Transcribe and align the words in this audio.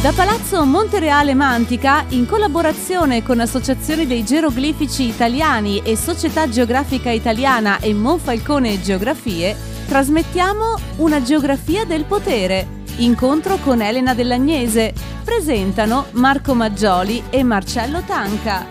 Da 0.00 0.12
Palazzo 0.12 0.64
Montereale 0.64 1.34
Mantica, 1.34 2.06
in 2.08 2.24
collaborazione 2.24 3.22
con 3.22 3.38
associazioni 3.38 4.06
dei 4.06 4.24
geroglifici 4.24 5.06
italiani 5.06 5.82
e 5.84 5.94
Società 5.94 6.48
Geografica 6.48 7.10
Italiana 7.10 7.80
e 7.80 7.92
Monfalcone 7.92 8.80
Geografie, 8.80 9.54
trasmettiamo 9.86 10.78
una 10.96 11.20
geografia 11.20 11.84
del 11.84 12.06
potere. 12.06 12.66
Incontro 12.96 13.58
con 13.58 13.82
Elena 13.82 14.14
Dell'Agnese. 14.14 14.94
Presentano 15.22 16.06
Marco 16.12 16.54
Maggioli 16.54 17.24
e 17.28 17.42
Marcello 17.42 18.00
Tanca. 18.00 18.66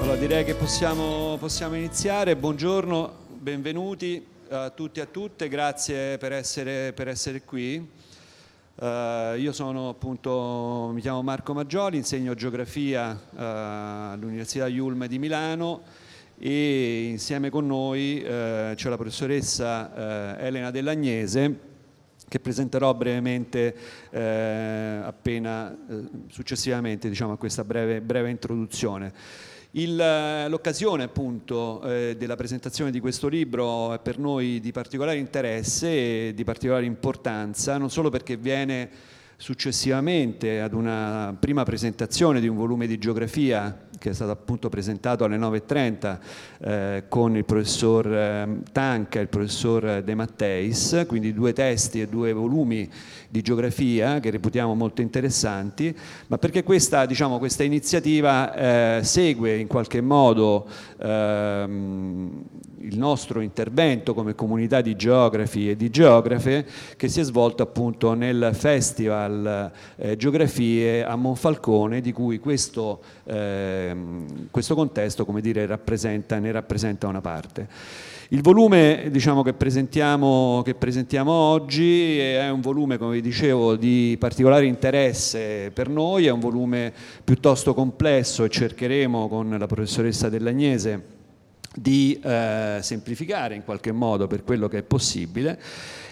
Allora 0.00 0.16
direi 0.16 0.44
che 0.44 0.54
possiamo, 0.54 1.36
possiamo 1.38 1.76
iniziare. 1.76 2.34
Buongiorno, 2.34 3.12
benvenuti 3.38 4.34
a 4.48 4.70
tutti 4.70 5.00
e 5.00 5.02
a 5.02 5.06
tutte, 5.06 5.48
grazie 5.48 6.18
per 6.18 6.32
essere, 6.32 6.92
per 6.92 7.08
essere 7.08 7.42
qui. 7.42 7.76
Uh, 8.76 9.36
io 9.38 9.52
sono 9.52 9.88
appunto, 9.88 10.90
mi 10.92 11.00
chiamo 11.00 11.22
Marco 11.22 11.54
Maggioli, 11.54 11.96
insegno 11.96 12.34
geografia 12.34 13.10
uh, 13.12 13.38
all'Università 14.12 14.66
Iulme 14.66 15.08
di 15.08 15.18
Milano 15.18 15.82
e 16.38 17.06
insieme 17.08 17.48
con 17.48 17.66
noi 17.66 18.22
uh, 18.22 18.74
c'è 18.74 18.88
la 18.88 18.96
professoressa 18.96 20.38
Elena 20.38 20.70
Dell'Agnese 20.70 21.58
che 22.28 22.38
presenterò 22.40 22.92
brevemente 22.92 23.74
appena 24.10 25.76
successivamente 26.28 27.08
diciamo, 27.08 27.32
a 27.32 27.36
questa 27.36 27.64
breve, 27.64 28.00
breve 28.00 28.30
introduzione. 28.30 29.12
Il, 29.78 29.94
l'occasione 30.48 31.02
appunto 31.02 31.82
eh, 31.82 32.14
della 32.16 32.34
presentazione 32.34 32.90
di 32.90 32.98
questo 32.98 33.28
libro 33.28 33.92
è 33.92 33.98
per 33.98 34.18
noi 34.18 34.58
di 34.58 34.72
particolare 34.72 35.18
interesse 35.18 36.28
e 36.28 36.32
di 36.34 36.44
particolare 36.44 36.86
importanza, 36.86 37.76
non 37.76 37.90
solo 37.90 38.08
perché 38.08 38.38
viene 38.38 38.88
successivamente 39.36 40.60
ad 40.60 40.72
una 40.72 41.36
prima 41.38 41.62
presentazione 41.62 42.40
di 42.40 42.48
un 42.48 42.56
volume 42.56 42.86
di 42.86 42.98
geografia 42.98 43.86
che 43.98 44.10
è 44.10 44.12
stato 44.12 44.30
appunto 44.30 44.68
presentato 44.68 45.24
alle 45.24 45.38
9.30 45.38 46.18
eh, 46.58 47.04
con 47.08 47.36
il 47.36 47.44
professor 47.44 48.06
eh, 48.06 48.58
Tanca 48.72 49.18
e 49.18 49.22
il 49.22 49.28
professor 49.28 50.02
De 50.02 50.14
Matteis, 50.14 51.04
quindi 51.06 51.32
due 51.32 51.52
testi 51.52 52.00
e 52.00 52.08
due 52.08 52.32
volumi 52.32 52.88
di 53.28 53.42
geografia 53.42 54.20
che 54.20 54.30
reputiamo 54.30 54.74
molto 54.74 55.00
interessanti, 55.00 55.96
ma 56.28 56.38
perché 56.38 56.62
questa, 56.62 57.06
diciamo, 57.06 57.38
questa 57.38 57.64
iniziativa 57.64 58.98
eh, 58.98 59.00
segue 59.02 59.56
in 59.56 59.66
qualche 59.66 60.00
modo 60.00 60.66
ehm, 60.98 62.44
il 62.86 62.98
nostro 62.98 63.40
intervento 63.40 64.14
come 64.14 64.34
comunità 64.34 64.80
di 64.80 64.94
geografi 64.94 65.70
e 65.70 65.76
di 65.76 65.90
geografe 65.90 66.64
che 66.96 67.08
si 67.08 67.20
è 67.20 67.24
svolto 67.24 67.62
appunto 67.64 68.14
nel 68.14 68.50
Festival 68.52 69.70
eh, 69.96 70.16
Geografie 70.16 71.04
a 71.04 71.16
Monfalcone 71.16 72.00
di 72.00 72.12
cui 72.12 72.38
questo, 72.38 73.00
eh, 73.24 73.94
questo 74.50 74.74
contesto 74.76 75.24
come 75.24 75.40
dire, 75.40 75.66
rappresenta, 75.66 76.38
ne 76.38 76.52
rappresenta 76.52 77.08
una 77.08 77.20
parte. 77.20 77.68
Il 78.30 78.42
volume 78.42 79.08
diciamo, 79.10 79.42
che, 79.42 79.52
presentiamo, 79.52 80.62
che, 80.64 80.74
presentiamo, 80.74 81.30
oggi 81.30 82.18
è 82.18 82.48
un 82.50 82.60
volume, 82.60 82.98
come 82.98 83.14
vi 83.14 83.20
dicevo, 83.20 83.76
di 83.76 84.16
particolare 84.18 84.66
interesse 84.66 85.70
per 85.72 85.88
noi, 85.88 86.26
è 86.26 86.30
un 86.30 86.40
volume 86.40 86.92
piuttosto 87.22 87.72
complesso 87.72 88.42
e 88.42 88.48
cercheremo 88.48 89.28
con 89.28 89.56
la 89.56 89.66
professoressa 89.66 90.28
Dell'Agnese 90.28 91.14
di 91.76 92.18
eh, 92.22 92.78
semplificare 92.80 93.54
in 93.54 93.64
qualche 93.64 93.92
modo 93.92 94.26
per 94.26 94.42
quello 94.42 94.68
che 94.68 94.78
è 94.78 94.82
possibile. 94.82 95.58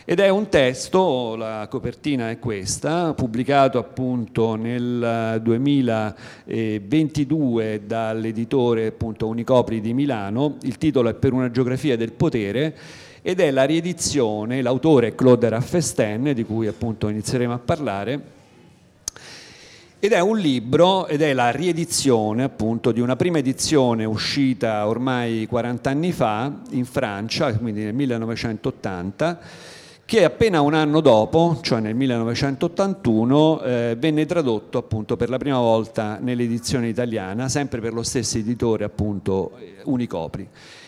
Ed 0.07 0.21
è 0.21 0.29
un 0.29 0.51
testo, 0.51 1.35
la 1.35 1.67
copertina 1.71 2.29
è 2.29 2.39
questa, 2.39 3.15
pubblicato 3.15 3.79
appunto 3.79 4.55
nel 4.55 5.41
2022 5.43 7.85
dall'editore 7.87 8.89
appunto 8.89 9.27
Unicopri 9.27 9.81
di 9.81 9.95
Milano, 9.95 10.59
il 10.65 10.77
titolo 10.77 11.09
è 11.09 11.15
Per 11.15 11.33
una 11.33 11.51
geografia 11.51 11.97
del 11.97 12.13
potere 12.13 12.77
ed 13.23 13.41
è 13.41 13.51
la 13.51 13.65
riedizione, 13.65 14.61
l'autore 14.61 15.07
è 15.07 15.15
Claude 15.15 15.49
Raffesten, 15.49 16.35
di 16.35 16.45
cui 16.45 16.67
appunto 16.67 17.09
inizieremo 17.09 17.55
a 17.55 17.59
parlare, 17.59 18.21
ed 20.05 20.13
è 20.13 20.21
un 20.21 20.37
libro 20.37 21.07
ed 21.07 21.23
è 21.23 21.33
la 21.33 21.49
riedizione 21.49 22.43
appunto 22.43 22.93
di 22.93 23.01
una 23.01 23.17
prima 23.17 23.39
edizione 23.39 24.05
uscita 24.05 24.87
ormai 24.87 25.47
40 25.47 25.89
anni 25.89 26.13
fa 26.13 26.61
in 26.73 26.85
Francia, 26.85 27.57
quindi 27.57 27.85
nel 27.85 27.95
1980, 27.95 29.39
che 30.05 30.25
appena 30.25 30.61
un 30.61 30.75
anno 30.75 31.01
dopo, 31.01 31.59
cioè 31.63 31.81
nel 31.81 31.95
1981, 31.95 33.63
eh, 33.63 33.97
venne 33.99 34.27
tradotto 34.27 34.77
appunto 34.77 35.17
per 35.17 35.31
la 35.31 35.39
prima 35.39 35.57
volta 35.57 36.19
nell'edizione 36.21 36.89
italiana, 36.89 37.49
sempre 37.49 37.81
per 37.81 37.95
lo 37.95 38.03
stesso 38.03 38.37
editore 38.37 38.85
appunto 38.85 39.53
Unicopri. 39.85 40.47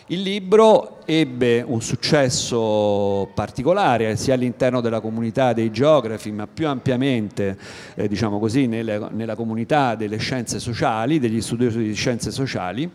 Il 0.09 0.21
libro 0.21 1.01
ebbe 1.05 1.61
un 1.67 1.81
successo 1.81 3.29
particolare 3.33 4.15
sia 4.15 4.35
all'interno 4.35 4.79
della 4.79 5.01
comunità 5.01 5.51
dei 5.51 5.69
geografi, 5.69 6.31
ma 6.31 6.47
più 6.47 6.65
ampiamente 6.65 7.57
eh, 7.93 8.07
diciamo 8.07 8.39
così, 8.39 8.67
nelle, 8.67 9.09
nella 9.11 9.35
comunità 9.35 9.95
delle 9.95 10.15
scienze 10.15 10.61
sociali, 10.61 11.19
degli 11.19 11.41
studiosi 11.41 11.79
di 11.79 11.93
scienze 11.93 12.31
sociali 12.31 12.89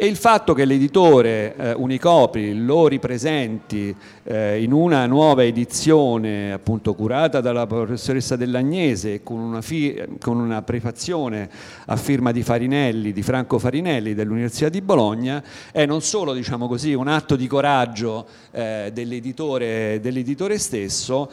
e 0.00 0.06
il 0.06 0.14
fatto 0.14 0.54
che 0.54 0.64
l'editore 0.64 1.56
eh, 1.56 1.72
Unicopri 1.72 2.64
lo 2.64 2.86
ripresenti 2.86 3.92
eh, 4.22 4.62
in 4.62 4.72
una 4.72 5.06
nuova 5.06 5.42
edizione 5.42 6.52
appunto 6.52 6.94
curata 6.94 7.40
dalla 7.40 7.66
professoressa 7.66 8.36
Dell'Agnese 8.36 9.24
con 9.24 9.40
una, 9.40 9.60
fi- 9.60 10.00
con 10.20 10.38
una 10.38 10.62
prefazione 10.62 11.50
a 11.86 11.96
firma 11.96 12.30
di 12.30 12.44
Farinelli, 12.44 13.12
di 13.12 13.24
Franco 13.24 13.58
Farinelli 13.58 14.14
dell'Università 14.14 14.68
di 14.68 14.82
Bologna 14.82 15.42
è 15.72 15.84
non 15.84 16.00
solo 16.00 16.32
diciamo 16.32 16.68
così, 16.68 16.94
un 16.94 17.08
atto 17.08 17.34
di 17.34 17.48
coraggio 17.48 18.24
eh, 18.52 18.90
dell'editore, 18.92 19.98
dell'editore 20.00 20.58
stesso 20.58 21.28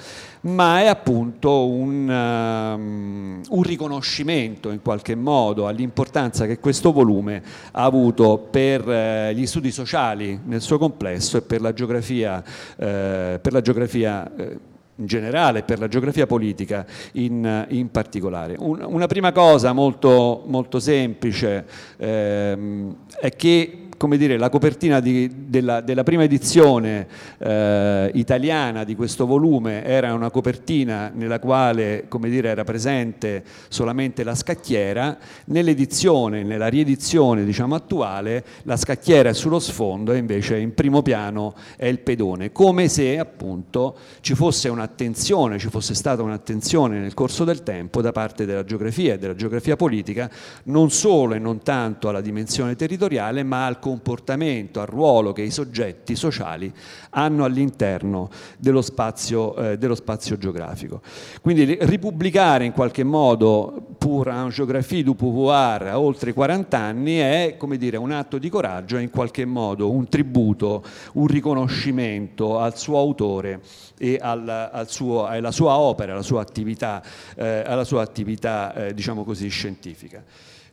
ma 0.45 0.81
è 0.81 0.87
appunto 0.87 1.67
un, 1.67 2.07
um, 2.07 3.41
un, 3.49 3.63
riconoscimento 3.63 4.69
in 4.69 4.81
qualche 4.81 5.15
modo 5.15 5.67
all'importanza 5.67 6.45
che 6.45 6.59
questo 6.59 6.91
volume 6.91 7.41
ha 7.71 7.83
avuto 7.83 8.47
per 8.55 8.89
eh, 8.89 9.33
gli 9.35 9.45
studi 9.45 9.69
sociali 9.69 10.39
nel 10.45 10.61
suo 10.61 10.77
complesso 10.77 11.35
e 11.35 11.41
per 11.41 11.59
la 11.59 11.73
geografia, 11.73 12.41
eh, 12.77 13.37
per 13.41 13.51
la 13.51 13.59
geografia 13.59 14.33
eh, 14.33 14.57
in 14.95 15.05
generale, 15.05 15.63
per 15.63 15.77
la 15.77 15.89
geografia 15.89 16.25
politica 16.25 16.85
in, 17.13 17.65
in 17.67 17.91
particolare. 17.91 18.55
Un, 18.57 18.81
una 18.87 19.07
prima 19.07 19.33
cosa 19.33 19.73
molto, 19.73 20.43
molto 20.47 20.79
semplice 20.79 21.65
ehm, 21.97 22.95
è 23.19 23.29
che 23.35 23.84
come 23.97 24.17
dire, 24.17 24.37
la 24.37 24.49
copertina 24.49 24.99
di, 24.99 25.29
della, 25.47 25.81
della, 25.81 26.03
prima 26.03 26.23
edizione 26.23 27.07
eh, 27.37 28.11
italiana 28.13 28.83
di 28.83 28.95
questo 28.95 29.25
volume 29.25 29.83
era 29.83 30.13
una 30.13 30.29
copertina 30.29 31.11
nella 31.13 31.39
quale 31.39 32.05
come 32.07 32.29
dire, 32.29 32.49
era 32.49 32.63
presente 32.63 33.43
solamente 33.69 34.23
la 34.23 34.35
scacchiera, 34.35 35.17
nell'edizione, 35.45 36.43
nella 36.43 36.67
riedizione 36.67 37.45
diciamo, 37.45 37.75
attuale, 37.75 38.43
la 38.63 38.77
scacchiera 38.77 39.29
è 39.29 39.33
sullo 39.33 39.59
sfondo 39.59 40.11
e 40.11 40.17
invece 40.17 40.57
in 40.57 40.73
primo 40.73 41.01
piano 41.01 41.53
è 41.77 41.85
il 41.85 41.99
pedone, 41.99 42.51
come 42.51 42.87
se 42.87 43.17
appunto 43.17 43.95
ci 44.21 44.35
fosse 44.35 44.69
un'attenzione, 44.69 45.57
ci 45.57 45.69
fosse 45.69 45.93
stata 45.93 46.21
un'attenzione 46.21 46.99
nel 46.99 47.13
corso 47.13 47.43
del 47.43 47.63
tempo 47.63 48.01
da 48.01 48.11
parte 48.11 48.45
della 48.45 48.63
geografia 48.63 49.13
e 49.13 49.17
della 49.17 49.35
geografia 49.35 49.75
politica, 49.75 50.29
non 50.65 50.91
solo 50.91 51.33
e 51.33 51.39
non 51.39 51.61
tanto 51.61 52.09
alla 52.09 52.21
dimensione 52.21 52.75
territoriale, 52.75 53.43
ma 53.43 53.65
al 53.65 53.79
comportamento, 53.85 54.81
al 54.81 54.87
ruolo 54.87 55.31
che 55.31 55.43
i 55.43 55.51
soggetti 55.51 56.15
sociali 56.15 56.73
hanno 57.11 57.43
all'interno 57.43 58.31
dello 58.57 58.81
spazio, 58.81 59.55
eh, 59.57 59.77
dello 59.77 59.93
spazio 59.93 60.39
geografico. 60.39 61.01
Quindi 61.39 61.77
ripubblicare 61.81 62.65
in 62.65 62.71
qualche 62.71 63.03
modo 63.03 63.85
pur 63.99 64.29
en 64.29 64.49
géographie 64.49 65.03
du 65.03 65.15
pouvoir 65.15 65.83
a 65.83 65.99
oltre 65.99 66.33
40 66.33 66.75
anni 66.79 67.17
è 67.17 67.57
dire, 67.77 67.97
un 67.97 68.11
atto 68.11 68.39
di 68.39 68.49
coraggio, 68.49 68.97
è 68.97 69.01
in 69.01 69.11
qualche 69.11 69.45
modo 69.45 69.91
un 69.91 70.09
tributo, 70.09 70.83
un 71.13 71.27
riconoscimento 71.27 72.57
al 72.57 72.75
suo 72.75 72.97
autore 72.97 73.61
e 73.99 74.17
al, 74.19 74.49
al 74.49 74.89
suo, 74.89 75.25
alla 75.25 75.51
sua 75.51 75.77
opera, 75.77 76.13
alla 76.13 76.23
sua 76.23 76.41
attività, 76.41 77.03
eh, 77.35 77.61
alla 77.63 77.83
sua 77.83 78.01
attività 78.01 78.73
eh, 78.73 78.93
diciamo 78.95 79.23
così, 79.23 79.47
scientifica. 79.47 80.23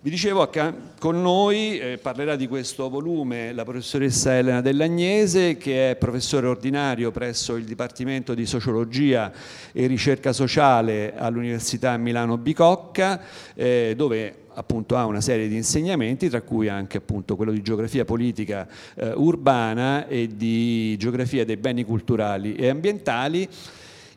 Vi 0.05 0.11
dicevo, 0.11 0.51
con 0.99 1.23
noi 1.23 1.79
eh, 1.79 1.97
parlerà 1.97 2.35
di 2.35 2.49
questo 2.49 2.91
volume 2.91 3.53
la 3.53 3.63
professoressa 3.63 4.37
Elena 4.37 4.61
Dell'Agnese, 4.61 5.57
che 5.57 5.91
è 5.91 5.95
professore 5.95 6.49
ordinario 6.49 7.13
presso 7.13 7.55
il 7.55 7.63
Dipartimento 7.63 8.35
di 8.35 8.45
Sociologia 8.45 9.31
e 9.71 9.87
Ricerca 9.87 10.33
Sociale 10.33 11.15
all'Università 11.17 11.97
Milano 11.99 12.37
Bicocca, 12.37 13.21
eh, 13.55 13.95
dove 13.97 14.47
appunto 14.55 14.97
ha 14.97 15.07
una 15.07 15.21
serie 15.21 15.47
di 15.47 15.55
insegnamenti, 15.55 16.29
tra 16.29 16.43
cui 16.43 16.67
anche 16.67 16.97
appunto 16.97 17.37
quello 17.37 17.53
di 17.53 17.63
geografia 17.63 18.05
politica 18.05 18.67
eh, 18.97 19.13
urbana 19.15 20.09
e 20.09 20.31
di 20.35 20.97
geografia 20.97 21.45
dei 21.45 21.59
beni 21.59 21.85
culturali 21.85 22.57
e 22.57 22.69
ambientali 22.69 23.49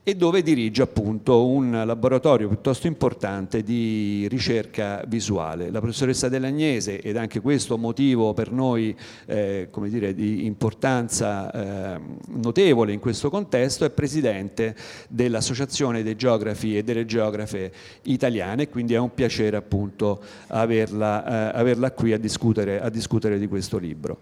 e 0.07 0.16
dove 0.16 0.44
dirige 0.44 0.84
appunto 0.84 1.48
un 1.48 1.81
laboratorio 1.84 2.48
piuttosto 2.48 2.86
importante 2.86 3.63
di 3.63 4.28
ricerca 4.30 5.04
visuale. 5.07 5.72
La 5.72 5.80
professoressa 5.80 6.30
Dell'Agnese, 6.30 7.02
ed 7.02 7.18
anche 7.18 7.42
questo 7.42 7.75
motivo 7.75 8.31
per 8.36 8.52
noi 8.52 8.96
eh, 9.25 9.68
dire, 9.88 10.13
di 10.13 10.46
importanza 10.46 11.96
eh, 11.96 12.00
notevole 12.36 12.94
in 12.94 13.00
questo 13.00 13.31
contesto, 13.31 13.84
è 13.84 13.90
presidente 13.90 14.75
dell'Associazione 15.10 16.04
dei 16.04 16.16
Geografi 16.16 16.78
e 16.78 16.84
delle 16.84 17.07
Geografe 17.07 17.72
Italiane, 18.04 18.69
quindi 18.69 18.94
è 18.94 19.00
un 19.00 19.12
piacere 19.12 19.57
appunto 19.57 20.22
averla, 20.50 21.52
eh, 21.56 21.57
averla 21.57 21.90
qui 21.94 22.13
a 22.13 22.19
discutere, 22.19 22.80
a 22.80 22.90
discutere, 22.90 23.40
di 23.40 23.48
questo 23.48 23.80
libro. 23.80 24.19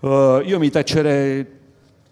Uh, 0.00 0.40
io 0.42 0.58
mi 0.58 0.70
taccerei 0.70 1.59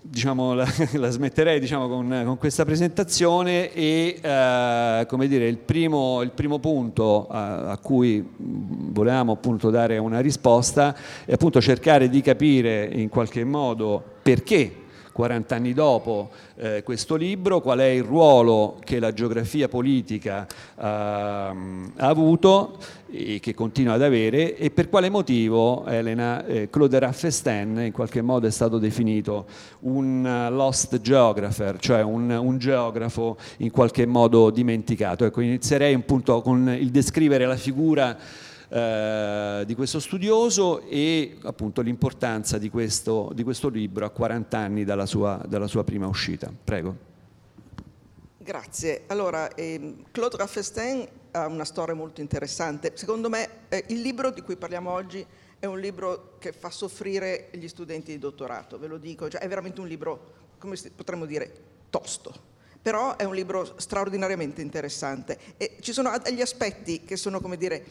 diciamo, 0.08 0.55
la, 0.55 0.66
la, 0.94 1.10
smetterei 1.10 1.60
diciamo, 1.60 1.88
con, 1.88 2.22
con, 2.25 2.38
questa 2.38 2.64
presentazione 2.64 3.72
e 3.72 4.19
eh, 4.20 5.06
come 5.06 5.28
dire, 5.28 5.46
il, 5.46 5.58
primo, 5.58 6.22
il 6.22 6.31
primo 6.31 6.58
punto 6.58 7.26
a, 7.28 7.70
a, 7.70 7.78
cui 7.78 8.26
volevamo 8.37 9.32
appunto 9.32 9.70
dare 9.70 9.99
una 9.99 10.20
risposta 10.20 10.96
è 11.25 11.32
appunto 11.32 11.60
cercare 11.60 12.08
di 12.08 12.20
capire 12.20 12.88
in 12.93 13.08
qualche 13.08 13.44
modo 13.44 14.02
perché 14.22 14.87
40 15.19 15.56
anni 15.56 15.73
dopo 15.75 16.31
eh, 16.55 16.85
questo 16.85 17.17
libro, 17.17 17.61
qual 17.61 17.81
è 17.81 17.87
il 17.87 18.05
ruolo 18.05 18.76
che 18.85 19.00
la 19.00 19.12
geografia 19.12 19.67
politica 19.67 20.47
eh, 20.47 20.85
ha 20.85 21.56
avuto 21.97 22.79
e 23.11 23.41
che 23.41 23.53
continua 23.53 23.94
ad 23.94 24.03
avere 24.03 24.56
e 24.56 24.70
per 24.70 24.88
quale 24.88 25.11
motivo 25.11 25.85
Elena 25.87 26.47
eh, 26.47 26.70
Claude 26.70 27.00
Raffesten 27.00 27.81
in 27.81 27.91
qualche 27.91 28.23
modo 28.23 28.47
è 28.47 28.50
stato 28.53 28.79
definito 28.79 29.47
un 29.81 30.25
uh, 30.25 30.55
lost 30.55 31.00
geographer, 31.00 31.81
cioè 31.81 32.00
un, 32.00 32.31
un, 32.31 32.59
geografo 32.59 33.38
in 33.56 33.73
qualche 33.73 34.06
modo 34.06 34.50
dimenticato. 34.50 35.25
Ecco, 35.25 35.41
inizierei 35.41 35.94
appunto 35.94 36.41
con 36.43 36.69
il 36.79 36.91
descrivere 36.91 37.44
la 37.44 37.56
figura 37.56 38.17
eh, 38.69 39.62
di 39.67 39.75
questo 39.75 39.99
studioso 39.99 40.82
e 40.82 41.38
appunto 41.43 41.81
l'importanza 41.81 42.59
di 42.59 42.69
questo, 42.69 43.31
di 43.35 43.43
questo, 43.43 43.69
libro 43.69 44.05
a 44.05 44.11
40 44.11 44.59
anni 44.59 44.85
dalla 44.85 45.06
sua, 45.06 45.43
dalla 45.47 45.67
sua 45.67 45.85
prima 45.85 46.06
uscita. 46.06 46.53
Prego. 46.65 47.06
Grazie. 48.37 49.05
Allora, 49.06 49.55
ehm, 49.55 50.05
Claude 50.11 50.37
Raffestin 50.37 51.09
ha 51.31 51.47
una 51.47 51.65
storia 51.65 51.94
molto 51.94 52.20
interessante. 52.20 52.93
Secondo 52.94 53.29
me 53.29 53.49
eh, 53.69 53.85
il 53.88 54.00
libro 54.00 54.31
di 54.31 54.43
cui 54.43 54.56
parliamo 54.56 54.91
oggi 54.91 55.25
è 55.59 55.67
un 55.67 55.81
libro 55.81 56.37
che 56.38 56.53
fa 56.53 56.70
soffrire 56.70 57.49
gli 57.53 57.69
studenti 57.69 58.12
di 58.12 58.19
dottorato, 58.19 58.79
ve 58.79 58.87
lo 58.87 58.99
dico, 58.99 59.29
cioè, 59.29 59.41
è 59.41 59.49
veramente 59.49 59.81
un 59.81 59.88
libro, 59.88 60.32
come 60.59 60.76
potremmo 60.94 61.26
dire, 61.26 61.53
tosto 61.91 62.56
però 62.81 63.17
è 63.17 63.25
un 63.25 63.35
libro 63.35 63.75
straordinariamente 63.76 64.62
interessante 64.62 65.38
e 65.56 65.76
ci 65.81 65.93
sono 65.93 66.17
degli 66.23 66.41
aspetti 66.41 67.03
che 67.03 67.17
sono, 67.17 67.41
come 67.41 67.56
dire, 67.56 67.85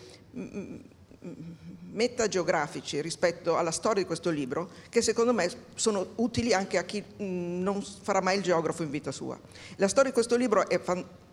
metageografici 1.91 3.01
rispetto 3.01 3.57
alla 3.57 3.71
storia 3.71 4.01
di 4.01 4.07
questo 4.07 4.29
libro 4.29 4.69
che 4.89 5.01
secondo 5.01 5.33
me 5.33 5.49
sono 5.75 6.13
utili 6.15 6.53
anche 6.53 6.77
a 6.77 6.83
chi 6.83 7.03
non 7.17 7.81
farà 7.81 8.21
mai 8.21 8.37
il 8.37 8.43
geografo 8.43 8.83
in 8.83 8.89
vita 8.89 9.11
sua. 9.11 9.39
La 9.77 9.87
storia 9.87 10.09
di 10.09 10.13
questo 10.13 10.35
libro 10.35 10.69
è 10.69 10.79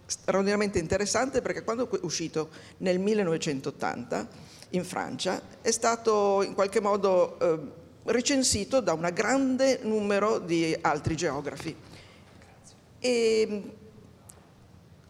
straordinariamente 0.06 0.78
interessante 0.78 1.42
perché 1.42 1.62
quando 1.64 1.90
è 1.90 1.98
uscito 2.02 2.50
nel 2.78 2.98
1980 2.98 4.28
in 4.70 4.84
Francia 4.84 5.40
è 5.60 5.70
stato 5.70 6.42
in 6.42 6.54
qualche 6.54 6.80
modo 6.80 7.38
eh, 7.38 7.58
recensito 8.04 8.80
da 8.80 8.92
un 8.92 9.08
grande 9.12 9.80
numero 9.82 10.38
di 10.38 10.76
altri 10.80 11.16
geografi 11.16 11.74
e, 12.98 13.62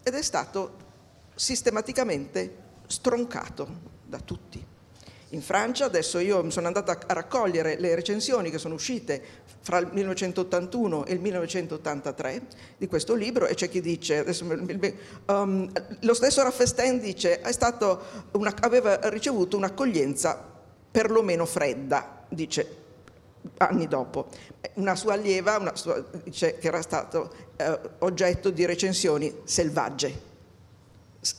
ed 0.03 0.13
è 0.13 0.21
stato 0.21 0.83
sistematicamente 1.35 2.63
stroncato 2.87 3.67
da 4.05 4.19
tutti. 4.19 4.73
In 5.29 5.41
Francia 5.41 5.85
adesso 5.85 6.19
io 6.19 6.49
sono 6.49 6.67
andata 6.67 6.97
a 7.07 7.13
raccogliere 7.13 7.77
le 7.79 7.93
recensioni 7.95 8.49
che 8.49 8.57
sono 8.57 8.75
uscite 8.75 9.21
fra 9.59 9.79
il 9.79 9.87
1981 9.87 11.05
e 11.05 11.13
il 11.13 11.19
1983 11.19 12.41
di 12.77 12.87
questo 12.87 13.15
libro 13.15 13.47
e 13.47 13.55
c'è 13.55 13.67
chi 13.67 13.81
dice, 13.81 14.19
adesso, 14.19 14.45
um, 14.45 15.69
lo 16.01 16.13
stesso 16.13 16.43
Raffesten 16.43 16.99
dice, 16.99 17.41
una, 18.31 18.53
aveva 18.61 19.09
ricevuto 19.09 19.57
un'accoglienza 19.57 20.53
perlomeno 20.91 21.45
fredda, 21.45 22.23
dice 22.29 22.83
anni 23.57 23.87
dopo. 23.87 24.27
Una 24.75 24.95
sua 24.95 25.13
allieva 25.13 25.57
una 25.57 25.75
sua, 25.75 26.03
dice 26.23 26.57
che 26.57 26.67
era 26.67 26.81
stato 26.81 27.33
eh, 27.55 27.79
oggetto 27.99 28.49
di 28.51 28.65
recensioni 28.65 29.41
selvagge. 29.43 30.33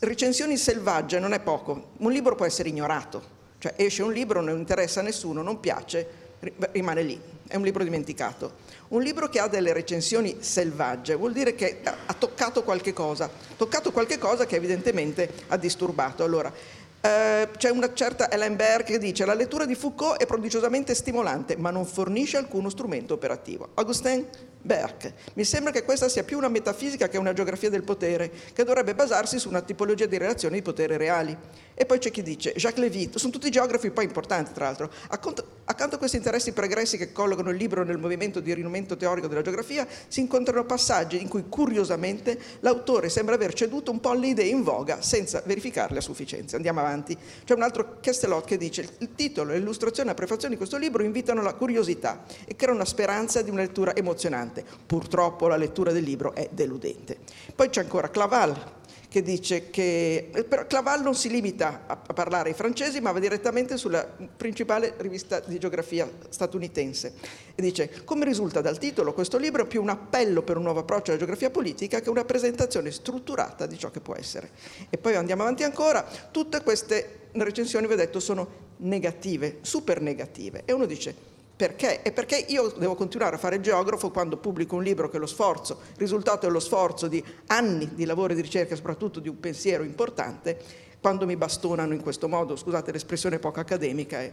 Recensioni 0.01 0.57
selvagge 0.57 1.21
non 1.21 1.33
è 1.33 1.39
poco, 1.39 1.91
un 1.99 2.11
libro 2.11 2.35
può 2.35 2.45
essere 2.45 2.71
ignorato, 2.71 3.23
cioè 3.59 3.75
esce 3.77 4.03
un 4.03 4.13
libro, 4.13 4.41
non 4.41 4.59
interessa 4.59 4.99
a 4.99 5.05
nessuno, 5.05 5.43
non 5.43 5.61
piace, 5.61 6.25
rimane 6.73 7.03
lì, 7.03 7.21
è 7.47 7.55
un 7.55 7.63
libro 7.63 7.85
dimenticato. 7.85 8.65
Un 8.89 9.03
libro 9.03 9.29
che 9.29 9.39
ha 9.39 9.47
delle 9.47 9.73
recensioni 9.73 10.39
selvagge 10.41 11.15
vuol 11.15 11.33
dire 11.33 11.55
che 11.55 11.81
ha 11.83 12.15
toccato 12.15 12.65
qualche 12.65 12.93
cosa, 12.93 13.31
toccato 13.57 13.93
qualche 13.93 14.19
cosa 14.19 14.45
che 14.45 14.57
evidentemente 14.57 15.29
ha 15.49 15.57
disturbato. 15.57 16.25
Allora, 16.25 16.53
eh, 17.01 17.49
c'è 17.57 17.71
una 17.71 17.93
certa 17.93 18.31
Ellen 18.31 18.57
Baer 18.57 18.83
che 18.83 18.99
dice 18.99 19.25
la 19.25 19.35
lettura 19.35 19.65
di 19.65 19.75
Foucault 19.75 20.21
è 20.21 20.27
prodigiosamente 20.27 20.95
stimolante 20.95 21.57
ma 21.57 21.71
non 21.71 21.85
fornisce 21.85 22.37
alcuno 22.37 22.69
strumento 22.69 23.15
operativo. 23.15 23.69
Augustin 23.75 24.27
Berck. 24.67 25.13
Mi 25.35 25.45
sembra 25.45 25.71
che 25.71 25.85
questa 25.85 26.09
sia 26.09 26.25
più 26.25 26.37
una 26.37 26.49
metafisica 26.49 27.09
che 27.09 27.19
una 27.19 27.33
geografia 27.33 27.71
del 27.71 27.85
potere, 27.85 28.33
che 28.53 28.65
dovrebbe 28.65 28.97
basarsi 28.97 29.39
su 29.39 29.49
una 29.49 29.63
tipologia 29.63 30.07
di 30.07 30.19
relazioni 30.19 30.57
di 30.57 30.63
potere 30.63 30.97
reali. 30.97 31.37
E 31.79 31.85
poi 31.85 31.99
c'è 31.99 32.11
chi 32.11 32.23
dice, 32.23 32.55
Jacques 32.57 32.83
Lévy, 32.83 33.11
sono 33.17 33.31
tutti 33.31 33.51
geografi 33.51 33.91
poi 33.91 34.05
importanti 34.05 34.55
tra 34.55 34.65
l'altro, 34.65 34.91
accanto, 35.09 35.47
accanto 35.65 35.97
a 35.97 35.99
questi 35.99 36.17
interessi 36.17 36.53
pregressi 36.53 36.97
che 36.97 37.13
collocano 37.13 37.51
il 37.51 37.57
libro 37.59 37.85
nel 37.85 37.99
movimento 37.99 38.41
di 38.41 38.55
rinnovamento 38.55 38.97
teorico 38.97 39.27
della 39.27 39.43
geografia, 39.43 39.87
si 40.09 40.21
incontrano 40.21 40.65
passaggi 40.65 41.21
in 41.21 41.29
cui 41.29 41.45
curiosamente 41.51 42.39
l'autore 42.61 43.11
sembra 43.11 43.35
aver 43.35 43.53
ceduto 43.53 43.91
un 43.91 44.01
po' 44.01 44.09
alle 44.09 44.29
idee 44.29 44.47
in 44.47 44.63
voga 44.63 45.03
senza 45.03 45.43
verificarle 45.45 45.99
a 45.99 46.01
sufficienza. 46.01 46.57
Andiamo 46.57 46.81
avanti. 46.81 47.15
C'è 47.45 47.53
un 47.53 47.63
altro 47.63 47.99
Castellot 48.01 48.47
che 48.47 48.57
dice, 48.57 48.97
il 48.99 49.15
titolo 49.15 49.53
l'illustrazione 49.53 50.09
e 50.09 50.13
la 50.13 50.19
prefazione 50.19 50.55
di 50.55 50.57
questo 50.57 50.79
libro 50.79 51.03
invitano 51.03 51.43
la 51.43 51.53
curiosità 51.53 52.25
e 52.47 52.57
creano 52.57 52.79
una 52.79 52.87
speranza 52.87 53.43
di 53.43 53.51
una 53.51 53.61
lettura 53.61 53.95
emozionante. 53.95 54.65
Purtroppo 54.87 55.47
la 55.47 55.57
lettura 55.57 55.93
del 55.93 56.05
libro 56.05 56.35
è 56.35 56.49
deludente. 56.51 57.19
Poi 57.55 57.69
c'è 57.69 57.83
ancora 57.83 58.09
Claval, 58.09 58.75
che 59.17 59.23
dice 59.23 59.71
che 59.71 60.29
eh, 60.31 60.45
però 60.45 60.67
Claval 60.67 61.01
non 61.01 61.15
si 61.15 61.31
limita 61.31 61.85
a, 61.87 61.97
parlare 61.97 62.51
ai 62.51 62.55
francesi 62.55 63.01
ma 63.01 63.13
va 63.13 63.19
direttamente 63.19 63.79
sulla 63.79 64.07
principale 64.37 64.93
rivista 64.99 65.41
di 65.41 65.59
geografia 65.59 66.07
statunitense. 66.29 67.15
E 67.55 67.63
dice 67.63 68.03
come 68.05 68.27
risulta 68.27 68.61
dal 68.61 68.77
titolo 68.77 69.15
questo 69.15 69.39
libro 69.39 69.63
è 69.63 69.67
più 69.67 69.81
un 69.81 69.89
appello 69.89 70.43
per 70.43 70.59
un 70.59 70.65
nuovo 70.65 70.81
approccio 70.81 71.13
alla 71.13 71.19
geografia 71.19 71.49
politica 71.49 72.01
che 72.01 72.11
una 72.11 72.27
presentazione 72.27 72.91
strutturata 72.91 73.65
di 73.65 73.79
ciò 73.79 73.91
che 73.91 74.01
può 74.01 74.15
essere. 74.15 74.51
E 74.91 74.99
poi 74.99 75.15
andiamo 75.15 75.41
avanti 75.41 75.63
ancora. 75.63 76.07
Tutte 76.31 76.61
queste 76.61 77.29
recensioni 77.33 77.87
vi 77.87 77.95
ho 77.95 77.97
detto 77.97 78.21
sono 78.21 78.65
negative 78.79 79.61
super 79.63 80.03
negative 80.03 80.61
e 80.67 80.75
uno 80.75 80.85
dice 80.85 81.36
perché? 81.57 82.03
E 82.03 82.13
perché 82.13 82.37
io 82.49 82.69
devo 82.77 82.95
continuare 82.95 83.37
a 83.37 83.39
fare 83.39 83.61
geografo 83.61 84.11
quando 84.11 84.37
pubblico 84.37 84.77
un 84.77 84.83
libro 84.83 85.09
che 85.09 85.17
lo 85.17 85.27
sforzo, 85.27 85.81
il 85.93 85.99
risultato 85.99 86.47
è 86.47 86.51
lo 86.51 86.61
sforzo 86.61 87.09
di 87.09 87.23
anni 87.47 87.95
di 87.95 88.05
lavoro 88.05 88.35
di 88.35 88.43
ricerca, 88.43 88.77
soprattutto 88.77 89.21
di 89.21 89.29
un 89.29 89.41
pensiero 89.41 89.83
importante, 89.83 90.59
quando 91.01 91.25
mi 91.25 91.37
bastonano 91.37 91.95
in 91.95 92.03
questo 92.03 92.29
modo, 92.29 92.57
scusate 92.57 92.93
l'espressione 92.93 93.39
poco 93.39 93.61
accademica. 93.61 94.23
Eh. 94.23 94.33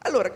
Allora, 0.00 0.32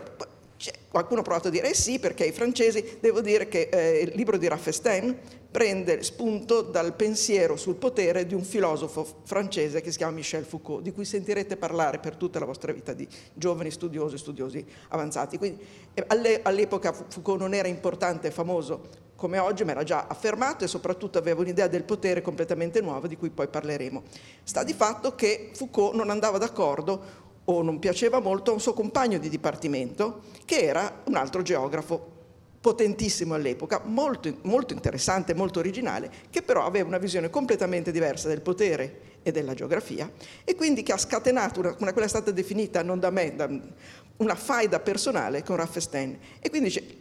qualcuno 0.89 1.19
ha 1.19 1.23
provato 1.23 1.49
a 1.49 1.51
dire 1.51 1.71
eh 1.71 1.75
sì, 1.75 1.99
perché 1.99 2.25
i 2.25 2.31
francesi, 2.31 2.97
devo 3.01 3.19
dire 3.19 3.47
che 3.47 3.69
eh, 3.71 3.99
il 4.01 4.11
libro 4.15 4.37
di 4.37 4.47
Raffestin 4.47 5.17
prende 5.51 6.03
spunto 6.03 6.61
dal 6.61 6.93
pensiero 6.93 7.55
sul 7.55 7.75
potere 7.75 8.25
di 8.25 8.35
un 8.35 8.43
filosofo 8.43 9.05
francese 9.23 9.81
che 9.81 9.91
si 9.91 9.97
chiama 9.97 10.13
Michel 10.13 10.45
Foucault, 10.45 10.83
di 10.83 10.91
cui 10.91 11.05
sentirete 11.05 11.57
parlare 11.57 11.97
per 11.99 12.15
tutta 12.15 12.37
la 12.39 12.45
vostra 12.45 12.71
vita 12.71 12.93
di 12.93 13.07
giovani 13.33 13.71
studiosi 13.71 14.15
e 14.15 14.17
studiosi 14.19 14.65
avanzati. 14.89 15.37
Quindi, 15.37 15.63
eh, 15.93 16.05
all'epoca 16.43 16.93
Foucault 16.93 17.39
non 17.39 17.53
era 17.53 17.67
importante 17.67 18.27
e 18.27 18.31
famoso 18.31 19.07
come 19.15 19.37
oggi, 19.39 19.63
ma 19.63 19.71
era 19.71 19.83
già 19.83 20.05
affermato 20.07 20.63
e 20.63 20.67
soprattutto 20.67 21.17
aveva 21.17 21.41
un'idea 21.41 21.67
del 21.67 21.83
potere 21.83 22.21
completamente 22.21 22.79
nuova 22.79 23.07
di 23.07 23.17
cui 23.17 23.31
poi 23.31 23.47
parleremo. 23.47 24.03
Sta 24.43 24.63
di 24.63 24.73
fatto 24.73 25.15
che 25.15 25.49
Foucault 25.53 25.95
non 25.95 26.09
andava 26.09 26.37
d'accordo 26.37 27.27
o 27.43 27.61
non 27.63 27.79
piaceva 27.79 28.19
molto 28.19 28.51
a 28.51 28.53
un 28.53 28.61
suo 28.61 28.73
compagno 28.73 29.17
di 29.17 29.27
dipartimento, 29.27 30.21
che 30.45 30.61
era 30.61 31.01
un 31.05 31.15
altro 31.15 31.41
geografo 31.41 32.17
potentissimo 32.61 33.33
all'epoca, 33.33 33.81
molto, 33.85 34.37
molto 34.43 34.73
interessante, 34.73 35.33
molto 35.33 35.59
originale, 35.59 36.11
che 36.29 36.41
però 36.41 36.65
aveva 36.65 36.87
una 36.87 36.97
visione 36.97 37.29
completamente 37.29 37.91
diversa 37.91 38.27
del 38.27 38.41
potere 38.41 39.07
e 39.23 39.31
della 39.31 39.53
geografia 39.53 40.09
e 40.43 40.55
quindi 40.55 40.83
che 40.83 40.91
ha 40.91 40.97
scatenato 40.97 41.59
una, 41.59 41.75
una 41.79 41.91
quella 41.91 42.07
è 42.07 42.09
stata 42.09 42.31
definita 42.31 42.81
non 42.83 42.99
da 42.99 43.09
me, 43.09 43.35
da 43.35 43.49
una 44.17 44.35
faida 44.35 44.79
personale 44.79 45.43
con 45.43 45.55
Raffestein. 45.55 46.17
E 46.39 46.49
quindi 46.49 46.67
dice, 46.67 46.97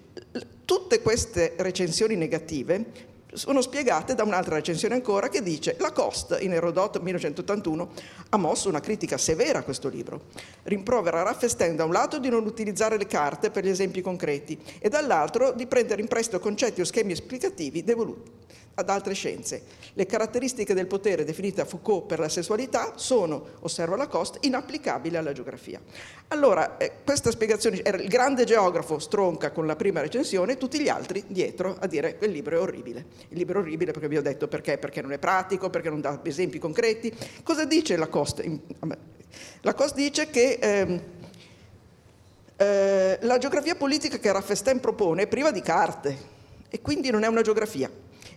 tutte 0.65 1.01
queste 1.03 1.55
recensioni 1.57 2.15
negative 2.15 3.17
sono 3.39 3.63
spiegate 3.63 4.15
da 4.15 4.25
un'altra 4.25 4.57
recensione 4.57 4.95
ancora 4.95 5.29
che 5.29 5.43
dice 5.43 5.77
Lacoste 5.79 6.39
in 6.41 6.53
Erodoto 6.53 6.99
1981 6.99 7.91
ha 8.31 8.37
mosso 8.37 8.69
una 8.69 8.81
critica 8.81 9.17
severa 9.17 9.61
a 9.61 9.63
questo 9.63 9.89
libro. 9.89 10.23
Rimprovera 10.65 11.23
Raffesten 11.23 11.77
da 11.77 11.85
un 11.85 11.93
lato 11.93 12.19
di 12.19 12.29
non 12.29 12.45
utilizzare 12.45 12.99
le 12.99 13.07
carte 13.07 13.51
per 13.51 13.65
gli 13.65 13.69
esempi 13.69 14.01
concreti 14.01 14.59
e 14.81 14.89
dall'altro 14.89 15.53
di 15.53 15.67
prendere 15.67 16.03
in 16.03 16.09
prestito 16.09 16.41
concetti 16.41 16.81
o 16.81 16.85
schemi 16.85 17.13
esplicativi 17.13 17.85
devoluti 17.85 18.31
ad 18.79 18.89
altre 18.89 19.13
scienze. 19.13 19.63
Le 19.95 20.07
caratteristiche 20.07 20.73
del 20.73 20.87
potere 20.87 21.25
definite 21.25 21.61
a 21.61 21.65
Foucault 21.65 22.07
per 22.07 22.21
la 22.21 22.29
sessualità 22.29 22.93
sono, 22.97 23.45
osserva 23.61 23.97
Lacoste, 23.97 24.39
inapplicabili 24.43 25.17
alla 25.17 25.33
geografia. 25.33 25.81
Allora, 26.29 26.77
eh, 26.77 26.93
questa 27.05 27.33
spiegazione 27.33 27.83
era 27.83 27.97
il 27.97 28.09
grande 28.09 28.45
geografo 28.45 29.01
stronca 29.01 29.51
con 29.51 29.67
la 29.67 29.75
prima 29.75 30.01
recensione, 30.01 30.57
tutti 30.57 30.81
gli 30.81 30.89
altri 30.89 31.25
dietro 31.27 31.77
a 31.81 31.87
dire 31.89 32.17
che 32.17 32.27
il 32.27 32.33
libro 32.33 32.57
è 32.57 32.61
orribile. 32.61 33.05
Il 33.31 33.39
libro 33.39 33.59
è 33.59 33.63
orribile 33.63 33.91
perché 33.91 34.07
vi 34.07 34.17
ho 34.17 34.23
detto 34.23 34.47
perché, 34.47 34.79
perché 34.79 35.03
non 35.03 35.13
è 35.13 35.19
pratico, 35.19 35.71
perché 35.71 35.91
non 35.91 36.01
dà 36.01 36.21
esempi 36.23 36.61
concreti. 36.61 37.13
Cosa 37.43 37.65
dice 37.65 37.97
Lacoste? 37.97 38.61
Lacoste 39.63 40.01
dice 40.01 40.31
che 40.31 40.59
ehm, 40.61 41.03
eh, 42.57 43.19
la 43.23 43.39
geografia 43.39 43.75
politica 43.75 44.19
che 44.19 44.31
Raffesten 44.31 44.79
propone 44.79 45.23
è 45.23 45.27
priva 45.27 45.51
di 45.51 45.63
carte 45.63 46.37
e 46.69 46.81
quindi 46.81 47.11
non 47.11 47.25
è 47.25 47.27
una 47.27 47.43
geografia. 47.43 47.91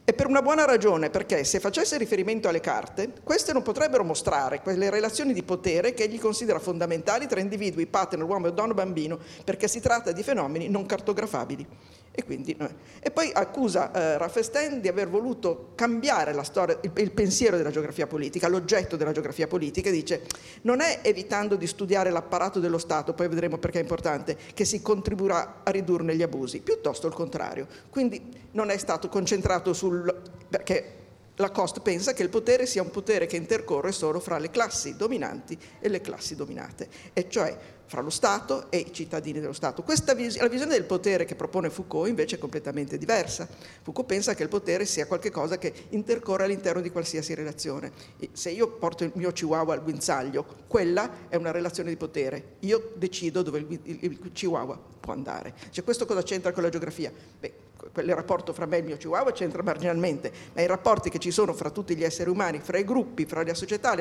E 0.03 0.13
per 0.13 0.25
una 0.25 0.41
buona 0.41 0.65
ragione, 0.65 1.11
perché 1.11 1.43
se 1.43 1.59
facesse 1.59 1.95
riferimento 1.97 2.47
alle 2.47 2.59
carte, 2.59 3.13
queste 3.23 3.53
non 3.53 3.61
potrebbero 3.61 4.03
mostrare 4.03 4.59
quelle 4.61 4.89
relazioni 4.89 5.31
di 5.31 5.43
potere 5.43 5.93
che 5.93 6.03
egli 6.03 6.19
considera 6.19 6.57
fondamentali 6.57 7.27
tra 7.27 7.39
individui, 7.39 7.85
partner, 7.85 8.25
uomo, 8.25 8.49
donna, 8.49 8.73
bambino, 8.73 9.19
perché 9.45 9.67
si 9.67 9.79
tratta 9.79 10.11
di 10.11 10.23
fenomeni 10.23 10.69
non 10.69 10.87
cartografabili. 10.87 11.67
E, 12.13 12.25
quindi, 12.25 12.55
eh. 12.59 12.69
e 12.99 13.09
poi 13.09 13.31
accusa 13.33 13.91
eh, 13.93 14.17
Raffesten 14.17 14.81
di 14.81 14.89
aver 14.89 15.09
voluto 15.09 15.71
cambiare 15.75 16.33
storia, 16.43 16.77
il, 16.81 16.91
il, 16.95 17.11
pensiero 17.11 17.55
della 17.55 17.71
geografia 17.71 18.05
politica, 18.05 18.49
l'oggetto 18.49 18.97
della 18.97 19.13
geografia 19.13 19.47
politica, 19.47 19.87
e 19.87 19.93
dice 19.93 20.23
non 20.63 20.81
è 20.81 20.99
evitando 21.03 21.55
di 21.55 21.67
studiare 21.67 22.09
l'apparato 22.09 22.59
dello 22.59 22.77
Stato, 22.77 23.13
poi 23.13 23.29
vedremo 23.29 23.57
perché 23.57 23.79
è 23.79 23.81
importante, 23.81 24.37
che 24.53 24.65
si 24.65 24.81
contribuirà 24.81 25.61
a 25.63 25.71
ridurne 25.71 26.15
gli 26.15 26.21
abusi, 26.21 26.59
piuttosto 26.59 27.07
il 27.07 27.13
contrario. 27.13 27.67
Quindi 27.89 28.21
non 28.51 28.69
è 28.69 28.77
stato 28.77 29.07
concentrato 29.07 29.71
sul... 29.71 30.13
perché 30.49 30.99
Lacoste 31.35 31.79
pensa 31.79 32.13
che 32.13 32.23
il 32.23 32.29
potere 32.29 32.65
sia 32.65 32.81
un 32.81 32.91
potere 32.91 33.25
che 33.25 33.37
intercorre 33.37 33.91
solo 33.91 34.19
fra 34.19 34.37
le 34.37 34.51
classi 34.51 34.95
dominanti 34.95 35.57
e 35.79 35.87
le 35.87 36.01
classi 36.01 36.35
dominate, 36.35 36.87
e 37.13 37.29
cioè 37.29 37.57
fra 37.91 37.99
lo 37.99 38.09
Stato 38.09 38.71
e 38.71 38.77
i 38.77 38.93
cittadini 38.93 39.41
dello 39.41 39.51
Stato. 39.51 39.83
Questa 39.83 40.13
vis- 40.13 40.39
la 40.39 40.47
visione 40.47 40.71
del 40.71 40.85
potere 40.85 41.25
che 41.25 41.35
propone 41.35 41.69
Foucault 41.69 42.07
invece 42.07 42.37
è 42.37 42.39
completamente 42.39 42.97
diversa. 42.97 43.45
Foucault 43.81 44.07
pensa 44.07 44.33
che 44.33 44.43
il 44.43 44.47
potere 44.47 44.85
sia 44.85 45.05
qualcosa 45.05 45.57
che 45.57 45.73
intercorre 45.89 46.45
all'interno 46.45 46.79
di 46.79 46.89
qualsiasi 46.89 47.33
relazione. 47.33 47.91
Se 48.31 48.49
io 48.49 48.69
porto 48.69 49.03
il 49.03 49.11
mio 49.15 49.33
chihuahua 49.33 49.73
al 49.73 49.83
guinzaglio, 49.83 50.45
quella 50.67 51.27
è 51.27 51.35
una 51.35 51.51
relazione 51.51 51.89
di 51.89 51.97
potere. 51.97 52.55
Io 52.59 52.93
decido 52.95 53.41
dove 53.41 53.59
il, 53.59 53.79
il, 53.83 53.97
il 54.01 54.31
chihuahua 54.31 54.79
può 55.01 55.11
andare. 55.11 55.53
Cioè, 55.71 55.83
questo 55.83 56.05
cosa 56.05 56.21
c'entra 56.23 56.53
con 56.53 56.63
la 56.63 56.69
geografia? 56.69 57.11
Beh, 57.11 57.53
il 57.95 58.15
rapporto 58.15 58.53
fra 58.53 58.65
me 58.65 58.77
e 58.77 58.79
il 58.79 58.85
mio 58.85 58.97
chihuahua 58.97 59.31
c'entra 59.33 59.63
marginalmente, 59.63 60.31
ma 60.53 60.61
i 60.61 60.67
rapporti 60.67 61.09
che 61.09 61.19
ci 61.19 61.31
sono 61.31 61.51
fra 61.53 61.71
tutti 61.71 61.95
gli 61.95 62.03
esseri 62.03 62.29
umani, 62.29 62.59
fra 62.59 62.77
i 62.77 62.85
gruppi, 62.85 63.25
fra 63.25 63.41
le 63.41 63.53
società 63.55 63.93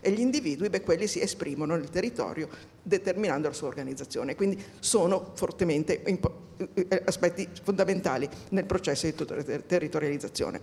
e 0.00 0.10
gli 0.10 0.20
individui, 0.20 0.68
beh, 0.68 0.80
quelli 0.80 1.06
si 1.06 1.20
esprimono 1.20 1.76
nel 1.76 1.90
territorio 1.90 2.48
determinando 2.82 3.48
la 3.48 3.54
sua 3.54 3.68
organizzazione. 3.68 4.34
Quindi 4.34 4.60
sono 4.80 5.32
fortemente 5.34 6.02
eh, 6.02 7.02
aspetti 7.04 7.48
fondamentali 7.62 8.28
nel 8.50 8.64
processo 8.64 9.06
di 9.06 9.14
territorializzazione. 9.66 10.60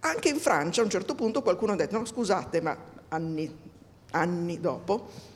Anche 0.00 0.28
in 0.28 0.36
Francia 0.36 0.80
a 0.80 0.84
un 0.84 0.90
certo 0.90 1.14
punto 1.14 1.42
qualcuno 1.42 1.72
ha 1.72 1.76
detto 1.76 1.96
no 1.96 2.04
scusate 2.04 2.60
ma 2.60 2.76
anni, 3.08 3.50
anni 4.10 4.60
dopo 4.60 5.30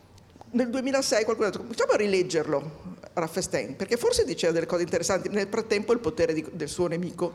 nel 0.57 0.71
2006 0.71 1.25
qualcuno 1.25 1.49
ha 1.49 1.51
detto 1.51 1.65
facciamo 1.69 1.93
a 1.93 1.97
rileggerlo 1.97 2.85
Raffestein, 3.13 3.77
perché 3.77 3.97
forse 3.97 4.25
diceva 4.25 4.53
delle 4.53 4.67
cose 4.67 4.83
interessanti, 4.83 5.29
nel 5.29 5.49
frattempo 5.49 5.93
il 5.93 6.01
potere 6.01 6.33
di, 6.33 6.45
del 6.53 6.69
suo 6.69 6.87
nemico 6.87 7.35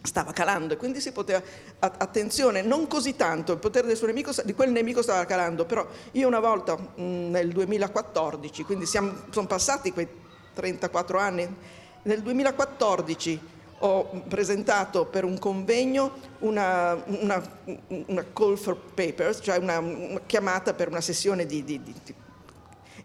stava 0.00 0.32
calando 0.32 0.74
e 0.74 0.76
quindi 0.76 1.00
si 1.00 1.12
poteva, 1.12 1.40
attenzione, 1.78 2.62
non 2.62 2.88
così 2.88 3.14
tanto, 3.14 3.52
il 3.52 3.58
potere 3.58 3.86
del 3.86 3.96
suo 3.96 4.06
nemico, 4.06 4.32
di 4.44 4.54
quel 4.54 4.70
nemico 4.70 5.02
stava 5.02 5.24
calando, 5.24 5.64
però 5.64 5.86
io 6.12 6.26
una 6.26 6.40
volta 6.40 6.76
nel 6.96 7.50
2014, 7.50 8.64
quindi 8.64 8.86
siamo, 8.86 9.12
sono 9.30 9.46
passati 9.46 9.92
quei 9.92 10.08
34 10.54 11.18
anni, 11.18 11.56
nel 12.02 12.22
2014 12.22 13.40
ho 13.84 14.22
presentato 14.28 15.06
per 15.06 15.24
un 15.24 15.38
convegno 15.38 16.12
una, 16.40 17.02
una, 17.06 17.42
una 17.88 18.24
call 18.32 18.56
for 18.56 18.76
papers, 18.76 19.40
cioè 19.42 19.56
una, 19.56 19.78
una, 19.78 20.20
chiamata 20.24 20.72
per 20.72 20.88
una 20.88 21.00
sessione 21.00 21.46
di, 21.46 21.64
di, 21.64 21.80
di 21.82 22.14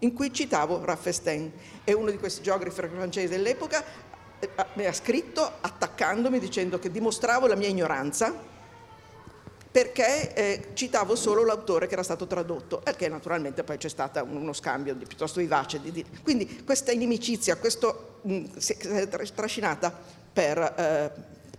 in 0.00 0.12
cui 0.12 0.32
citavo 0.32 0.84
Raffesten 0.84 1.52
e 1.82 1.92
uno 1.92 2.10
di 2.10 2.18
questi 2.18 2.42
geografi 2.42 2.76
francesi 2.76 3.28
dell'epoca 3.28 3.82
eh, 4.38 4.48
mi 4.74 4.86
ha 4.86 4.92
scritto 4.92 5.42
attaccandomi 5.60 6.38
dicendo 6.38 6.78
che 6.78 6.92
dimostravo 6.92 7.48
la 7.48 7.56
mia 7.56 7.66
ignoranza 7.68 8.32
perché 9.70 10.34
eh, 10.34 10.68
citavo 10.74 11.14
solo 11.14 11.44
l'autore 11.44 11.86
che 11.86 11.92
era 11.92 12.02
stato 12.02 12.26
tradotto, 12.26 12.84
e 12.84 12.96
che 12.96 13.08
naturalmente 13.08 13.64
poi 13.64 13.76
c'è 13.76 13.88
stato 13.88 14.24
uno 14.24 14.52
scambio 14.52 14.96
piuttosto 14.96 15.40
vivace. 15.40 15.80
Di, 15.80 15.92
di, 15.92 16.04
quindi 16.22 16.64
questa 16.64 16.90
inimicizia 16.90 17.56
questo, 17.56 18.20
mh, 18.22 18.56
si 18.56 18.72
è 18.72 19.06
trascinata 19.08 20.17
per, 20.38 20.58
eh, 20.76 21.10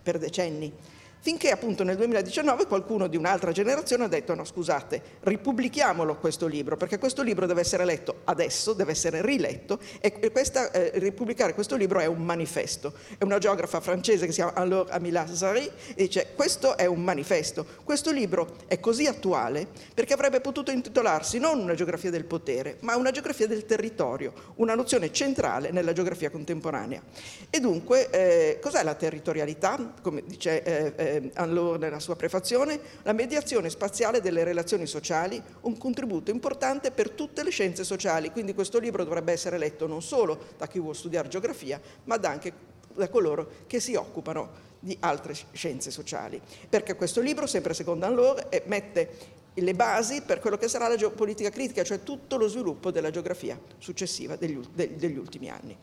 per 0.02 0.18
decenni 0.18 0.72
finché 1.20 1.50
appunto 1.50 1.84
nel 1.84 1.96
2019 1.96 2.66
qualcuno 2.66 3.06
di 3.06 3.16
un'altra 3.16 3.52
generazione 3.52 4.04
ha 4.04 4.08
detto 4.08 4.34
no 4.34 4.44
scusate, 4.44 5.02
ripubblichiamolo 5.20 6.16
questo 6.16 6.46
libro, 6.46 6.76
perché 6.76 6.98
questo 6.98 7.22
libro 7.22 7.46
deve 7.46 7.60
essere 7.60 7.84
letto 7.84 8.20
adesso, 8.24 8.72
deve 8.72 8.92
essere 8.92 9.22
riletto 9.22 9.78
e 10.00 10.30
questa, 10.30 10.70
eh, 10.70 10.92
ripubblicare 10.94 11.54
questo 11.54 11.76
libro 11.76 12.00
è 12.00 12.06
un 12.06 12.24
manifesto. 12.24 12.92
È 13.18 13.24
una 13.24 13.38
geografa 13.38 13.80
francese 13.80 14.26
che 14.26 14.32
si 14.32 14.38
chiama 14.38 14.54
Alain 14.54 14.86
Amila 14.88 15.26
Zari 15.26 15.70
e 15.94 16.04
dice 16.04 16.28
questo 16.34 16.76
è 16.76 16.86
un 16.86 17.02
manifesto, 17.02 17.66
questo 17.84 18.10
libro 18.10 18.56
è 18.66 18.80
così 18.80 19.06
attuale 19.06 19.66
perché 19.92 20.14
avrebbe 20.14 20.40
potuto 20.40 20.70
intitolarsi 20.70 21.38
non 21.38 21.58
una 21.60 21.74
geografia 21.74 22.10
del 22.10 22.24
potere, 22.24 22.76
ma 22.80 22.96
una 22.96 23.10
geografia 23.10 23.46
del 23.46 23.66
territorio, 23.66 24.32
una 24.56 24.74
nozione 24.74 25.12
centrale 25.12 25.70
nella 25.70 25.92
geografia 25.92 26.30
contemporanea. 26.30 27.02
E 27.50 27.60
dunque 27.60 28.08
eh, 28.10 28.58
cos'è 28.60 28.82
la 28.82 28.94
territorialità? 28.94 29.94
Come 30.00 30.22
dice 30.24 30.62
eh, 30.62 30.92
eh 31.10 31.30
Anlor 31.34 31.78
nella 31.78 31.98
sua 31.98 32.16
prefazione, 32.16 32.78
la 33.02 33.12
mediazione 33.12 33.68
spaziale 33.70 34.20
delle 34.20 34.44
relazioni 34.44 34.86
sociali, 34.86 35.42
un 35.62 35.76
contributo 35.76 36.30
importante 36.30 36.90
per 36.90 37.10
tutte 37.10 37.42
le 37.42 37.50
scienze 37.50 37.84
sociali, 37.84 38.30
quindi 38.30 38.54
questo 38.54 38.78
libro 38.78 39.04
dovrebbe 39.04 39.32
essere 39.32 39.58
letto 39.58 39.86
non 39.86 40.02
solo 40.02 40.38
da 40.56 40.66
chi 40.66 40.78
vuole 40.78 40.94
studiare 40.94 41.28
geografia, 41.28 41.80
ma 42.04 42.18
anche 42.22 42.52
da 42.94 43.08
coloro 43.08 43.48
che 43.66 43.80
si 43.80 43.94
occupano 43.94 44.68
di 44.78 44.96
altre 45.00 45.34
scienze 45.52 45.90
sociali. 45.90 46.40
Perché 46.68 46.94
questo 46.94 47.20
libro, 47.20 47.46
sempre 47.46 47.74
secondo 47.74 48.06
Anlor, 48.06 48.46
eh, 48.48 48.62
mette 48.66 49.38
le 49.54 49.74
basi 49.74 50.22
per 50.22 50.40
quello 50.40 50.56
che 50.56 50.68
sarà 50.68 50.88
la 50.88 50.96
geopolitica 50.96 51.50
critica, 51.50 51.82
cioè 51.82 52.02
tutto 52.02 52.36
lo 52.36 52.48
sviluppo 52.48 52.90
della 52.90 53.10
geografia 53.10 53.58
successiva 53.78 54.36
degli, 54.36 54.58
degli 54.72 55.16
ultimi 55.16 55.50
anni. 55.50 55.76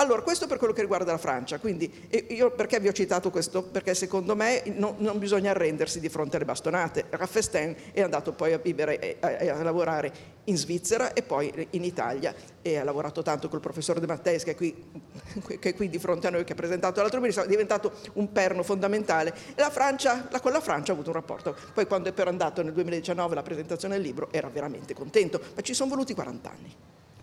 Allora, 0.00 0.22
questo 0.22 0.46
per 0.46 0.56
quello 0.56 0.72
che 0.72 0.80
riguarda 0.80 1.12
la 1.12 1.18
Francia, 1.18 1.58
quindi 1.58 2.08
io 2.28 2.52
perché 2.52 2.80
vi 2.80 2.88
ho 2.88 2.92
citato 2.92 3.30
questo? 3.30 3.62
Perché 3.62 3.94
secondo 3.94 4.34
me 4.34 4.62
no, 4.76 4.94
non 4.96 5.18
bisogna 5.18 5.50
arrendersi 5.50 6.00
di 6.00 6.08
fronte 6.08 6.36
alle 6.36 6.46
bastonate. 6.46 7.04
Raffesten 7.10 7.76
è 7.92 8.00
andato 8.00 8.32
poi 8.32 8.54
a 8.54 8.56
vivere 8.56 8.98
e 8.98 9.16
a, 9.20 9.58
a, 9.58 9.62
lavorare 9.62 10.10
in 10.44 10.56
Svizzera 10.56 11.12
e 11.12 11.22
poi 11.22 11.68
in 11.72 11.84
Italia 11.84 12.34
e 12.62 12.78
ha 12.78 12.84
lavorato 12.84 13.20
tanto 13.20 13.50
col 13.50 13.60
professore 13.60 14.00
De 14.00 14.06
Matteis 14.06 14.42
che 14.42 14.52
è 14.52 14.54
qui, 14.54 14.74
che 15.58 15.68
è 15.68 15.74
qui 15.74 15.90
di 15.90 15.98
fronte 15.98 16.28
a 16.28 16.30
noi, 16.30 16.44
che 16.44 16.52
ha 16.54 16.56
presentato 16.56 17.02
l'altro 17.02 17.20
mese, 17.20 17.42
è 17.42 17.46
diventato 17.46 17.92
un 18.14 18.32
perno 18.32 18.62
fondamentale. 18.62 19.34
E 19.54 19.60
la 19.60 19.68
Francia, 19.68 20.28
la, 20.30 20.40
con 20.40 20.52
la 20.52 20.62
Francia 20.62 20.92
ha 20.92 20.94
avuto 20.94 21.10
un 21.10 21.16
rapporto. 21.16 21.54
Poi 21.74 21.86
quando 21.86 22.08
è 22.08 22.12
però 22.12 22.30
andato 22.30 22.62
nel 22.62 22.72
2019 22.72 23.34
la 23.34 23.42
presentazione 23.42 23.96
del 23.96 24.02
libro 24.02 24.32
era 24.32 24.48
veramente 24.48 24.94
contento, 24.94 25.42
ma 25.54 25.60
ci 25.60 25.74
sono 25.74 25.90
voluti 25.90 26.14
40 26.14 26.50
anni. 26.50 26.74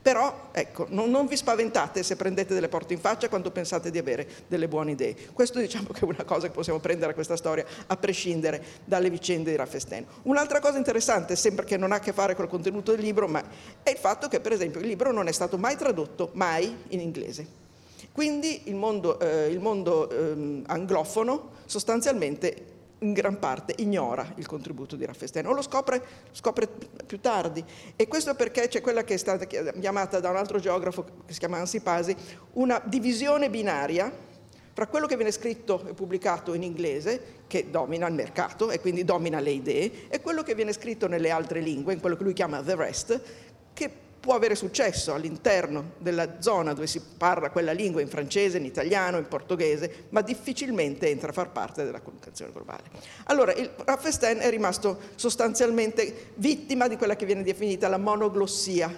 Però 0.07 0.51
ecco, 0.53 0.85
non, 0.91 1.09
non, 1.09 1.27
vi 1.27 1.35
spaventate 1.35 2.01
se 2.01 2.15
prendete 2.15 2.53
delle 2.53 2.69
porte 2.69 2.93
in 2.93 2.99
faccia 3.01 3.27
quando 3.27 3.51
pensate 3.51 3.91
di 3.91 3.97
avere 3.97 4.25
delle 4.47 4.69
buone 4.69 4.91
idee. 4.91 5.13
Questo 5.33 5.59
diciamo 5.59 5.89
che 5.89 5.99
è 5.99 6.03
una 6.05 6.23
cosa 6.23 6.47
che 6.47 6.53
possiamo 6.53 6.79
prendere 6.79 7.11
a 7.11 7.13
questa 7.13 7.35
storia, 7.35 7.65
a 7.87 7.97
prescindere 7.97 8.63
dalle 8.85 9.09
vicende 9.09 9.51
di 9.51 9.57
Raffesten. 9.57 10.05
Un'altra 10.21 10.61
cosa 10.61 10.77
interessante, 10.77 11.35
sempre 11.35 11.65
che 11.65 11.75
non 11.75 11.91
ha 11.91 11.95
a 11.95 11.99
che 11.99 12.13
fare 12.13 12.35
col 12.35 12.47
contenuto 12.47 12.91
del 12.91 13.01
libro, 13.01 13.27
ma 13.27 13.43
è 13.83 13.89
il 13.89 13.97
fatto 13.97 14.29
che 14.29 14.39
per 14.39 14.53
esempio 14.53 14.79
il 14.79 14.87
libro 14.87 15.11
non 15.11 15.27
è 15.27 15.33
stato 15.33 15.57
mai 15.57 15.75
tradotto, 15.75 16.29
mai 16.35 16.73
in 16.87 17.01
inglese. 17.01 17.45
Quindi 18.13 18.61
il 18.69 18.75
mondo, 18.75 19.19
eh, 19.19 19.47
il 19.47 19.59
mondo 19.59 20.09
eh, 20.09 20.61
anglofono 20.67 21.49
sostanzialmente 21.65 22.76
in 22.99 23.13
gran 23.13 23.37
parte 23.39 23.75
ignora 23.77 24.33
il 24.35 24.45
contributo 24.47 24.95
di 24.95 25.05
Raffesten 25.05 25.45
o 25.45 25.53
lo 25.53 25.61
scopre, 25.61 26.03
scopre, 26.31 26.67
più 27.05 27.19
tardi. 27.19 27.63
E 27.95 28.07
questo 28.07 28.33
perché 28.35 28.67
c'è 28.67 28.81
quella 28.81 29.03
che 29.03 29.15
è 29.15 29.17
stata 29.17 29.45
chiamata 29.45 30.19
da 30.19 30.29
un 30.29 30.37
altro 30.37 30.59
geografo 30.59 31.03
che 31.25 31.33
si 31.33 31.39
chiama 31.39 31.57
Ansipasi 31.57 32.15
una 32.53 32.81
divisione 32.83 33.49
binaria 33.49 34.11
fra 34.73 34.85
quello 34.85 35.07
che 35.07 35.15
viene 35.15 35.31
scritto 35.31 35.87
e 35.87 35.93
pubblicato 35.93 36.53
in 36.53 36.61
inglese, 36.61 37.39
che 37.47 37.71
domina 37.71 38.07
il 38.07 38.13
mercato 38.13 38.69
e 38.69 38.79
quindi 38.79 39.03
domina 39.03 39.39
le 39.39 39.49
idee, 39.49 40.07
e 40.07 40.21
quello 40.21 40.43
che 40.43 40.53
viene 40.53 40.71
scritto 40.71 41.07
nelle 41.07 41.31
altre 41.31 41.61
lingue, 41.61 41.93
in 41.93 41.99
quello 41.99 42.15
che 42.15 42.23
lui 42.23 42.33
chiama 42.33 42.61
the 42.61 42.75
rest, 42.75 43.19
che 43.73 43.91
può 44.27 44.35
avere 44.35 44.55
successo 44.55 45.13
all'interno 45.13 45.91
della 45.99 46.41
zona 46.41 46.73
dove 46.73 46.85
si 46.85 46.99
parla 47.17 47.49
quella 47.49 47.71
lingua 47.71 48.01
in 48.01 48.09
francese, 48.09 48.57
in 48.57 48.65
italiano, 48.65 49.17
in 49.17 49.25
portoghese, 49.25 50.07
ma 50.09 50.19
difficilmente 50.19 51.07
entra 51.07 51.29
a 51.29 51.31
far 51.31 51.53
parte 51.53 51.85
della 51.85 52.01
comunicazione 52.01 52.51
globale. 52.51 52.83
Allora, 53.27 53.53
il 53.53 53.71
Raffestein 53.85 54.39
è 54.39 54.49
rimasto 54.49 54.99
sostanzialmente 55.15 56.31
vittima 56.35 56.89
di 56.89 56.97
quella 56.97 57.15
che 57.15 57.25
viene 57.25 57.41
definita 57.41 57.87
la 57.87 57.97
monoglossia 57.97 58.93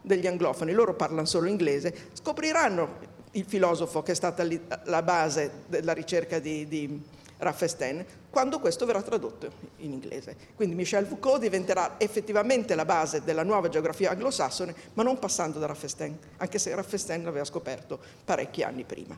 degli 0.00 0.26
anglofoni, 0.26 0.72
loro 0.72 0.94
parlano 0.94 1.24
solo 1.24 1.48
inglese, 1.48 2.08
scopriranno 2.12 3.12
il 3.30 3.44
filosofo 3.46 4.02
che 4.02 4.10
è 4.10 4.16
stata 4.16 4.44
la 4.86 5.02
base 5.02 5.52
della 5.68 5.92
ricerca 5.92 6.40
di, 6.40 6.66
di 6.66 7.00
Raffestein, 7.38 8.04
quando 8.30 8.58
questo 8.58 8.86
verrà 8.86 9.02
tradotto 9.02 9.50
in 9.78 9.92
inglese. 9.92 10.36
Quindi 10.54 10.74
Michel 10.74 11.06
Foucault 11.06 11.40
diventerà 11.40 11.94
effettivamente 11.98 12.74
la 12.74 12.84
base 12.84 13.22
della 13.22 13.42
nuova 13.42 13.68
geografia 13.68 14.10
anglosassone, 14.10 14.74
ma 14.94 15.02
non 15.02 15.18
passando 15.18 15.58
da 15.58 15.66
Raffestein, 15.66 16.18
anche 16.38 16.58
se 16.58 16.74
Raffestein 16.74 17.24
l'aveva 17.24 17.44
scoperto 17.44 17.98
parecchi 18.24 18.62
anni 18.62 18.84
prima. 18.84 19.16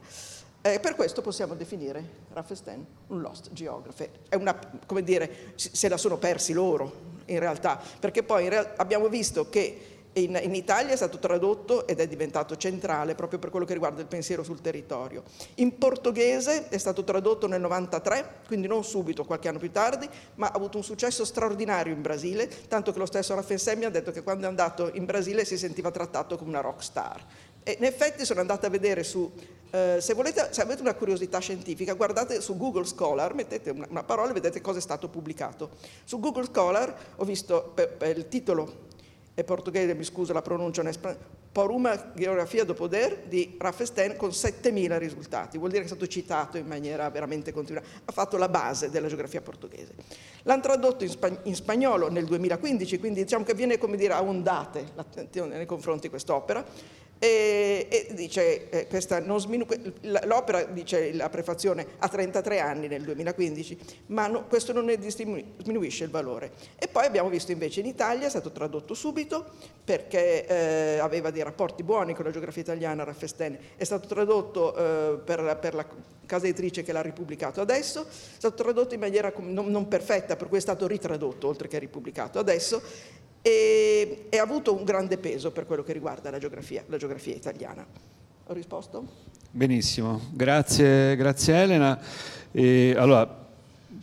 Eh, 0.63 0.81
per 0.81 0.97
questo 0.97 1.23
possiamo 1.23 1.55
definire 1.55 2.03
Raffestein 2.33 2.85
un 3.09 3.21
lost 3.21 3.53
geographer. 3.53 4.11
È 4.29 4.35
una, 4.35 4.59
come 4.85 5.03
dire, 5.05 5.53
se 5.55 5.89
la 5.89 5.97
sono 5.97 6.17
persi 6.17 6.53
loro 6.53 7.15
in 7.27 7.39
realtà, 7.39 7.81
perché 8.01 8.23
poi 8.23 8.49
real- 8.49 8.73
abbiamo 8.77 9.09
visto 9.09 9.49
che 9.49 9.96
in, 10.17 10.39
in, 10.43 10.55
Italia 10.55 10.93
è 10.93 10.97
stato 10.97 11.19
tradotto 11.19 11.87
ed 11.87 12.01
è 12.01 12.09
diventato 12.09 12.57
centrale 12.57 13.15
proprio 13.15 13.39
per 13.39 13.51
quello 13.51 13.67
che 13.67 13.75
riguarda 13.75 14.01
il 14.01 14.07
pensiero 14.07 14.43
sul 14.43 14.61
territorio. 14.61 15.23
In 15.57 15.77
portoghese 15.77 16.69
è 16.69 16.79
stato 16.79 17.05
tradotto 17.05 17.47
nel 17.47 17.61
93, 17.61 18.41
quindi 18.47 18.67
non 18.67 18.83
subito, 18.83 19.25
qualche 19.25 19.49
anno 19.49 19.59
più 19.59 19.71
tardi, 19.71 20.09
ma 20.37 20.47
ha 20.47 20.53
avuto 20.53 20.79
un 20.79 20.85
successo 20.85 21.25
straordinario 21.25 21.93
in 21.93 22.01
Brasile, 22.01 22.49
tanto 22.69 22.93
che 22.93 22.99
lo 22.99 23.07
stesso 23.07 23.35
Raffensemi 23.35 23.85
ha 23.85 23.91
detto 23.91 24.11
che 24.11 24.23
quando 24.23 24.47
è 24.47 24.49
andato 24.49 24.91
in 24.95 25.05
Brasile 25.05 25.45
si 25.45 25.59
sentiva 25.59 25.91
trattato 25.91 26.39
come 26.39 26.51
una 26.51 26.61
rock 26.61 26.83
star. 26.83 27.25
E 27.63 27.77
in 27.79 27.85
effetti 27.85 28.25
sono 28.25 28.41
andata 28.41 28.69
a 28.69 28.71
vedere 28.71 29.03
su, 29.03 29.31
eh, 29.71 29.99
se, 30.01 30.15
volete, 30.15 30.49
se 30.51 30.63
avete 30.63 30.81
una 30.81 30.95
curiosità 30.95 31.41
scientifica, 31.41 31.93
guardate 31.93 32.41
su 32.41 32.57
Google 32.57 32.85
Scholar, 32.85 33.35
mettete 33.35 33.71
una, 33.71 33.87
una 33.91 34.05
parola 34.05 34.31
e 34.31 34.35
vedete 34.35 34.63
cosa 34.63 34.79
è 34.79 34.83
stato 34.83 35.09
pubblicato. 35.09 35.71
Su 36.05 36.21
Google 36.21 36.45
Scholar 36.45 36.97
ho 37.17 37.25
visto 37.25 37.73
per, 37.75 37.93
per 37.93 38.17
il 38.17 38.29
titolo 38.29 38.85
è 39.37 39.45
portoghese, 39.45 39.95
mi 39.95 40.03
scuso 40.03 40.33
la 40.33 40.41
pronuncia, 40.41 40.83
por 41.53 41.71
una 41.71 42.13
geografia 42.15 42.65
do 42.65 42.73
poder 42.73 43.25
di 43.29 43.55
Raffestein 43.59 44.17
con 44.17 44.31
7.000 44.31 44.97
risultati, 44.97 45.59
vuol 45.59 45.69
dire 45.69 45.83
che 45.83 45.89
è 45.89 45.91
stato 45.91 46.07
citato 46.07 46.57
in 46.57 46.67
maniera 46.67 47.11
veramente 47.11 47.53
continua, 47.53 47.83
ha 47.83 48.13
fatto 48.13 48.39
la 48.39 48.49
base 48.49 48.89
della 48.89 49.09
geografia 49.09 49.43
portoghese. 49.43 49.93
L'hanno 50.45 50.63
tradotto 50.63 51.05
in, 51.05 51.11
spag- 51.11 51.41
in, 51.43 51.55
spagnolo 51.55 52.11
nel 52.11 52.25
2015, 52.25 52.99
quindi 52.99 53.25
diciamo 53.25 53.45
che 53.45 53.53
viene 53.53 53.77
come 53.77 53.99
dire 53.99 54.15
a 54.15 54.23
ondate 54.23 54.93
l'attenzione 54.95 55.59
nei 55.59 55.67
confronti 55.67 56.03
di 56.03 56.09
quest'opera 56.09 56.65
e, 57.19 57.87
e 57.91 58.15
dice, 58.15 58.69
eh, 58.69 59.01
sminu- 59.39 59.91
l'opera, 60.25 60.65
dice 60.65 61.15
la 61.15 61.29
prefazione, 61.31 61.87
ha 61.99 62.09
33 62.09 62.61
anni 62.61 62.89
nel 62.89 63.03
2015, 63.03 63.79
ma 64.07 64.27
no, 64.27 64.45
questo 64.47 64.73
non 64.73 64.85
ne 64.85 64.99
diminuisce 64.99 66.05
il 66.05 66.11
valore. 66.11 66.53
E 66.79 66.89
poi 66.89 67.07
abbiamo 67.07 67.29
visto 67.29 67.53
invece 67.53 67.81
in 67.81 67.87
Italia, 67.87 68.27
è 68.27 68.31
stato 68.31 68.53
tradotto 68.53 68.95
subito 68.95 69.45
perché 69.83 70.47
eh, 70.47 70.99
aveva 70.99 71.31
dei 71.31 71.43
rapporti 71.43 71.83
buoni 71.83 72.13
con 72.13 72.25
la 72.25 72.31
geografia 72.31 72.63
italiana, 72.63 73.05
Raffestene, 73.05 73.59
è 73.77 73.85
stato 73.85 74.09
tradotto 74.09 74.75
eh, 74.75 75.19
per, 75.25 75.59
per, 75.61 75.75
la 75.75 75.87
casa 76.27 76.47
editrice 76.47 76.83
che 76.83 76.93
l'ha 76.93 77.03
ripubblicato 77.03 77.61
adesso, 77.61 78.03
è 78.03 78.37
stato 78.37 78.63
tradotto 78.63 78.95
in 78.95 79.01
maniera 79.01 79.33
non, 79.39 79.71
non 79.71 79.87
perfetta, 79.89 80.35
per 80.37 80.49
cui 80.49 80.59
è 80.59 80.61
stato 80.61 80.87
ritradotto 80.87 81.47
oltre 81.47 81.69
che 81.69 81.79
ripubblicato 81.79 82.39
adesso 82.41 82.83
e, 83.47 84.27
e, 84.29 84.39
ha 84.39 84.43
avuto 84.43 84.75
un 84.75 84.83
grande 84.83 85.19
peso 85.19 85.53
per 85.53 85.67
quello 85.67 85.85
che 85.85 85.93
riguarda 85.93 86.31
la 86.31 86.39
geografia, 86.39 86.83
la 86.89 86.97
geografia 86.97 87.33
italiana. 87.33 87.87
Ho 88.49 88.53
risposto? 88.53 89.07
Benissimo, 89.53 90.21
grazie, 90.33 91.15
grazie 91.15 91.55
Elena. 91.55 91.97
E, 92.51 92.97
allora, 92.99 93.47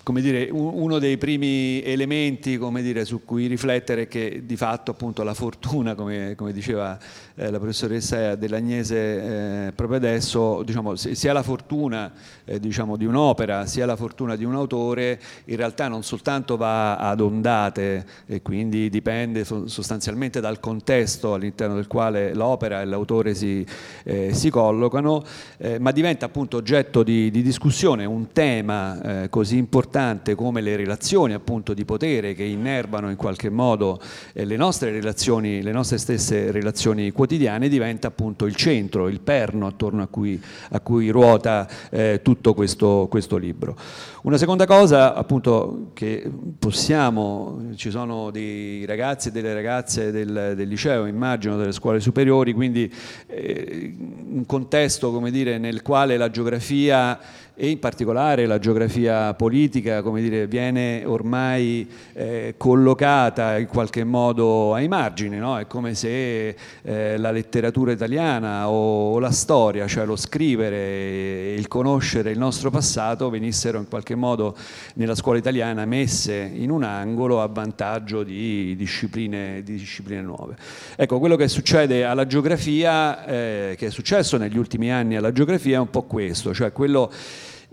come 0.02 0.22
dire, 0.22 0.48
uno 0.50 0.98
dei 0.98 1.18
primi 1.18 1.84
elementi 1.84 2.58
dire, 2.82 3.04
su 3.04 3.26
cui 3.26 3.48
riflettere 3.48 4.04
è 4.04 4.08
che 4.08 4.44
di 4.46 4.56
fatto 4.56 4.92
appunto, 4.92 5.24
la 5.24 5.34
fortuna, 5.34 5.94
come, 5.94 6.36
come 6.36 6.54
diceva 6.54 6.98
eh, 7.36 7.50
la 7.50 7.58
professoressa 7.58 8.36
dell'Agnese 8.36 9.68
eh, 9.68 9.72
proprio 9.74 9.98
adesso, 9.98 10.62
diciamo, 10.64 10.96
sia 10.96 11.34
la 11.34 11.44
fortuna 11.44 12.12
eh, 12.46 12.60
diciamo, 12.60 12.96
di 12.96 13.06
un'opera 13.06 13.66
sia 13.66 13.86
la 13.86 13.96
fortuna 13.96 14.36
di 14.36 14.44
un 14.44 14.56
autore 14.56 15.20
in 15.46 15.56
realtà 15.56 15.88
non 15.88 16.04
soltanto 16.04 16.58
va 16.58 16.98
ad 16.98 17.20
ondate 17.22 18.06
e 18.26 18.42
quindi 18.42 18.90
dipende 18.90 19.44
sostanzialmente 19.46 20.40
dal 20.40 20.60
contesto 20.60 21.34
all'interno 21.34 21.76
del 21.76 21.88
quale 21.88 22.34
l'opera 22.34 22.82
e 22.82 22.86
l'autore 22.86 23.34
si, 23.34 23.66
eh, 24.04 24.34
si 24.34 24.50
collocano, 24.50 25.24
eh, 25.58 25.80
ma 25.80 25.92
diventa 25.92 26.26
appunto 26.26 26.58
oggetto 26.58 27.04
di, 27.04 27.32
di 27.32 27.42
discussione, 27.42 28.06
un 28.06 28.32
tema 28.32 29.24
eh, 29.24 29.30
così 29.30 29.58
importante 29.58 30.36
come 30.36 30.62
le 30.62 30.76
relazioni 30.76 31.34
appunto 31.34 31.74
di 31.74 31.86
potere 31.86 32.34
che 32.34 32.44
innervano 32.44 33.10
in 33.10 33.16
qualche 33.16 33.50
modo 33.50 34.00
le 34.34 34.56
nostre 34.56 34.92
relazioni, 34.92 35.62
le 35.62 35.72
nostre 35.72 35.98
stesse 35.98 36.52
relazioni 36.52 37.12
quotidiane, 37.12 37.23
diventa 37.26 38.08
appunto 38.08 38.46
il 38.46 38.56
centro, 38.56 39.08
il 39.08 39.22
perno 39.22 39.68
attorno 39.68 40.02
a 40.02 40.08
cui, 40.08 40.42
a 40.72 40.80
cui 40.80 41.10
ruota 41.10 41.68
eh, 41.90 42.22
tutto 42.24 42.54
questo, 42.54 43.08
questo 43.10 43.38
libro. 43.38 43.76
Una 44.24 44.38
seconda 44.38 44.66
cosa 44.66 45.14
appunto 45.16 45.92
che 45.94 46.30
possiamo, 46.58 47.72
ci 47.76 47.90
sono 47.90 48.32
dei 48.32 48.86
ragazzi 48.86 49.28
e 49.28 49.32
delle 49.32 49.54
ragazze 49.54 50.12
del, 50.12 50.54
del 50.56 50.68
liceo, 50.68 51.06
immagino, 51.06 51.58
delle 51.58 51.74
scuole 51.74 52.00
superiori, 52.00 52.54
quindi 52.54 52.92
eh, 53.28 53.94
un 53.98 54.46
contesto 54.46 55.12
come 55.12 55.30
dire, 55.30 55.58
nel 55.58 55.82
quale 55.82 56.16
la 56.18 56.30
geografia 56.30 57.20
e 57.56 57.70
in 57.70 57.78
particolare 57.78 58.48
la 58.48 58.58
geografia 58.58 59.34
politica 59.36 60.02
come 60.02 60.22
dire, 60.22 60.48
viene 60.48 61.04
ormai 61.06 61.88
eh, 62.14 62.56
collocata 62.58 63.60
in 63.60 63.68
qualche 63.68 64.04
modo 64.04 64.74
ai 64.74 64.88
margini, 64.88 65.38
no? 65.38 65.60
è 65.60 65.68
come 65.68 65.94
se 65.94 66.56
eh, 66.82 67.18
la 67.18 67.30
letteratura 67.30 67.92
italiana 67.92 68.70
o, 68.70 69.14
o, 69.14 69.20
la 69.20 69.30
storia, 69.30 69.86
cioè 69.86 70.06
lo 70.06 70.16
scrivere 70.16 70.76
e 70.78 71.56
il 71.56 71.68
conoscere 71.68 72.32
il 72.32 72.40
nostro 72.40 72.72
passato 72.72 73.30
venissero 73.30 73.78
in 73.78 73.88
qualche 73.88 74.16
modo 74.16 74.56
nella 74.96 75.14
scuola 75.14 75.38
italiana 75.38 75.86
messe 75.86 76.34
in 76.34 76.72
un 76.72 76.82
angolo 76.82 77.40
a 77.40 77.48
vantaggio 77.48 78.24
di 78.24 78.76
discipline, 78.76 79.62
di 79.62 79.74
discipline 79.74 80.22
nuove. 80.22 80.56
Ecco, 80.96 81.20
quello 81.20 81.36
che 81.36 81.48
succede 81.48 82.04
alla 82.04 82.26
geografia, 82.26 83.26
eh, 83.26 83.76
che 83.78 83.88
è 83.88 83.90
successo 83.92 84.38
negli 84.38 84.58
ultimi 84.58 84.92
anni 84.92 85.18
alla 85.18 85.32
geografia 85.32 85.78
è 85.78 85.80
un 85.80 85.92
po' 85.92 86.04
questo, 86.04 86.52
cioè 86.52 86.72
quello 86.72 87.12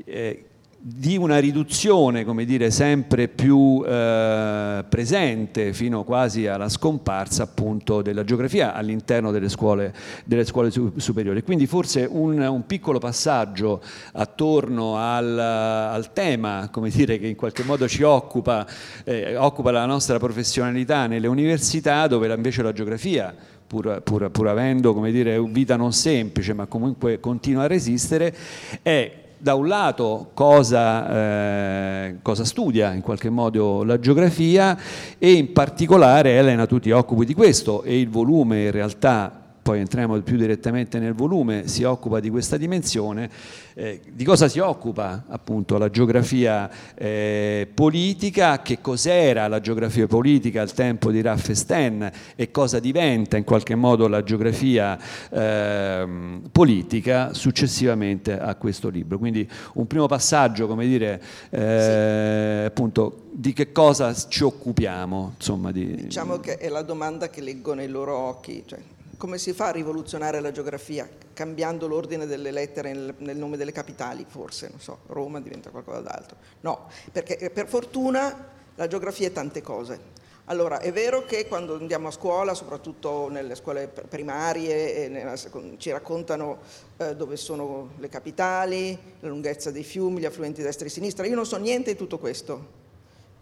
eh, 0.04 0.44
di 0.82 1.18
una 1.18 1.38
riduzione, 1.38 2.24
dire, 2.46 2.70
sempre 2.70 3.28
più 3.28 3.84
eh, 3.86 4.82
presente 4.88 5.74
fino 5.74 6.04
quasi 6.04 6.46
alla 6.46 6.70
scomparsa 6.70 7.42
appunto 7.42 8.00
della 8.00 8.24
geografia 8.24 8.72
all'interno 8.72 9.30
delle 9.30 9.50
scuole, 9.50 9.92
delle 10.24 10.46
scuole 10.46 10.70
superiori. 10.96 11.42
Quindi 11.42 11.66
forse 11.66 12.08
un, 12.10 12.40
un, 12.40 12.64
piccolo 12.64 12.98
passaggio 12.98 13.82
attorno 14.12 14.96
al, 14.96 15.38
al, 15.38 16.14
tema, 16.14 16.70
dire, 16.88 17.18
che 17.18 17.26
in 17.26 17.36
qualche 17.36 17.62
modo 17.62 17.86
ci 17.86 18.02
occupa, 18.02 18.66
eh, 19.04 19.36
occupa 19.36 19.70
la 19.70 19.84
nostra 19.84 20.18
professionalità 20.18 21.06
nelle 21.06 21.26
università, 21.26 22.06
dove 22.06 22.32
invece 22.32 22.62
la 22.62 22.72
geografia 22.72 23.34
Pur, 23.70 24.00
pur, 24.02 24.28
pur, 24.32 24.48
avendo 24.48 24.92
dire, 25.12 25.40
vita 25.44 25.76
non 25.76 25.92
semplice, 25.92 26.52
ma 26.54 26.66
comunque 26.66 27.20
continua 27.20 27.62
a 27.62 27.66
resistere, 27.68 28.34
è 28.82 29.29
da 29.40 29.54
un 29.54 29.66
lato 29.68 30.30
cosa, 30.34 31.10
eh, 31.10 32.16
cosa, 32.20 32.44
studia 32.44 32.92
in 32.92 33.00
qualche 33.00 33.30
modo 33.30 33.82
la 33.84 33.98
geografia 33.98 34.78
e 35.18 35.32
in 35.32 35.52
particolare 35.52 36.36
Elena 36.36 36.66
tu 36.66 36.78
ti 36.78 36.90
occupi 36.90 37.24
di 37.24 37.34
questo 37.34 37.82
e 37.82 37.98
il 37.98 38.08
volume 38.10 38.64
in 38.64 38.70
realtà 38.70 39.39
poi 39.70 39.78
entriamo 39.78 40.20
più 40.22 40.36
direttamente 40.36 40.98
nel 40.98 41.14
volume, 41.14 41.68
si 41.68 41.84
occupa 41.84 42.18
di 42.18 42.28
questa 42.28 42.56
dimensione. 42.56 43.30
Eh, 43.74 44.00
di 44.10 44.24
cosa 44.24 44.48
si 44.48 44.58
occupa 44.58 45.26
appunto 45.28 45.78
la 45.78 45.88
geografia 45.90 46.68
eh, 46.96 47.68
politica, 47.72 48.62
che 48.62 48.80
cos'era 48.80 49.46
la 49.46 49.60
geografia 49.60 50.08
politica 50.08 50.60
al 50.60 50.72
tempo 50.72 51.12
di 51.12 51.20
Raffesten 51.20 52.10
e 52.34 52.50
cosa 52.50 52.80
diventa 52.80 53.36
in 53.36 53.44
qualche 53.44 53.76
modo 53.76 54.08
la 54.08 54.24
geografia 54.24 54.98
eh, 55.30 56.40
politica 56.50 57.32
successivamente 57.32 58.36
a 58.36 58.56
questo 58.56 58.88
libro. 58.88 59.18
Quindi 59.18 59.48
un 59.74 59.86
primo 59.86 60.06
passaggio, 60.06 60.66
come 60.66 60.84
dire, 60.84 61.22
eh, 61.50 62.58
sì. 62.62 62.66
appunto 62.66 63.26
di 63.30 63.52
che 63.52 63.70
cosa 63.70 64.12
ci 64.14 64.42
occupiamo. 64.42 65.34
Insomma, 65.36 65.70
di... 65.70 65.94
Diciamo 65.94 66.40
che 66.40 66.56
è 66.56 66.68
la 66.68 66.82
domanda 66.82 67.30
che 67.30 67.40
leggo 67.40 67.72
nei 67.72 67.86
loro 67.86 68.16
occhi. 68.16 68.64
Cioè 68.66 68.80
come 69.20 69.36
si 69.36 69.52
fa 69.52 69.66
a 69.66 69.72
rivoluzionare 69.72 70.40
la 70.40 70.50
geografia? 70.50 71.06
Cambiando 71.34 71.86
l'ordine 71.86 72.24
delle 72.24 72.50
lettere 72.50 72.94
nel, 72.94 73.14
nel, 73.18 73.36
nome 73.36 73.58
delle 73.58 73.70
capitali, 73.70 74.24
forse, 74.26 74.68
non 74.70 74.80
so, 74.80 75.00
Roma 75.08 75.42
diventa 75.42 75.68
qualcosa 75.68 76.00
d'altro. 76.00 76.38
No, 76.60 76.88
perché 77.12 77.36
eh, 77.36 77.50
per 77.50 77.68
fortuna 77.68 78.48
la 78.76 78.86
geografia 78.86 79.26
è 79.26 79.32
tante 79.32 79.60
cose. 79.60 80.18
Allora, 80.46 80.80
è 80.80 80.90
vero 80.90 81.26
che 81.26 81.46
quando 81.46 81.74
andiamo 81.74 82.08
a 82.08 82.10
scuola, 82.10 82.54
soprattutto 82.54 83.28
nelle 83.28 83.56
scuole 83.56 83.88
primarie, 83.88 85.36
ci 85.76 85.90
raccontano 85.90 86.60
eh, 86.96 87.14
dove 87.14 87.36
sono 87.36 87.90
le 87.98 88.08
capitali, 88.08 88.98
la 89.20 89.28
lunghezza 89.28 89.70
dei 89.70 89.84
fiumi, 89.84 90.20
gli 90.20 90.24
affluenti 90.24 90.62
destra 90.62 90.86
e 90.86 90.88
sinistra. 90.88 91.26
Io 91.26 91.34
non 91.34 91.44
so 91.44 91.58
niente 91.58 91.92
di 91.92 91.98
tutto 91.98 92.18
questo 92.18 92.79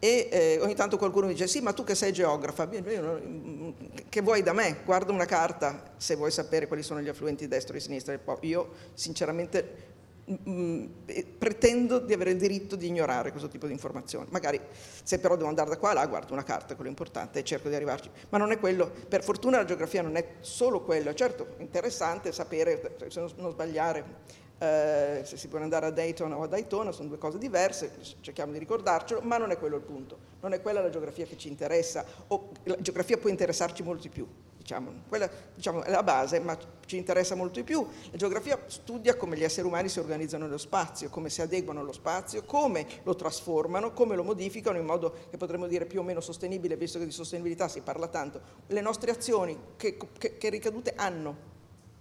e 0.00 0.28
eh, 0.30 0.58
ogni 0.60 0.74
tanto 0.74 0.96
qualcuno 0.96 1.26
mi 1.26 1.32
dice 1.32 1.48
sì 1.48 1.60
ma 1.60 1.72
tu 1.72 1.82
che 1.82 1.96
sei 1.96 2.12
geografa, 2.12 2.68
che 2.68 4.20
vuoi 4.20 4.42
da 4.42 4.52
me? 4.52 4.78
Guarda 4.84 5.12
una 5.12 5.24
carta 5.24 5.94
se 5.96 6.14
vuoi 6.14 6.30
sapere 6.30 6.66
quali 6.68 6.82
sono 6.82 7.00
gli 7.00 7.08
affluenti 7.08 7.48
destra 7.48 7.76
e 7.76 7.80
sinistra. 7.80 8.18
Io 8.42 8.70
sinceramente 8.94 9.96
mh, 10.24 10.50
mm, 10.50 10.86
eh, 11.06 11.26
pretendo 11.38 11.98
di 11.98 12.12
avere 12.12 12.30
il 12.30 12.38
diritto 12.38 12.76
di 12.76 12.86
ignorare 12.86 13.30
questo 13.30 13.48
tipo 13.48 13.66
di 13.66 13.72
informazioni. 13.72 14.26
Magari 14.30 14.60
se 15.02 15.18
però 15.18 15.34
devo 15.34 15.48
andare 15.48 15.70
da 15.70 15.78
qua 15.78 15.92
là 15.92 16.06
guardo 16.06 16.32
una 16.32 16.44
carta, 16.44 16.74
quello 16.74 16.90
importante 16.90 17.40
e 17.40 17.44
cerco 17.44 17.68
di 17.68 17.74
arrivarci. 17.74 18.10
Ma 18.28 18.38
non 18.38 18.52
è 18.52 18.58
quello, 18.58 18.90
per 19.08 19.24
fortuna 19.24 19.56
la 19.56 19.64
geografia 19.64 20.02
non 20.02 20.16
è 20.16 20.34
solo 20.40 20.82
quello, 20.82 21.12
certo 21.14 21.54
interessante 21.58 22.30
sapere, 22.30 22.96
se 23.08 23.24
non 23.36 23.50
sbagliare, 23.50 24.46
eh, 24.58 25.22
se 25.24 25.36
si 25.36 25.48
può 25.48 25.58
andare 25.60 25.86
a 25.86 25.90
Dayton 25.90 26.32
o 26.32 26.42
a 26.42 26.46
Daytona, 26.46 26.92
sono 26.92 27.08
due 27.08 27.18
cose 27.18 27.38
diverse, 27.38 27.92
cerchiamo 28.20 28.52
di 28.52 28.58
ricordarcelo, 28.58 29.20
ma 29.20 29.38
non 29.38 29.50
è 29.50 29.58
quello 29.58 29.76
il 29.76 29.82
punto, 29.82 30.18
non 30.40 30.52
è 30.52 30.60
quella 30.60 30.80
la 30.80 30.90
geografia 30.90 31.26
che 31.26 31.36
ci 31.36 31.48
interessa, 31.48 32.04
o 32.28 32.50
la 32.64 32.76
geografia 32.80 33.16
può 33.18 33.30
interessarci 33.30 33.82
molto 33.82 34.02
di 34.02 34.08
più, 34.08 34.26
diciamo, 34.68 34.92
quella 35.08 35.30
diciamo, 35.54 35.82
è 35.82 35.90
la 35.90 36.02
base, 36.02 36.40
ma 36.40 36.58
ci 36.84 36.96
interessa 36.96 37.34
molto 37.34 37.60
di 37.60 37.64
più. 37.64 37.86
La 38.10 38.16
geografia 38.16 38.60
studia 38.66 39.16
come 39.16 39.36
gli 39.36 39.44
esseri 39.44 39.66
umani 39.66 39.88
si 39.88 39.98
organizzano 39.98 40.44
nello 40.44 40.58
spazio, 40.58 41.08
come 41.08 41.30
si 41.30 41.40
adeguano 41.40 41.80
allo 41.80 41.92
spazio, 41.92 42.44
come 42.44 42.86
lo 43.04 43.14
trasformano, 43.14 43.92
come 43.92 44.14
lo 44.14 44.24
modificano 44.24 44.78
in 44.78 44.84
modo 44.84 45.14
che 45.30 45.36
potremmo 45.38 45.66
dire 45.66 45.86
più 45.86 46.00
o 46.00 46.02
meno 46.02 46.20
sostenibile, 46.20 46.76
visto 46.76 46.98
che 46.98 47.06
di 47.06 47.12
sostenibilità 47.12 47.68
si 47.68 47.80
parla 47.80 48.08
tanto, 48.08 48.40
le 48.66 48.80
nostre 48.80 49.10
azioni 49.10 49.56
che, 49.76 49.96
che, 50.18 50.36
che 50.36 50.48
ricadute 50.50 50.92
hanno 50.96 51.47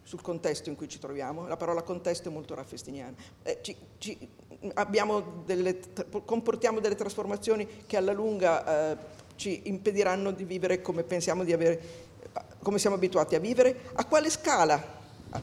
sul 0.08 0.22
contesto 0.22 0.70
in 0.70 0.78
cui 0.78 0.88
ci 0.88 1.00
troviamo, 1.00 1.48
la 1.48 1.58
parola 1.58 1.82
contesto 1.82 2.30
è 2.30 2.32
molto 2.32 2.56
raffestiniana, 2.56 3.14
eh, 3.44 3.58
ci, 3.60 3.76
ci, 3.98 4.18
delle, 5.44 5.80
comportiamo 6.24 6.80
delle 6.80 6.96
trasformazioni 6.96 7.68
che 7.86 7.98
alla 7.98 8.14
lunga 8.14 8.94
eh, 8.94 8.98
ci 9.36 9.64
impediranno 9.66 10.32
di 10.32 10.46
vivere 10.46 10.82
come 10.82 11.04
pensiamo 11.04 11.44
di 11.44 11.52
avere, 11.52 11.82
come 12.64 12.80
siamo 12.80 12.96
abituati 12.96 13.36
a 13.36 13.40
vivere, 13.40 13.82
a 13.96 14.06
quale 14.06 14.30
scala 14.30 14.82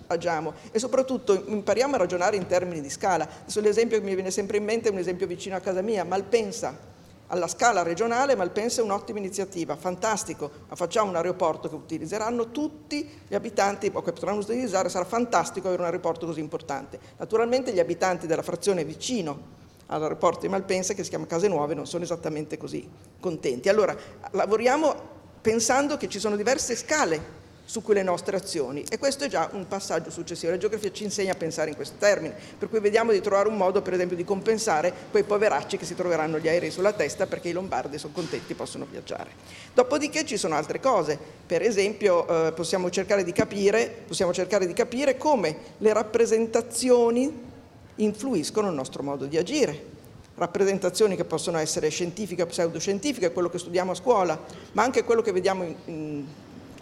agiamo. 0.07 0.55
E 0.71 0.79
soprattutto 0.79 1.45
impariamo 1.47 1.97
a 1.97 1.99
ragionare 1.99 2.37
in 2.37 2.47
termini 2.47 2.81
di 2.81 2.89
scala. 2.89 3.29
Adesso 3.43 3.61
l'esempio 3.61 3.99
che 3.99 4.05
mi 4.05 4.15
viene 4.15 4.31
sempre 4.31 4.57
in 4.57 4.65
mente 4.65 4.89
è 4.89 4.93
un 4.93 4.99
esempio 4.99 5.27
vicino 5.27 5.57
a 5.57 5.61
casa 5.61 5.83
mia, 5.83 6.05
Malpensa 6.05 6.93
alla 7.29 7.47
scala 7.49 7.83
regionale 7.83 8.37
Malpensa 8.37 8.81
è 8.81 8.85
un'ottima 8.85 9.19
iniziativa, 9.19 9.77
fantastico, 9.77 10.51
ma 10.69 10.77
facciamo 10.77 11.11
un 11.11 11.17
aeroporto 11.17 11.69
che 11.69 11.75
utilizzeranno 11.75 12.51
tutti 12.51 13.09
gli 13.27 13.35
abitanti 13.35 13.91
o 13.93 14.03
che 14.03 14.13
potranno 14.13 14.41
utilizzare, 14.41 14.89
sarà 14.89 15.05
fantastico 15.05 15.67
avere 15.67 15.83
un 15.83 15.89
aeroporto 15.89 16.27
così 16.27 16.41
importante. 16.41 16.99
Naturalmente 17.17 17.73
gli 17.73 17.81
abitanti 17.81 18.27
della 18.27 18.43
frazione 18.43 18.85
vicino 18.85 19.63
all'aeroporto 19.87 20.41
di 20.41 20.49
Malpensa, 20.49 20.95
che 20.95 21.03
si 21.03 21.11
chiama 21.11 21.27
Case 21.27 21.49
Nuove, 21.49 21.75
non 21.75 21.87
sono 21.87 22.05
esattamente 22.05 22.57
così 22.57 22.89
contenti. 23.21 23.69
Allora, 23.69 23.97
lavoriamo 24.33 24.95
pensando 25.41 25.97
che 25.97 26.09
ci 26.09 26.19
sono 26.19 26.37
diverse 26.37 26.77
scale 26.77 27.43
su 27.65 27.83
quelle 27.83 28.03
nostre 28.03 28.37
azioni 28.37 28.85
e 28.89 28.99
questo 28.99 29.25
è 29.25 29.29
già 29.29 29.49
un 29.53 29.67
passaggio 29.67 30.11
successivo. 30.11 30.53
La 30.53 30.59
geografia 30.59 30.93
ci 30.93 31.05
insegna 31.05 31.33
a 31.33 31.37
pensare 31.37 31.71
in 31.71 31.77
questi 31.77 31.97
termini, 31.99 32.35
per 32.59 32.69
cui 32.69 32.81
vediamo 32.81 33.13
di 33.13 33.21
trovare 33.21 33.49
un 33.49 33.57
modo 33.57 33.83
per 33.83 33.95
esempio 33.95 34.17
di 34.17 34.25
compensare 34.25 34.93
quei 35.11 35.23
poveracci 35.23 35.77
che 35.77 35.85
si 35.85 35.95
troveranno 35.95 36.39
gli 36.39 36.49
aerei 36.49 36.71
sulla 36.71 36.93
testa 36.93 37.27
perché 37.27 37.49
i 37.49 37.53
lombardi 37.53 37.99
sono 37.99 38.13
contenti 38.13 38.53
e 38.53 38.55
possono 38.55 38.87
viaggiare. 38.91 39.31
Dopodiché 39.73 40.25
ci 40.25 40.37
sono 40.37 40.55
altre 40.55 40.81
cose, 40.81 41.19
per 41.47 41.63
esempio 41.63 42.49
eh, 42.49 42.53
possiamo, 42.53 42.91
cercare 42.91 43.25
capire, 43.33 44.03
possiamo 44.07 44.33
cercare 44.33 44.67
di 44.67 44.73
capire 44.73 45.17
come 45.17 45.57
le 45.79 45.93
rappresentazioni 45.93 47.53
influiscono 47.97 48.69
il 48.69 48.75
nostro 48.75 49.03
modo 49.03 49.25
di 49.27 49.37
agire 49.37 49.93
rappresentazioni 50.37 51.15
che 51.15 51.25
possono 51.25 51.59
essere 51.59 51.89
scientifiche 51.91 52.45
pseudoscientifiche, 52.45 53.33
quello 53.33 53.49
che 53.49 53.59
studiamo 53.59 53.93
a 53.93 53.95
scuola, 53.95 54.39
ma 54.73 54.83
anche 54.83 55.05
quello 55.05 55.23
che 55.23 55.31
vediamo 55.31 55.63
in, 55.63 55.75
in 55.85 56.25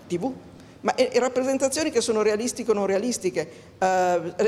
tv, 0.09 0.33
ma 0.83 0.95
e, 0.95 1.11
e 1.13 1.19
rappresentazioni 1.19 1.91
che 1.91 2.01
sono 2.01 2.23
realistiche 2.23 2.71
o 2.71 2.75
non 2.75 2.87
realistiche, 2.87 3.49
uh, 3.79 3.85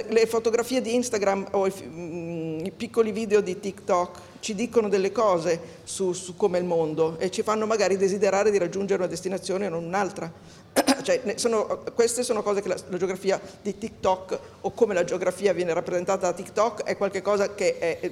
le 0.08 0.26
fotografie 0.26 0.80
di 0.80 0.94
Instagram 0.94 1.48
o 1.52 1.66
i, 1.66 1.72
mm, 1.82 2.64
i, 2.66 2.72
piccoli 2.72 3.12
video 3.12 3.40
di 3.40 3.58
TikTok 3.58 4.18
ci 4.40 4.54
dicono 4.54 4.88
delle 4.88 5.12
cose 5.12 5.60
su, 5.84 6.12
su 6.12 6.36
come 6.36 6.58
è 6.58 6.60
il 6.60 6.66
mondo 6.66 7.16
e 7.18 7.30
ci 7.30 7.42
fanno 7.42 7.66
magari 7.66 7.96
desiderare 7.96 8.50
di 8.50 8.58
raggiungere 8.58 9.02
una 9.02 9.10
destinazione 9.10 9.66
e 9.66 9.68
non 9.68 9.84
un'altra. 9.84 10.30
cioè, 11.02 11.22
sono, 11.36 11.84
queste 11.94 12.22
sono 12.24 12.42
cose 12.42 12.62
che 12.62 12.68
la, 12.68 12.76
la, 12.88 12.96
geografia 12.98 13.40
di 13.62 13.78
TikTok 13.78 14.38
o 14.62 14.72
come 14.72 14.94
la 14.94 15.04
geografia 15.04 15.52
viene 15.52 15.72
rappresentata 15.72 16.26
da 16.26 16.32
TikTok 16.32 16.82
è 16.82 16.96
qualcosa 16.96 17.54
che 17.54 17.78
è, 17.78 18.00
è 18.00 18.10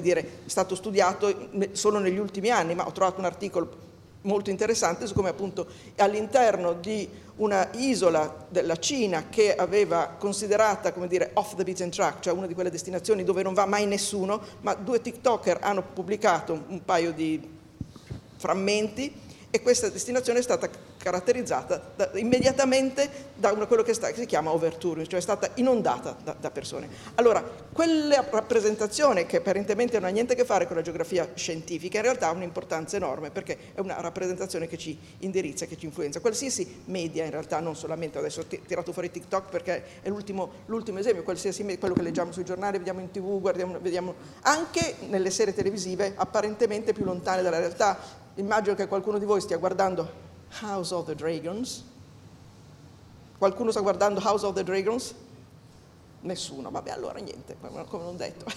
dire, 0.00 0.20
è 0.20 0.48
stato 0.48 0.74
studiato 0.74 1.48
solo 1.72 1.98
negli 1.98 2.18
ultimi 2.18 2.50
anni, 2.50 2.74
ma 2.74 2.86
ho 2.86 2.92
trovato 2.92 3.18
un 3.18 3.24
articolo 3.24 3.85
molto 4.26 4.50
interessante 4.50 5.06
su 5.06 5.14
come 5.14 5.30
appunto 5.30 5.66
all'interno 5.96 6.74
di 6.74 7.08
una 7.36 7.68
isola 7.74 8.46
della 8.48 8.76
Cina 8.76 9.28
che 9.28 9.54
aveva 9.54 10.14
considerata 10.18 10.92
come 10.92 11.06
dire 11.06 11.30
off 11.34 11.54
the 11.54 11.64
beaten 11.64 11.90
track, 11.90 12.20
cioè 12.20 12.32
una 12.32 12.46
di 12.46 12.54
quelle 12.54 12.70
destinazioni 12.70 13.24
dove 13.24 13.42
non 13.42 13.54
va 13.54 13.66
mai 13.66 13.86
nessuno, 13.86 14.40
ma 14.60 14.74
due 14.74 15.00
TikToker 15.00 15.58
hanno 15.60 15.82
pubblicato 15.82 16.64
un 16.68 16.84
paio 16.84 17.12
di 17.12 17.54
frammenti 18.36 19.12
e 19.50 19.62
questa 19.62 19.88
destinazione 19.88 20.38
è 20.38 20.42
stata 20.42 20.68
caratterizzata 21.06 21.80
da, 21.94 22.10
immediatamente 22.14 23.08
da 23.36 23.52
una, 23.52 23.66
quello 23.66 23.84
che, 23.84 23.94
sta, 23.94 24.08
che, 24.08 24.18
si 24.18 24.26
chiama 24.26 24.50
overtourism, 24.50 25.08
cioè 25.08 25.20
è 25.20 25.22
stata 25.22 25.50
inondata 25.54 26.16
da, 26.24 26.34
da, 26.36 26.50
persone. 26.50 26.88
Allora, 27.14 27.44
quella 27.72 28.26
rappresentazione 28.28 29.24
che 29.24 29.36
apparentemente 29.36 30.00
non 30.00 30.08
ha 30.08 30.12
niente 30.12 30.32
a 30.32 30.36
che 30.36 30.44
fare 30.44 30.66
con 30.66 30.74
la 30.74 30.82
geografia 30.82 31.30
scientifica, 31.34 31.98
in 31.98 32.02
realtà 32.02 32.26
ha 32.26 32.32
un'importanza 32.32 32.96
enorme 32.96 33.30
perché 33.30 33.56
è 33.74 33.80
una 33.80 34.00
rappresentazione 34.00 34.66
che 34.66 34.76
ci 34.78 34.98
indirizza, 35.18 35.66
che 35.66 35.78
ci 35.78 35.86
influenza. 35.86 36.18
Qualsiasi 36.18 36.82
media 36.86 37.24
in 37.24 37.30
realtà, 37.30 37.60
non 37.60 37.76
solamente, 37.76 38.18
adesso 38.18 38.40
ho 38.40 38.46
tirato 38.46 38.92
fuori 38.92 39.08
TikTok 39.08 39.48
perché 39.48 39.84
è 40.02 40.08
l'ultimo, 40.08 40.50
l'ultimo 40.66 40.98
esempio, 40.98 41.22
qualsiasi 41.22 41.62
media, 41.62 41.78
quello 41.78 41.94
che 41.94 42.02
leggiamo 42.02 42.32
sui 42.32 42.44
giornali, 42.44 42.78
vediamo 42.78 42.98
in 42.98 43.12
tv, 43.12 43.40
guardiamo, 43.40 43.78
vediamo 43.80 44.14
anche 44.40 44.96
nelle 45.08 45.30
serie 45.30 45.54
televisive 45.54 46.14
apparentemente 46.16 46.92
più 46.92 47.04
lontane 47.04 47.42
dalla 47.42 47.58
realtà. 47.58 48.24
Immagino 48.38 48.74
che 48.74 48.88
qualcuno 48.88 49.18
di 49.18 49.24
voi 49.24 49.40
stia 49.40 49.56
guardando 49.56 50.25
House 50.60 50.94
of 50.94 51.06
the 51.06 51.14
Dragons? 51.14 51.84
Qualcuno 53.38 53.70
sta 53.70 53.80
guardando 53.80 54.20
House 54.20 54.44
of 54.44 54.54
the 54.54 54.64
Dragons? 54.64 55.14
Nessuno, 56.20 56.70
vabbè 56.70 56.90
allora 56.90 57.18
niente, 57.18 57.56
come 57.60 58.04
non 58.04 58.16
detto. 58.16 58.46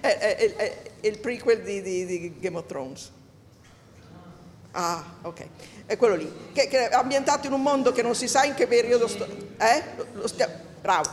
è, 0.00 0.18
è, 0.18 0.36
è, 0.36 0.56
è, 0.56 0.82
il 1.00 1.18
prequel 1.18 1.62
di, 1.62 1.82
di, 1.82 2.06
di, 2.06 2.38
Game 2.38 2.58
of 2.58 2.66
Thrones. 2.66 3.10
Ah, 4.72 5.02
ok, 5.22 5.46
è 5.86 5.96
quello 5.96 6.14
lì, 6.14 6.32
che, 6.52 6.68
che, 6.68 6.88
è 6.90 6.94
ambientato 6.94 7.46
in 7.46 7.54
un 7.54 7.62
mondo 7.62 7.90
che 7.90 8.02
non 8.02 8.14
si 8.14 8.28
sa 8.28 8.44
in 8.44 8.54
che 8.54 8.66
periodo... 8.66 9.08
Sto, 9.08 9.26
eh? 9.58 9.82
Lo 10.12 10.28
stia, 10.28 10.48
bravo. 10.80 11.08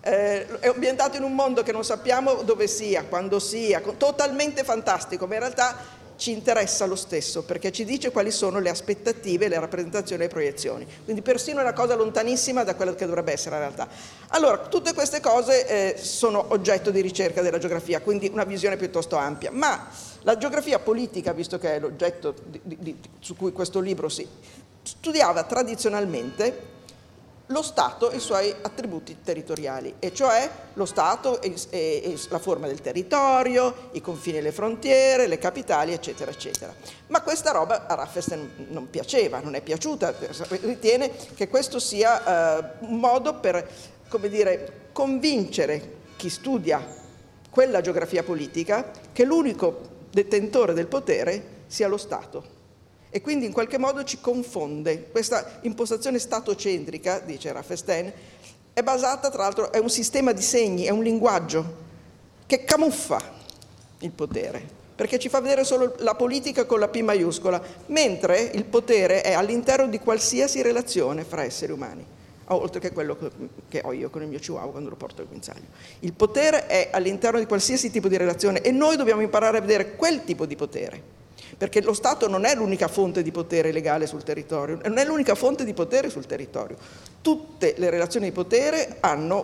Eh, 0.00 0.60
è 0.60 0.68
ambientato 0.68 1.16
in 1.16 1.22
un 1.22 1.34
mondo 1.34 1.62
che 1.62 1.72
non 1.72 1.84
sappiamo 1.84 2.42
dove 2.42 2.66
sia, 2.66 3.04
quando 3.04 3.38
sia, 3.38 3.80
totalmente 3.80 4.64
fantastico, 4.64 5.26
ma 5.26 5.34
in 5.34 5.40
realtà 5.40 5.76
ci 6.16 6.32
interessa 6.32 6.86
lo 6.86 6.96
stesso 6.96 7.42
perché 7.42 7.70
ci 7.70 7.84
dice 7.84 8.10
quali 8.10 8.30
sono 8.30 8.58
le 8.58 8.70
aspettative, 8.70 9.48
le 9.48 9.58
rappresentazioni 9.58 10.22
e 10.22 10.26
le 10.26 10.32
proiezioni. 10.32 10.86
Quindi 11.04 11.22
persino 11.22 11.60
una 11.60 11.72
cosa 11.72 11.94
lontanissima 11.94 12.64
da 12.64 12.74
quella 12.74 12.94
che 12.94 13.06
dovrebbe 13.06 13.32
essere 13.32 13.50
la 13.50 13.60
realtà. 13.60 13.88
Allora, 14.28 14.58
tutte 14.58 14.94
queste 14.94 15.20
cose 15.20 15.66
eh, 15.66 15.98
sono 15.98 16.44
oggetto 16.48 16.90
di 16.90 17.00
ricerca 17.00 17.42
della 17.42 17.58
geografia, 17.58 18.00
quindi 18.00 18.28
una 18.32 18.44
visione 18.44 18.76
piuttosto 18.76 19.16
ampia. 19.16 19.50
Ma 19.50 19.88
la 20.22 20.36
geografia 20.36 20.78
politica, 20.78 21.32
visto 21.32 21.58
che 21.58 21.76
è 21.76 21.78
l'oggetto 21.78 22.34
di, 22.44 22.60
di, 22.62 22.96
su 23.20 23.36
cui 23.36 23.52
questo 23.52 23.80
libro 23.80 24.08
si 24.08 24.26
studiava 24.82 25.42
tradizionalmente 25.44 26.74
lo 27.46 27.62
Stato 27.62 28.10
e 28.10 28.16
i 28.16 28.20
suoi 28.20 28.52
attributi 28.62 29.18
territoriali, 29.22 29.94
e 29.98 30.12
cioè 30.12 30.50
lo 30.74 30.84
Stato 30.84 31.40
e, 31.40 31.54
e, 31.70 31.78
e, 32.04 32.20
la 32.28 32.38
forma 32.38 32.66
del 32.66 32.80
territorio, 32.80 33.90
i 33.92 34.00
confini 34.00 34.38
e 34.38 34.40
le 34.40 34.52
frontiere, 34.52 35.26
le 35.26 35.38
capitali, 35.38 35.92
eccetera, 35.92 36.30
eccetera. 36.30 36.74
Ma 37.08 37.22
questa 37.22 37.52
roba 37.52 37.86
a 37.86 37.94
Raffesten 37.94 38.66
non 38.70 38.90
piaceva, 38.90 39.40
non 39.40 39.54
è 39.54 39.60
piaciuta, 39.60 40.14
ritiene 40.62 41.12
che 41.34 41.48
questo 41.48 41.78
sia 41.78 42.58
eh, 42.58 42.70
un 42.80 42.98
modo 42.98 43.34
per, 43.34 43.68
come 44.08 44.28
dire, 44.28 44.88
convincere 44.92 45.94
chi 46.16 46.28
studia 46.28 46.84
quella 47.50 47.80
geografia 47.80 48.22
politica 48.22 48.90
che 49.12 49.24
l'unico 49.24 49.94
detentore 50.10 50.72
del 50.72 50.86
potere 50.86 51.54
sia 51.66 51.88
lo 51.88 51.96
Stato 51.96 52.55
e 53.16 53.22
quindi 53.22 53.46
in 53.46 53.52
qualche 53.52 53.78
modo 53.78 54.04
ci 54.04 54.20
confonde. 54.20 55.08
Questa 55.10 55.60
impostazione 55.62 56.18
statocentrica, 56.18 57.20
dice 57.20 57.50
Raffesten, 57.50 58.12
è 58.74 58.82
basata 58.82 59.30
tra 59.30 59.40
l'altro, 59.40 59.72
è 59.72 59.78
un 59.78 59.88
sistema 59.88 60.32
di 60.32 60.42
segni, 60.42 60.84
è 60.84 60.90
un 60.90 61.02
linguaggio 61.02 61.64
che 62.44 62.64
camuffa 62.64 63.18
il 64.00 64.10
potere, 64.10 64.62
perché 64.94 65.18
ci 65.18 65.30
fa 65.30 65.40
vedere 65.40 65.64
solo 65.64 65.94
la 66.00 66.14
politica 66.14 66.66
con 66.66 66.78
la 66.78 66.88
P 66.88 67.00
maiuscola, 67.00 67.58
mentre 67.86 68.50
il 68.52 68.64
potere 68.64 69.22
è 69.22 69.32
all'interno 69.32 69.86
di 69.86 69.98
qualsiasi 69.98 70.60
relazione 70.60 71.24
fra 71.24 71.42
esseri 71.42 71.72
umani, 71.72 72.04
oltre 72.48 72.80
che 72.80 72.92
quello 72.92 73.16
che 73.70 73.80
ho 73.82 73.94
io 73.94 74.10
con 74.10 74.20
il 74.20 74.28
mio 74.28 74.40
chihuahua 74.40 74.72
quando 74.72 74.90
lo 74.90 74.96
porto 74.96 75.22
al 75.22 75.28
guinzaglio. 75.28 75.68
Il 76.00 76.12
potere 76.12 76.66
è 76.66 76.90
all'interno 76.92 77.38
di 77.38 77.46
qualsiasi 77.46 77.90
tipo 77.90 78.08
di 78.08 78.18
relazione 78.18 78.60
e 78.60 78.72
noi 78.72 78.98
dobbiamo 78.98 79.22
imparare 79.22 79.56
a 79.56 79.62
vedere 79.62 79.96
quel 79.96 80.22
tipo 80.22 80.44
di 80.44 80.54
potere 80.54 81.24
perché 81.56 81.80
lo 81.80 81.94
Stato 81.94 82.28
non 82.28 82.44
è 82.44 82.54
l'unica 82.54 82.86
fonte 82.86 83.22
di 83.22 83.30
potere 83.30 83.72
legale 83.72 84.06
sul 84.06 84.22
territorio, 84.22 84.78
non 84.84 84.98
è 84.98 85.04
l'unica 85.06 85.34
fonte 85.34 85.64
di 85.64 85.72
potere 85.72 86.10
sul 86.10 86.26
territorio. 86.26 86.76
Tutte 87.22 87.74
le 87.78 87.88
relazioni 87.88 88.26
di 88.26 88.32
potere 88.32 88.98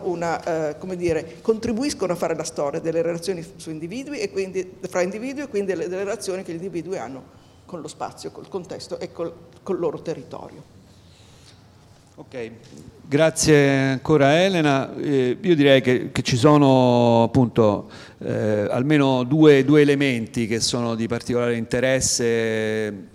una, 0.04 0.70
eh, 0.70 0.76
dire, 0.96 1.38
contribuiscono 1.40 2.12
a 2.12 2.16
fare 2.16 2.36
la 2.36 2.44
storia 2.44 2.80
delle 2.80 3.00
relazioni 3.00 3.44
individui 3.66 4.18
quindi, 4.30 4.74
fra 4.88 5.00
individui 5.00 5.44
e 5.44 5.48
quindi 5.48 5.72
delle, 5.72 5.88
delle, 5.88 6.04
relazioni 6.04 6.42
che 6.42 6.52
gli 6.52 6.56
individui 6.56 6.98
hanno 6.98 7.40
con 7.64 7.80
lo 7.80 7.88
spazio, 7.88 8.30
col 8.30 8.48
contesto 8.48 8.98
e 8.98 9.10
col, 9.10 9.32
col 9.62 9.78
loro 9.78 10.02
territorio. 10.02 10.80
Ok, 12.14 12.50
grazie 13.00 13.70
ancora 13.92 14.42
Elena. 14.42 14.94
Eh, 14.96 15.38
io 15.40 15.54
direi 15.56 15.80
che, 15.80 16.12
che, 16.12 16.20
ci 16.20 16.36
sono 16.36 17.22
appunto 17.22 17.90
eh, 18.24 18.66
almeno 18.70 19.24
due, 19.24 19.64
due, 19.64 19.80
elementi 19.80 20.46
che 20.46 20.60
sono 20.60 20.94
di 20.94 21.06
particolare 21.06 21.56
interesse 21.56 23.11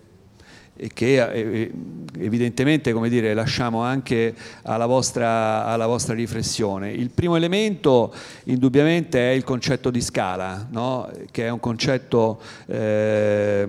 che 0.94 1.32
eh, 1.32 1.72
evidentemente 2.20 2.94
dire, 3.10 3.34
lasciamo 3.34 3.82
anche 3.82 4.34
alla 4.64 4.86
vostra, 4.86 5.66
alla 5.66 5.86
vostra, 5.86 6.14
riflessione. 6.14 6.92
Il 6.92 7.10
primo 7.10 7.36
elemento 7.36 8.14
indubbiamente 8.46 9.32
è 9.32 9.34
il 9.34 9.44
concetto 9.44 9.90
di 9.90 10.02
scala, 10.02 10.68
no? 10.72 11.10
che 11.32 11.46
è 11.46 11.50
un 11.50 11.60
concetto 11.60 12.42
eh, 12.68 13.68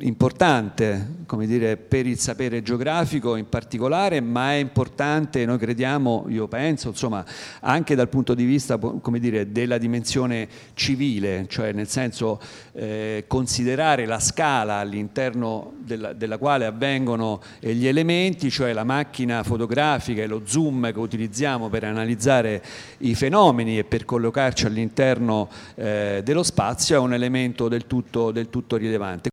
importante 0.00 1.20
dire, 1.46 1.76
per 1.76 2.06
il 2.06 2.18
sapere 2.18 2.62
geografico 2.62 3.36
in 3.36 3.48
particolare, 3.48 4.20
ma 4.20 4.52
è 4.52 4.56
importante, 4.56 5.44
noi 5.46 5.58
crediamo, 5.58 6.26
io 6.28 6.46
penso, 6.48 6.88
insomma, 6.88 7.24
anche 7.60 7.94
dal 7.94 8.08
punto 8.08 8.34
di 8.34 8.44
vista 8.44 8.78
dire, 9.18 9.50
della 9.50 9.78
dimensione 9.78 10.48
civile, 10.74 11.46
cioè 11.48 11.72
nel 11.72 11.88
senso 11.88 12.40
eh, 12.72 13.24
considerare 13.26 14.06
la 14.06 14.20
scala 14.20 14.76
all'interno 14.76 15.72
della, 15.78 16.12
della 16.12 16.38
quale 16.42 16.64
avvengono 16.64 17.40
eh, 17.60 17.72
gli 17.72 17.86
elementi, 17.86 18.50
cioè 18.50 18.72
la 18.72 18.82
macchina 18.82 19.44
fotografica 19.44 20.22
e 20.22 20.26
lo 20.26 20.42
zoom 20.44 20.92
che 20.92 20.98
utilizziamo 20.98 21.68
per 21.68 21.84
analizzare 21.84 22.60
i 22.98 23.14
fenomeni 23.14 23.78
e 23.78 23.84
per 23.84 24.04
collocarci 24.04 24.66
all'interno 24.66 25.48
eh, 25.76 26.20
dello 26.24 26.42
spazio, 26.42 26.96
è 26.96 26.98
un 26.98 27.12
elemento 27.12 27.68
del 27.68 27.86
tutto, 27.86 28.32
del 28.32 28.50
tutto 28.50 28.74
rilevante. 28.74 29.28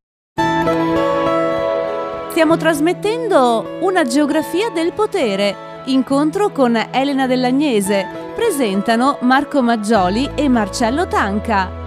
Stiamo 2.29 2.57
trasmettendo 2.57 3.79
una 3.81 4.03
geografia 4.03 4.69
del 4.69 4.93
potere. 4.93 5.81
Incontro 5.85 6.51
con 6.51 6.75
Elena 6.91 7.25
Dell'Agnese. 7.25 8.05
Presentano 8.35 9.17
Marco 9.21 9.63
Maggioli 9.63 10.29
e 10.35 10.47
Marcello 10.47 11.07
Tanca 11.07 11.78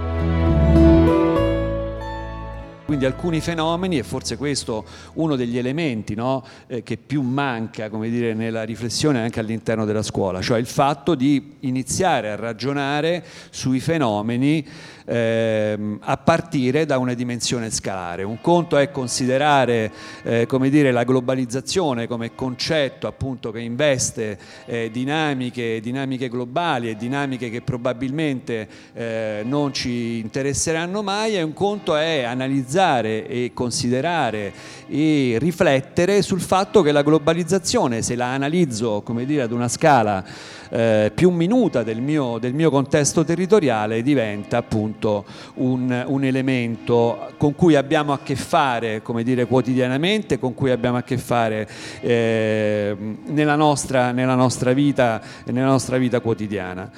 quindi 2.85 3.05
alcuni 3.05 3.40
fenomeni 3.40 3.99
e 3.99 4.03
forse 4.03 4.37
questo 4.37 4.85
uno 5.14 5.37
degli 5.37 5.59
elementi 5.59 6.14
no, 6.14 6.45
eh, 6.66 6.83
che 6.83 6.97
più 6.97 7.23
manca 7.23 7.88
dire, 7.88 8.35
nella 8.35 8.62
riflessione 8.64 9.21
anche 9.21 9.40
all'interno 9.40 9.85
della 9.85 10.03
scuola, 10.03 10.40
cioè 10.40 10.59
il 10.59 10.66
fatto 10.66 11.14
di 11.14 11.57
iniziare 11.61 12.31
a 12.31 12.37
ragionare 12.37 13.25
sui 13.51 13.81
fenomeni 13.81 14.66
ehm, 15.05 15.99
a 16.01 16.17
partire 16.17 16.87
da 16.87 16.99
una 16.99 17.15
dimensione 17.15 17.71
scalare. 17.71 18.23
Un 18.23 18.41
conto 18.41 18.77
è 18.77 18.91
considerare 18.91 19.93
eh, 20.23 20.47
come 20.47 20.71
dire, 20.71 20.93
la 20.93 21.05
globalizzazione 21.05 22.07
come 22.07 22.35
concetto 22.35 23.07
appunto, 23.07 23.51
che 23.51 23.61
investe 23.61 24.38
eh, 24.67 24.91
dinamiche, 24.91 25.81
dinamiche, 25.81 26.29
globali 26.29 26.91
e 26.91 26.97
dinamiche 26.97 27.51
che 27.51 27.62
probabilmente 27.62 28.69
eh, 28.95 29.43
non 29.45 29.73
ci 29.73 30.19
interesseranno 30.19 31.03
mai 31.03 31.37
e 31.37 31.43
un 31.43 31.53
conto 31.53 31.97
è 31.97 32.23
analizzare 32.23 33.27
e 33.27 33.51
considerare 33.55 34.53
e 34.88 35.37
riflettere 35.38 36.23
sul 36.23 36.41
fatto 36.41 36.83
che 36.83 36.93
la 36.93 37.03
globalizzazione, 37.03 38.03
se 38.03 38.15
la 38.15 38.33
analizzo 38.33 39.03
come 39.03 39.25
dire, 39.25 39.43
ad 39.43 39.53
una 39.53 39.69
scala 39.69 40.25
eh, 40.73 41.13
più 41.15 41.29
minuta 41.29 41.83
del 41.83 42.01
mio, 42.01 42.39
del 42.39 42.55
mio, 42.55 42.71
contesto 42.71 43.25
territoriale 43.25 44.03
diventa 44.03 44.57
appunto 44.57 45.27
un, 45.57 46.05
un, 46.07 46.25
elemento 46.25 47.33
con 47.37 47.55
cui 47.55 47.75
abbiamo 47.75 48.15
a 48.15 48.21
che 48.21 48.37
fare 48.37 49.03
come 49.03 49.23
dire, 49.23 49.45
quotidianamente, 49.45 50.39
con 50.39 50.55
cui 50.55 50.71
abbiamo 50.71 50.97
a 50.97 51.03
che 51.03 51.19
fare 51.19 51.69
eh, 52.01 52.97
nella, 53.27 53.55
nostra, 53.55 54.13
nella, 54.13 54.35
nostra 54.35 54.73
vita, 54.73 55.21
nella 55.45 55.67
nostra 55.67 55.99
vita 55.99 56.21
quotidiana. 56.21 56.91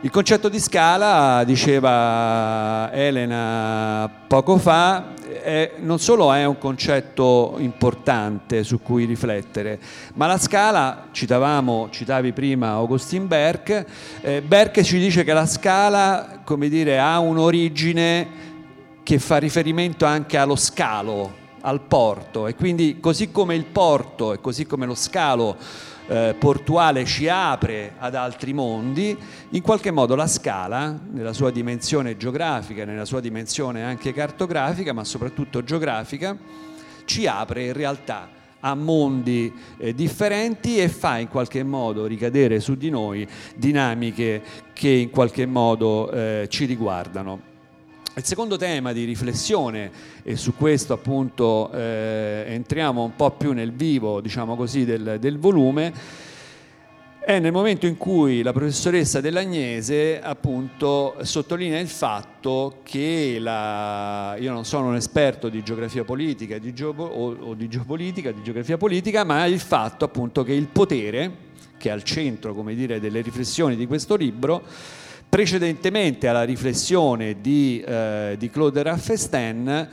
Il 0.00 0.10
concetto 0.10 0.48
di 0.48 0.60
scala, 0.60 1.42
diceva 1.42 2.88
Elena 2.92 4.08
poco 4.28 4.56
fa, 4.56 5.14
è, 5.42 5.72
non 5.78 5.98
solo 5.98 6.32
è 6.32 6.44
un 6.44 6.56
concetto 6.56 7.56
importante 7.58 8.62
su 8.62 8.80
cui 8.80 9.06
riflettere, 9.06 9.80
ma 10.14 10.28
la 10.28 10.38
scala, 10.38 11.08
citavamo, 11.10 11.88
citavi 11.90 12.32
prima 12.32 12.68
Augustin 12.68 13.26
Berg, 13.26 13.86
eh, 14.20 14.40
Berg 14.40 14.82
ci 14.82 15.00
dice 15.00 15.24
che 15.24 15.32
la 15.32 15.46
scala 15.46 16.42
dire, 16.46 17.00
ha 17.00 17.18
un'origine 17.18 18.28
che 19.02 19.18
fa 19.18 19.38
riferimento 19.38 20.04
anche 20.04 20.36
allo 20.36 20.54
scalo, 20.54 21.34
al 21.62 21.80
porto. 21.80 22.46
E 22.46 22.54
quindi 22.54 22.98
così 23.00 23.32
come 23.32 23.56
il 23.56 23.64
porto 23.64 24.32
e 24.32 24.40
così 24.40 24.64
come 24.64 24.86
lo 24.86 24.94
scalo 24.94 25.56
eh, 26.08 26.34
portuale 26.38 27.04
ci 27.04 27.28
apre 27.28 27.92
ad 27.98 28.14
altri 28.14 28.52
mondi, 28.52 29.16
in 29.50 29.62
qualche 29.62 29.90
modo 29.90 30.14
la 30.14 30.26
scala, 30.26 30.98
nella 31.10 31.32
sua 31.32 31.50
dimensione 31.50 32.16
geografica, 32.16 32.84
nella 32.84 33.04
sua 33.04 33.20
dimensione 33.20 33.84
anche 33.84 34.12
cartografica, 34.12 34.92
ma 34.92 35.04
soprattutto 35.04 35.62
geografica, 35.62 36.36
ci 37.04 37.26
apre 37.26 37.66
in 37.66 37.72
realtà 37.74 38.28
a 38.60 38.74
mondi 38.74 39.52
eh, 39.76 39.94
differenti 39.94 40.78
e 40.78 40.88
fa 40.88 41.18
in 41.18 41.28
qualche 41.28 41.62
modo 41.62 42.06
ricadere 42.06 42.58
su 42.58 42.74
di 42.74 42.90
noi 42.90 43.26
dinamiche 43.54 44.42
che 44.72 44.88
in 44.88 45.10
qualche 45.10 45.46
modo 45.46 46.10
eh, 46.10 46.46
ci 46.48 46.64
riguardano. 46.64 47.56
Il 48.18 48.24
secondo 48.24 48.56
tema 48.56 48.92
di 48.92 49.04
riflessione, 49.04 49.92
e 50.24 50.34
su 50.34 50.56
questo 50.56 50.92
appunto 50.92 51.70
eh, 51.70 52.46
entriamo 52.48 53.04
un 53.04 53.14
po' 53.14 53.30
più 53.30 53.52
nel 53.52 53.72
vivo, 53.72 54.20
diciamo 54.20 54.56
così, 54.56 54.84
del, 54.84 55.18
del, 55.20 55.38
volume, 55.38 55.92
è 57.20 57.38
nel 57.38 57.52
momento 57.52 57.86
in 57.86 57.96
cui 57.96 58.42
la 58.42 58.52
professoressa 58.52 59.20
dell'Agnese 59.20 60.20
appunto 60.20 61.14
sottolinea 61.22 61.78
il 61.78 61.86
fatto 61.86 62.80
che 62.82 63.36
la, 63.38 64.34
io 64.36 64.50
non 64.50 64.64
sono 64.64 64.88
un 64.88 64.96
esperto 64.96 65.48
di 65.48 65.62
geografia 65.62 66.02
politica 66.02 66.58
di 66.58 66.74
geo, 66.74 66.90
o, 66.98 67.36
o 67.38 67.54
di 67.54 67.68
geopolitica, 67.68 68.32
di 68.32 68.42
geografia 68.42 68.76
politica, 68.76 69.22
ma 69.22 69.44
il 69.44 69.60
fatto 69.60 70.04
appunto 70.04 70.42
che 70.42 70.54
il 70.54 70.66
potere, 70.66 71.30
che 71.76 71.88
è 71.88 71.92
al 71.92 72.02
centro 72.02 72.52
come 72.52 72.74
dire, 72.74 72.98
delle 72.98 73.20
riflessioni 73.20 73.76
di 73.76 73.86
questo 73.86 74.16
libro, 74.16 74.64
precedentemente 75.28 76.26
alla 76.26 76.44
riflessione 76.44 77.40
di, 77.40 77.80
eh, 77.86 78.36
di 78.38 78.50
Claude 78.50 78.82
Raffesten 78.82 79.88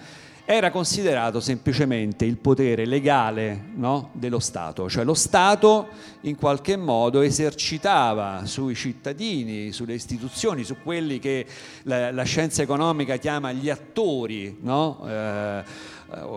era 0.47 0.69
considerato 0.69 1.39
semplicemente 1.39 2.23
il 2.23 2.37
potere 2.37 2.85
legale 2.85 3.71
no, 3.73 4.11
dello 4.13 4.37
Stato, 4.37 4.87
cioè 4.87 5.03
lo 5.03 5.15
Stato 5.15 5.87
in 6.21 6.35
qualche 6.35 6.77
modo 6.77 7.21
esercitava 7.21 8.45
sui 8.45 8.75
cittadini, 8.75 9.71
sulle 9.71 9.95
istituzioni, 9.95 10.63
su 10.63 10.75
quelli 10.83 11.17
che 11.17 11.47
la, 11.83 12.11
la 12.11 12.23
scienza 12.23 12.61
economica 12.61 13.17
chiama 13.17 13.51
gli 13.51 13.71
attori, 13.71 14.55
no? 14.61 15.03
eh, 15.07 15.63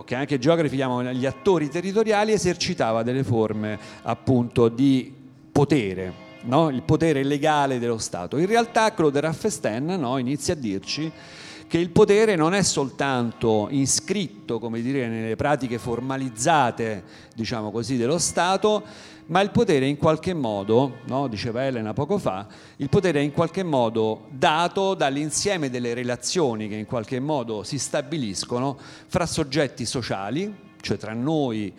che 0.06 0.14
anche 0.14 0.36
i 0.36 0.40
geografi 0.40 0.74
chiamano 0.74 1.12
gli 1.12 1.26
attori 1.26 1.68
territoriali, 1.68 2.32
esercitava 2.32 3.02
delle 3.02 3.22
forme 3.22 3.78
appunto 4.02 4.70
di 4.70 5.12
potere 5.52 6.26
no? 6.48 6.70
il 6.70 6.82
potere 6.82 7.22
legale 7.22 7.78
dello 7.78 7.98
Stato. 7.98 8.36
In 8.38 8.46
realtà 8.46 8.92
Claude 8.92 9.20
Raffesten 9.20 9.84
no, 9.84 10.18
inizia 10.18 10.54
a 10.54 10.56
dirci 10.56 11.12
che 11.68 11.78
il 11.78 11.90
potere 11.90 12.34
non 12.34 12.54
è 12.54 12.62
soltanto 12.62 13.68
iscritto, 13.70 14.58
come 14.58 14.80
dire, 14.80 15.06
nelle 15.06 15.36
pratiche 15.36 15.78
formalizzate, 15.78 17.04
diciamo 17.34 17.70
così, 17.70 17.98
dello 17.98 18.16
Stato, 18.16 18.82
ma 19.26 19.42
il 19.42 19.50
potere 19.50 19.86
in 19.86 19.98
qualche 19.98 20.32
modo, 20.32 21.00
no, 21.04 21.28
diceva 21.28 21.66
Elena 21.66 21.92
poco 21.92 22.16
fa, 22.16 22.46
il 22.76 22.88
potere 22.88 23.20
è 23.20 23.22
in 23.22 23.32
qualche 23.32 23.62
modo 23.62 24.24
dato 24.30 24.94
dall'insieme 24.94 25.68
delle 25.68 25.92
relazioni 25.92 26.68
che 26.68 26.76
in 26.76 26.86
qualche 26.86 27.20
modo 27.20 27.62
si 27.62 27.78
stabiliscono 27.78 28.78
fra 29.06 29.26
soggetti 29.26 29.84
sociali, 29.84 30.56
cioè 30.80 30.96
tra 30.96 31.12
noi 31.12 31.70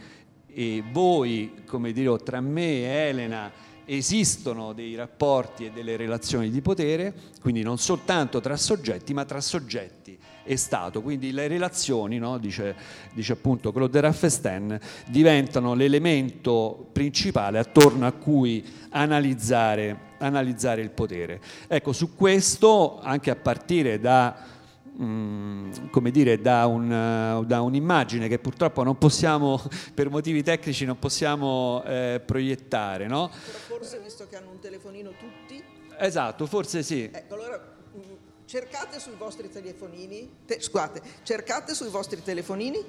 e 0.46 0.84
voi, 0.92 1.64
come 1.66 1.92
dire, 1.92 2.16
tra 2.18 2.42
me 2.42 2.82
e 2.82 3.08
Elena, 3.10 3.52
esistono 3.98 4.74
dei 4.74 4.94
rapporti 4.94 5.66
e 5.66 5.72
delle 5.72 5.98
relazioni 5.98 6.52
di 6.52 6.62
potere, 6.62 7.14
quindi 7.42 7.64
non 7.64 7.80
soltanto 7.80 8.40
tra 8.40 8.56
soggetti, 8.56 9.14
ma 9.14 9.26
tra 9.26 9.42
soggetti 9.42 10.18
e 10.44 10.58
Stato. 10.58 11.02
Quindi 11.02 11.32
le 11.32 11.48
relazioni, 11.48 12.20
no, 12.20 12.38
dice, 12.38 12.76
dice, 13.14 13.34
appunto 13.34 13.72
Claude 13.72 14.00
Raffesten, 14.02 14.80
diventano 15.08 15.74
l'elemento 15.74 16.90
principale 16.92 17.58
attorno 17.58 18.06
a 18.06 18.12
cui 18.12 18.64
analizzare, 18.90 19.98
analizzare 20.20 20.82
il 20.82 20.92
potere. 20.92 21.42
Ecco, 21.68 21.92
su 21.92 22.16
questo, 22.16 23.00
anche 23.00 23.32
a 23.32 23.36
partire 23.36 24.00
da 24.00 24.58
come 25.00 26.12
dire, 26.12 26.42
da, 26.42 26.66
un, 26.66 27.44
da, 27.48 27.62
un'immagine 27.62 28.28
che 28.28 28.38
purtroppo 28.38 28.84
non 28.84 28.98
possiamo, 28.98 29.62
per 29.94 30.10
motivi 30.10 30.44
tecnici, 30.44 30.84
non 30.84 31.00
possiamo 31.00 31.82
eh, 31.86 32.22
proiettare. 32.26 33.08
No? 33.08 33.32
forse, 33.32 34.00
visto 34.04 34.28
che 34.28 34.36
hanno 34.36 34.52
un 34.52 34.60
telefonino 34.60 35.12
tutti... 35.12 35.64
Esatto, 35.98 36.46
forse 36.46 36.84
sì. 36.84 37.10
Ecco, 37.12 37.34
allora 37.34 37.76
mm, 37.96 38.02
cercate 38.46 39.00
sui 39.00 39.16
vostri 39.18 39.50
telefonini, 39.50 40.30
te, 40.46 40.60
scusate, 40.60 41.02
cercate 41.24 41.74
sui 41.74 41.90
vostri 41.90 42.22
telefonini 42.22 42.84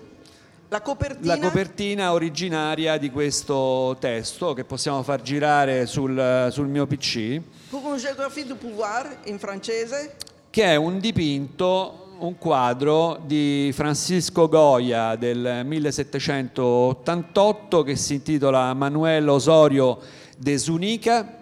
la 0.68 0.80
copertina... 0.82 1.34
la 1.34 1.40
copertina... 1.40 2.12
originaria 2.12 2.96
di 2.96 3.10
questo 3.10 3.96
testo 4.00 4.52
che 4.52 4.64
possiamo 4.64 5.02
far 5.02 5.20
girare 5.20 5.86
sul, 5.86 6.48
sul 6.50 6.66
mio 6.66 6.86
PC. 6.86 7.40
Pour 7.70 7.84
une 7.86 7.98
géographie 7.98 8.44
du 8.46 8.56
pouvoir 8.56 9.18
in 9.24 9.38
francese 9.38 10.16
che 10.50 10.64
è 10.64 10.74
un 10.74 10.98
dipinto, 10.98 12.16
un 12.18 12.36
quadro 12.36 13.20
di 13.24 13.70
Francisco 13.72 14.48
Goya 14.48 15.14
del 15.14 15.62
1788 15.64 17.82
che 17.84 17.94
si 17.94 18.14
intitola 18.14 18.74
Manuel 18.74 19.28
Osorio 19.28 20.00
de 20.36 20.58
Zunica, 20.58 21.36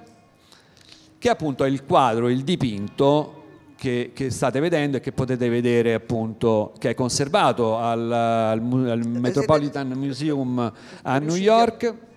che 1.19 1.31
appunto 1.31 1.65
è 1.65 1.69
il 1.69 1.87
quadro, 1.87 2.29
il 2.29 2.45
dipinto 2.45 3.37
che, 3.77 4.11
che, 4.13 4.29
state 4.31 4.61
vedendo 4.61 4.99
e 4.99 5.01
che 5.01 5.13
potete 5.13 5.49
vedere 5.49 5.95
appunto 5.95 6.75
che 6.79 6.91
è 6.91 6.95
conservato 6.95 7.79
al, 7.79 8.13
al, 8.13 8.61
al 8.91 9.07
Metropolitan 9.07 9.89
Museum 9.93 10.71
a 11.03 11.19
New 11.19 11.37
York 11.37 12.08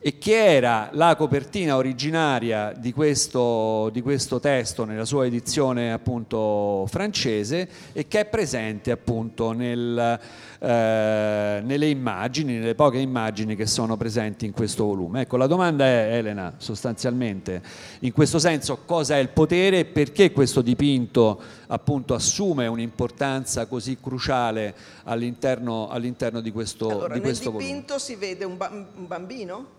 e 0.00 0.16
che 0.18 0.54
era 0.54 0.90
la 0.92 1.16
copertina 1.16 1.76
originaria 1.76 2.72
di 2.72 2.92
questo, 2.92 3.90
di 3.92 4.00
questo, 4.00 4.38
testo 4.38 4.84
nella 4.84 5.04
sua 5.04 5.26
edizione 5.26 5.92
appunto 5.92 6.86
francese 6.86 7.68
e 7.92 8.06
che 8.06 8.20
è 8.20 8.24
presente 8.26 8.92
appunto 8.92 9.50
nel, 9.50 10.20
eh, 10.60 11.60
nelle 11.64 11.88
immagini, 11.88 12.58
nelle 12.58 12.76
poche 12.76 12.98
immagini 12.98 13.56
che 13.56 13.66
sono 13.66 13.96
presenti 13.96 14.46
in 14.46 14.52
questo 14.52 14.84
volume. 14.84 15.22
Ecco, 15.22 15.36
la 15.36 15.48
domanda 15.48 15.84
è, 15.84 16.16
Elena, 16.16 16.54
sostanzialmente, 16.58 17.60
in 18.00 18.12
questo 18.12 18.38
senso 18.38 18.82
cosa 18.84 19.16
è 19.16 19.18
il 19.18 19.30
potere 19.30 19.80
e 19.80 19.84
perché 19.84 20.30
questo 20.30 20.62
dipinto 20.62 21.40
appunto 21.66 22.14
assume 22.14 22.68
un'importanza 22.68 23.66
così 23.66 23.98
cruciale 24.00 24.74
all'interno, 25.04 25.88
all'interno 25.88 26.40
di 26.40 26.52
questo, 26.52 26.88
allora, 26.88 27.14
di 27.14 27.20
questo 27.20 27.50
volume? 27.50 27.64
Nel 27.64 27.74
dipinto 27.74 27.98
si 27.98 28.14
vede 28.14 28.44
un, 28.44 28.56
ba- 28.56 28.70
un 28.70 29.06
bambino 29.08 29.76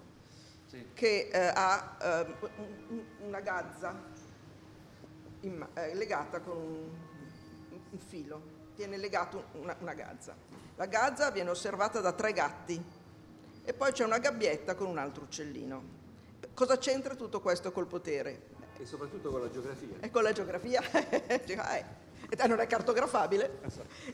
che 0.94 1.30
eh, 1.32 1.52
ha 1.54 1.98
eh, 2.02 2.36
una 3.20 3.40
gazza 3.40 3.96
in, 5.42 5.66
eh, 5.74 5.96
legata 5.96 6.40
con 6.42 6.58
un, 6.58 6.90
un, 7.92 8.00
filo, 8.00 8.42
tiene 8.76 8.98
legato 8.98 9.46
una, 9.54 9.76
una 9.80 9.94
gazza. 9.94 10.36
La 10.76 10.86
gazza 10.86 11.32
viene 11.32 11.50
osservata 11.50 12.00
da 12.00 12.14
tre 12.14 12.34
gatti 12.34 12.82
e 13.64 13.74
poi 13.74 13.92
c'è 13.92 14.04
una 14.04 14.20
gabbietta 14.20 14.76
con 14.76 14.88
un 14.88 14.98
altro 14.98 15.24
uccellino. 15.24 15.98
Cosa 16.54 16.78
c'entra 16.78 17.16
tutto 17.16 17.42
questo 17.42 17.72
col 17.72 17.88
potere? 17.88 18.58
E 18.78 18.86
soprattutto 18.86 19.30
con 19.30 19.42
la 19.42 19.50
geografia. 19.50 19.98
E 20.00 20.10
con 20.10 20.24
la 20.24 20.32
geografia. 20.32 20.82
Eh, 22.30 22.44
e 22.44 22.48
non 22.48 22.60
è 22.60 22.68
cartografabile, 22.68 23.60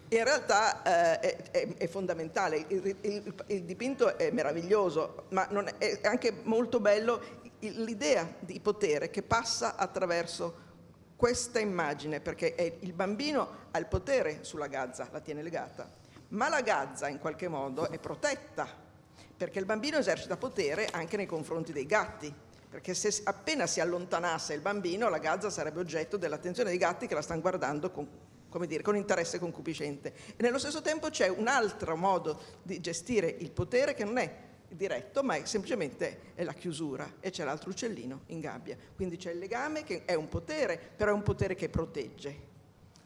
in 0.09 0.23
realtà 0.23 1.19
eh, 1.19 1.51
è, 1.51 1.67
è, 1.75 1.87
fondamentale. 1.87 2.65
Il, 2.69 2.95
il, 3.01 3.35
il, 3.47 3.63
dipinto 3.63 4.17
è 4.17 4.31
meraviglioso, 4.31 5.25
ma 5.29 5.47
è, 5.77 5.99
è 5.99 6.07
anche 6.07 6.33
molto 6.43 6.79
bello 6.79 7.21
l'idea 7.59 8.27
di 8.39 8.59
potere 8.59 9.09
che 9.09 9.21
passa 9.21 9.75
attraverso 9.75 10.63
questa 11.15 11.59
immagine, 11.59 12.19
perché 12.19 12.77
il 12.79 12.93
bambino 12.93 13.67
ha 13.71 13.77
il 13.79 13.87
potere 13.87 14.43
sulla 14.43 14.67
gazza, 14.67 15.07
la 15.11 15.19
tiene 15.19 15.41
legata, 15.41 15.89
ma 16.29 16.49
la 16.49 16.61
gazza 16.61 17.07
in 17.07 17.19
qualche 17.19 17.47
modo 17.47 17.89
è 17.89 17.99
protetta, 17.99 18.67
perché 19.35 19.59
il 19.59 19.65
bambino 19.65 19.97
esercita 19.97 20.37
potere 20.37 20.87
anche 20.91 21.17
nei 21.17 21.25
confronti 21.25 21.73
dei 21.73 21.85
gatti 21.85 22.33
perché 22.75 22.93
se 22.93 23.21
appena 23.23 23.67
si 23.67 23.79
allontanasse 23.79 24.53
il 24.53 24.59
bambino 24.59 25.07
la 25.07 25.19
gazza 25.19 25.49
sarebbe 25.49 25.79
oggetto 25.79 26.17
dell'attenzione 26.17 26.71
dei 26.71 26.77
gatti 26.77 27.07
che 27.07 27.13
la 27.13 27.21
stanno 27.21 27.39
guardando 27.39 27.89
con, 27.89 28.05
dire, 28.67 28.83
con 28.83 28.97
interesse 28.97 29.39
concupiscente. 29.39 30.13
E 30.35 30.43
nello 30.43 30.59
stesso 30.59 30.81
tempo 30.81 31.09
c'è 31.09 31.29
un 31.29 31.47
altro 31.47 31.95
modo 31.95 32.37
di 32.63 32.81
gestire 32.81 33.33
il 33.39 33.51
potere 33.51 33.93
che 33.93 34.03
non 34.03 34.17
è 34.17 34.29
diretto, 34.67 35.23
ma 35.23 35.35
è 35.35 35.45
semplicemente 35.45 36.33
è 36.35 36.43
la 36.43 36.51
chiusura 36.51 37.13
e 37.21 37.29
c'è 37.29 37.45
l'altro 37.45 37.69
uccellino 37.69 38.23
in 38.25 38.41
gabbia. 38.41 38.75
Quindi 38.93 39.15
c'è 39.15 39.31
il 39.31 39.37
legame 39.37 39.85
che 39.85 40.03
è 40.03 40.13
un 40.13 40.27
potere, 40.27 40.77
però 40.77 41.11
è 41.11 41.13
un 41.13 41.23
potere 41.23 41.55
che 41.55 41.69
protegge. 41.69 42.53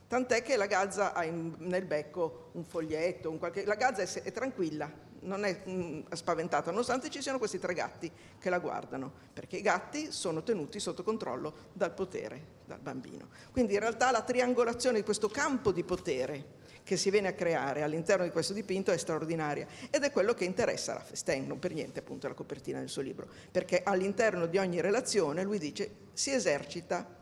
Tant'è 0.07 0.41
che 0.41 0.57
la 0.57 0.65
gazza 0.65 1.13
ha 1.13 1.23
in, 1.25 1.53
nel 1.59 1.85
becco 1.85 2.49
un 2.53 2.63
foglietto, 2.63 3.29
un 3.29 3.37
qualche, 3.37 3.65
la 3.65 3.75
gazza 3.75 4.01
è, 4.01 4.23
è 4.23 4.31
tranquilla, 4.31 4.91
non 5.21 5.43
è 5.45 5.61
mh, 5.63 5.71
mm, 5.71 6.01
spaventata, 6.11 6.71
nonostante 6.71 7.09
ci 7.09 7.21
siano 7.21 7.37
questi 7.37 7.59
tre 7.59 7.73
gatti 7.73 8.11
che 8.39 8.49
la 8.49 8.59
guardano, 8.59 9.11
perché 9.33 9.57
i 9.57 9.61
gatti 9.61 10.11
sono 10.11 10.43
tenuti 10.43 10.79
sotto 10.79 11.03
controllo 11.03 11.69
dal 11.73 11.93
potere, 11.93 12.57
dal 12.65 12.79
bambino. 12.79 13.29
Quindi 13.51 13.73
in 13.73 13.79
realtà 13.79 14.11
la 14.11 14.21
triangolazione 14.21 14.97
di 14.97 15.03
questo 15.03 15.29
campo 15.29 15.71
di 15.71 15.83
potere 15.83 16.57
che 16.83 16.97
si 16.97 17.11
viene 17.11 17.27
a 17.27 17.33
creare 17.33 17.83
all'interno 17.83 18.23
di 18.23 18.31
questo 18.31 18.53
dipinto 18.53 18.91
è 18.91 18.97
straordinaria 18.97 19.67
ed 19.91 20.03
è 20.03 20.11
quello 20.11 20.33
che 20.33 20.45
interessa 20.45 20.93
Raffestein, 20.93 21.45
non 21.45 21.59
per 21.59 21.73
niente 21.73 21.99
appunto 21.99 22.27
la 22.27 22.33
copertina 22.33 22.79
del 22.79 22.89
suo 22.89 23.03
libro, 23.03 23.27
perché 23.51 23.83
all'interno 23.83 24.47
di 24.47 24.57
ogni 24.57 24.81
relazione 24.81 25.43
lui 25.43 25.59
dice 25.59 26.07
si 26.13 26.31
esercita 26.31 27.17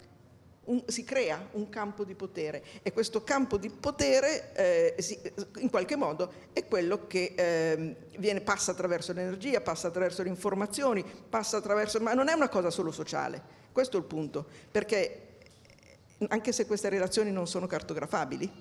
un, 0.67 0.83
si 0.87 1.03
crea 1.03 1.47
un 1.51 1.69
campo 1.69 2.03
di 2.03 2.15
potere 2.15 2.63
e 2.81 2.91
questo 2.91 3.23
campo 3.23 3.57
di 3.57 3.69
potere 3.69 4.53
eh, 4.53 5.01
si, 5.01 5.19
in 5.57 5.69
qualche 5.69 5.95
modo 5.95 6.31
è 6.53 6.65
quello 6.65 7.07
che 7.07 7.33
eh, 7.35 7.95
viene, 8.17 8.41
passa 8.41 8.71
attraverso 8.71 9.13
l'energia, 9.13 9.61
passa 9.61 9.87
attraverso 9.87 10.23
le 10.23 10.29
informazioni, 10.29 11.03
passa 11.03 11.57
attraverso... 11.57 11.99
ma 11.99 12.13
non 12.13 12.27
è 12.27 12.33
una 12.33 12.49
cosa 12.49 12.69
solo 12.69 12.91
sociale, 12.91 13.41
questo 13.71 13.97
è 13.97 13.99
il 13.99 14.05
punto, 14.05 14.45
perché 14.71 15.21
anche 16.29 16.51
se 16.51 16.65
queste 16.65 16.89
relazioni 16.89 17.31
non 17.31 17.47
sono 17.47 17.67
cartografabili, 17.67 18.51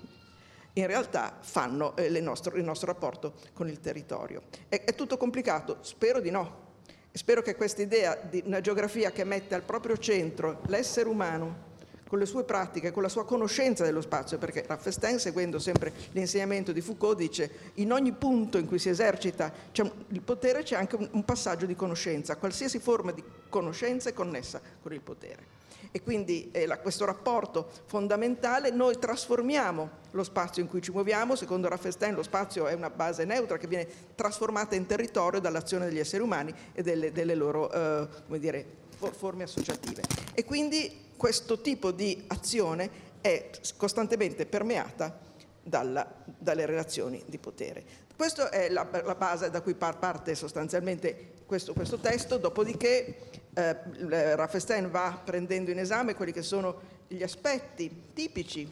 in 0.75 0.87
realtà 0.87 1.39
fanno 1.41 1.97
eh, 1.97 2.09
nostro, 2.21 2.55
il 2.57 2.65
nostro 2.65 2.93
rapporto 2.93 3.35
con 3.55 3.69
il 3.69 3.81
territorio. 3.81 4.43
È, 4.69 4.85
è 4.85 4.95
tutto 4.95 5.17
complicato? 5.17 5.79
Spero 5.81 6.21
di 6.21 6.31
no. 6.31 6.65
Spero 7.13 7.41
che 7.41 7.57
questa 7.57 7.81
idea 7.81 8.15
di 8.15 8.43
una 8.45 8.61
geografia 8.61 9.11
che 9.11 9.25
mette 9.25 9.55
al 9.55 9.63
proprio 9.63 9.97
centro 9.97 10.61
l'essere 10.67 11.09
umano 11.09 11.75
con 12.09 12.19
le 12.19 12.27
sue 12.27 12.45
pratiche, 12.45 12.93
con 12.93 13.03
la 13.03 13.09
sua 13.09 13.25
conoscenza 13.25 13.85
dello 13.85 14.01
spazio, 14.01 14.39
perché 14.39 14.65
Raffestein, 14.67 15.19
seguendo 15.19 15.59
sempre 15.59 15.93
l'insegnamento 16.13 16.73
di 16.73 16.81
Foucault, 16.81 17.17
dice 17.17 17.51
in 17.75 17.93
ogni 17.93 18.13
punto 18.13 18.59
in 18.59 18.67
cui 18.67 18.79
si 18.79 18.89
esercita 18.89 19.53
il 19.73 20.23
potere 20.23 20.63
c'è 20.63 20.77
anche 20.77 20.97
un, 20.97 21.25
passaggio 21.25 21.67
di 21.67 21.75
conoscenza, 21.75 22.37
qualsiasi 22.37 22.79
forma 22.79 23.11
di 23.11 23.23
conoscenza 23.49 24.09
è 24.09 24.13
connessa 24.13 24.61
con 24.81 24.93
il 24.93 25.01
potere. 25.01 25.55
E 25.91 26.03
quindi 26.03 26.51
eh, 26.53 26.67
la, 26.67 26.79
questo 26.79 27.05
rapporto 27.05 27.71
fondamentale 27.87 28.71
noi 28.71 28.99
trasformiamo 28.99 29.91
lo 30.11 30.25
spazio 30.25 30.63
in 30.63 30.69
cui 30.69 30.83
ci 30.83 30.91
muoviamo, 30.91 31.35
secondo 31.35 31.69
Raffestein 31.69 32.15
lo 32.15 32.23
spazio 32.23 32.67
è 32.67 32.75
una 32.75 32.91
base 32.91 33.25
neutra 33.25 33.57
che 33.57 33.67
viene 33.67 33.87
trasformata 34.15 34.75
in 34.75 34.87
territorio 34.87 35.41
dall'azione 35.41 35.87
degli 35.87 35.99
esseri 35.99 36.23
umani 36.23 36.55
e 36.73 36.83
delle, 36.83 37.13
delle 37.13 37.35
loro 37.35 37.73
eh, 37.73 38.09
dire, 38.39 38.67
forme 39.13 39.45
associative. 39.45 40.03
E 40.35 40.45
quindi 40.45 41.05
questo 41.17 41.61
tipo 41.61 41.91
di 41.91 42.25
azione 42.29 43.05
è 43.21 43.51
costantemente 43.77 44.47
permeata 44.47 45.19
dalla, 45.63 46.07
dalle 46.25 46.67
relazioni 46.67 47.23
di 47.27 47.39
potere. 47.39 47.85
Questa 48.17 48.51
è 48.51 48.69
la, 48.71 48.89
la, 49.05 49.15
base 49.15 49.51
da 49.51 49.61
cui 49.61 49.75
parte 49.75 50.35
sostanzialmente 50.35 51.33
questo, 51.45 51.75
questo 51.75 51.99
testo, 51.99 52.39
dopodiché 52.39 53.17
eh, 53.53 54.37
Raffestein 54.37 54.91
va 54.91 55.21
prendendo 55.23 55.71
in 55.71 55.79
esame 55.79 56.15
quelli 56.15 56.33
che 56.33 56.43
sono 56.43 56.95
gli 57.09 57.23
aspetti 57.23 58.11
tipici 58.15 58.71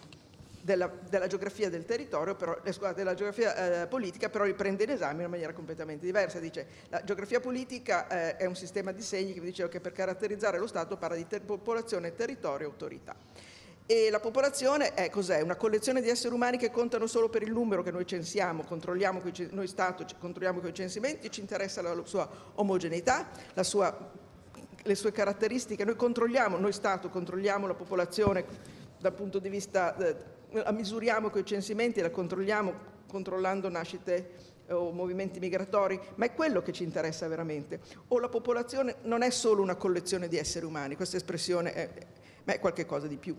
della, 0.65 0.91
della, 1.11 1.27
geografia 1.27 1.69
del 1.69 1.85
territorio, 1.85 2.35
però, 2.35 2.59
eh, 2.65 2.73
scusate, 2.73 2.95
della 2.95 3.13
geografia 3.13 3.83
eh, 3.83 3.87
politica, 3.87 4.31
però 4.31 4.45
li 4.45 4.55
prende 4.55 4.85
in 4.85 4.91
esame 4.91 5.23
in 5.23 5.29
maniera 5.29 5.53
completamente 5.53 6.07
diversa. 6.07 6.39
Dice 6.39 6.67
la 6.89 7.05
geografia 7.05 7.39
politica 7.39 8.09
eh, 8.09 8.37
è 8.39 8.47
un 8.47 8.57
sistema 8.57 8.91
di 8.91 9.03
segni 9.03 9.35
che 9.35 9.41
vi 9.41 9.47
dicevo 9.47 9.69
che 9.69 9.81
per 9.81 9.93
caratterizzare 9.93 10.59
lo 10.59 10.67
Stato 10.67 10.97
parla 10.97 11.17
di 11.17 11.27
ter- 11.27 11.43
popolazione, 11.43 12.15
territorio 12.15 12.67
e 12.67 12.71
autorità. 12.71 13.15
E 13.87 14.09
la 14.09 14.21
popolazione 14.21 14.95
è 14.95 15.11
cos'è? 15.11 15.43
Una 15.43 15.57
collezione 15.57 16.01
di 16.01 16.09
esseri 16.09 16.35
umani 16.35 16.57
che 16.57 16.71
contano 16.71 17.07
solo 17.07 17.29
per 17.29 17.43
il 17.43 17.53
numero 17.53 17.83
che 17.83 17.91
noi 17.91 18.07
censiamo, 18.07 18.65
controlliamo 18.65 19.21
noi 19.51 19.67
Stato 19.67 20.07
controlliamo 20.19 20.61
quei 20.61 20.73
censimenti, 20.73 21.31
ci 21.31 21.41
interessa 21.41 21.83
la 21.83 21.95
sua 22.05 22.27
omogeneità, 22.55 23.29
la 23.53 23.63
sua, 23.63 23.95
le 24.83 24.95
sue 24.95 25.13
caratteristiche, 25.13 25.85
noi 25.85 25.97
controlliamo, 25.97 26.57
noi 26.57 26.73
Stato 26.73 27.11
controlliamo 27.11 27.67
la 27.67 27.75
popolazione 27.75 28.47
dal 28.99 29.13
punto 29.13 29.39
di 29.39 29.51
vista, 29.51 29.95
eh, 29.99 30.17
la 30.63 30.73
misuriamo 30.73 31.31
quei 31.31 31.45
censimenti, 31.45 32.01
la 32.01 32.11
controlliamo 32.11 32.93
controllando 33.09 33.69
nascite 33.69 34.53
o 34.71 34.91
movimenti 34.93 35.39
migratori, 35.41 36.01
ma 36.15 36.25
è 36.25 36.35
quello 36.35 36.63
che 36.63 36.73
ci 36.73 36.85
interessa 36.85 37.29
veramente. 37.29 37.81
O 38.09 38.19
la 38.19 38.29
popolazione 38.29 38.97
non 39.03 39.23
è 39.23 39.31
solo 39.31 39.63
una 39.63 39.77
collezione 39.77 40.29
di 40.29 40.39
esseri 40.39 40.65
umani, 40.65 40.97
questa 40.97 41.17
espressione 41.17 41.73
è, 41.73 41.91
ma 42.45 42.55
è 42.55 42.61
qualcosa 42.61 43.07
di 43.07 43.17
più 43.17 43.37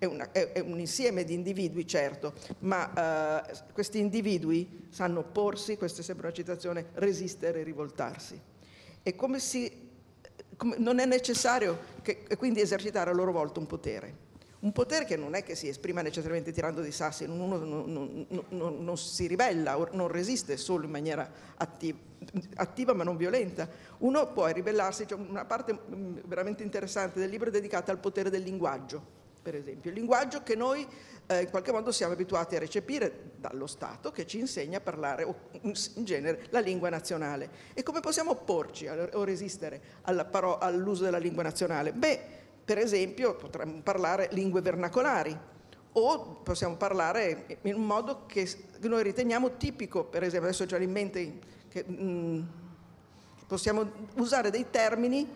è, 0.00 0.06
una, 0.06 0.32
è, 0.32 0.52
è, 0.52 0.60
un 0.60 0.80
insieme 0.80 1.24
di 1.24 1.34
individui, 1.34 1.86
certo, 1.86 2.32
ma 2.60 3.44
eh, 3.44 3.58
questi 3.74 3.98
individui 3.98 4.86
sanno 4.88 5.20
opporsi, 5.20 5.76
questa 5.76 6.00
è 6.00 6.02
sempre 6.02 6.26
una 6.26 6.34
citazione, 6.34 6.86
resistere 6.94 7.60
e 7.60 7.62
rivoltarsi. 7.64 8.40
E 9.02 9.14
come 9.14 9.38
si, 9.38 9.70
come, 10.56 10.76
non 10.78 11.00
è 11.00 11.04
necessario 11.04 11.78
che, 12.00 12.26
quindi 12.38 12.62
esercitare 12.62 13.10
a 13.10 13.12
loro 13.12 13.30
volta 13.30 13.60
un 13.60 13.66
potere. 13.66 14.28
Un 14.60 14.72
potere 14.72 15.06
che 15.06 15.16
non 15.16 15.34
è 15.34 15.42
che 15.42 15.54
si 15.54 15.68
esprima 15.68 16.02
necessariamente 16.02 16.52
tirando 16.52 16.82
dei 16.82 16.92
sassi, 16.92 17.24
uno 17.24 17.56
non, 17.56 17.68
non, 17.92 18.26
non, 18.48 18.84
non 18.84 18.98
si 18.98 19.26
ribella, 19.26 19.74
non 19.92 20.08
resiste 20.08 20.58
solo 20.58 20.84
in 20.84 20.90
maniera 20.90 21.30
attiva, 21.56 21.98
attiva, 22.56 22.92
ma 22.92 23.02
non 23.02 23.16
violenta. 23.16 23.68
Uno 23.98 24.30
può 24.32 24.46
ribellarsi, 24.46 25.06
c'è 25.06 25.14
una 25.14 25.46
parte 25.46 25.78
veramente 26.26 26.62
interessante 26.62 27.20
del 27.20 27.30
libro 27.30 27.48
dedicata 27.48 27.90
al 27.90 27.98
potere 27.98 28.28
del 28.28 28.42
linguaggio 28.42 29.18
per 29.42 29.54
esempio, 29.54 29.90
il 29.90 29.96
linguaggio 29.96 30.42
che 30.42 30.54
noi 30.54 30.86
eh, 31.26 31.40
in 31.42 31.50
qualche 31.50 31.72
modo 31.72 31.92
siamo 31.92 32.12
abituati 32.12 32.56
a 32.56 32.58
recepire 32.58 33.30
dallo 33.36 33.66
Stato 33.66 34.12
che 34.12 34.26
ci 34.26 34.38
insegna 34.38 34.78
a 34.78 34.80
parlare 34.82 35.26
in 35.62 35.72
genere 36.04 36.46
la 36.50 36.60
lingua 36.60 36.90
nazionale. 36.90 37.48
E 37.72 37.82
come 37.82 38.00
possiamo 38.00 38.32
opporci 38.32 38.86
o 38.86 39.24
resistere 39.24 39.80
all'uso 40.02 41.04
della 41.04 41.18
lingua 41.18 41.42
nazionale? 41.42 41.92
Beh, 41.92 42.20
per 42.70 42.78
esempio 42.78 43.34
potremmo 43.34 43.80
parlare 43.82 44.28
lingue 44.30 44.60
vernacolari 44.60 45.36
o 45.94 46.40
possiamo 46.44 46.76
parlare 46.76 47.58
in 47.62 47.74
un 47.74 47.84
modo 47.84 48.26
che 48.26 48.48
noi 48.82 49.02
riteniamo 49.02 49.56
tipico, 49.56 50.04
per 50.04 50.22
esempio 50.22 50.50
adesso 50.50 50.66
c'è 50.66 50.78
in 50.78 50.92
mente 50.92 51.38
che 51.68 51.84
mh, 51.84 52.04
mm, 52.04 52.42
possiamo 53.48 53.90
usare 54.18 54.50
dei 54.50 54.70
termini 54.70 55.28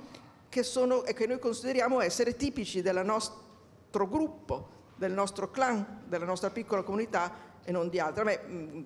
che, 0.49 0.63
sono, 0.63 1.03
e 1.03 1.13
che 1.13 1.27
noi 1.27 1.41
consideriamo 1.41 2.01
essere 2.01 2.37
tipici 2.37 2.83
nostra 2.83 3.03
nostro 3.03 4.07
gruppo, 4.07 4.69
del 4.95 5.11
nostro 5.11 5.51
clan, 5.51 6.03
della 6.07 6.27
nostra 6.27 6.51
piccola 6.51 6.85
comunità 6.85 7.33
e 7.65 7.73
non 7.73 7.89
di 7.89 7.99
altre. 7.99 8.21
A 8.21 8.25
me 8.27 8.41
mm, 8.47 8.83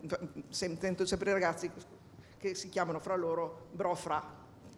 sento 0.49 1.05
sempre 1.05 1.29
i 1.29 1.33
ragazzi 1.35 1.71
che 2.39 2.55
si 2.55 2.71
chiamano 2.71 2.99
fra 2.99 3.15
loro 3.15 3.67
bro 3.73 3.95
fra, 3.95 4.25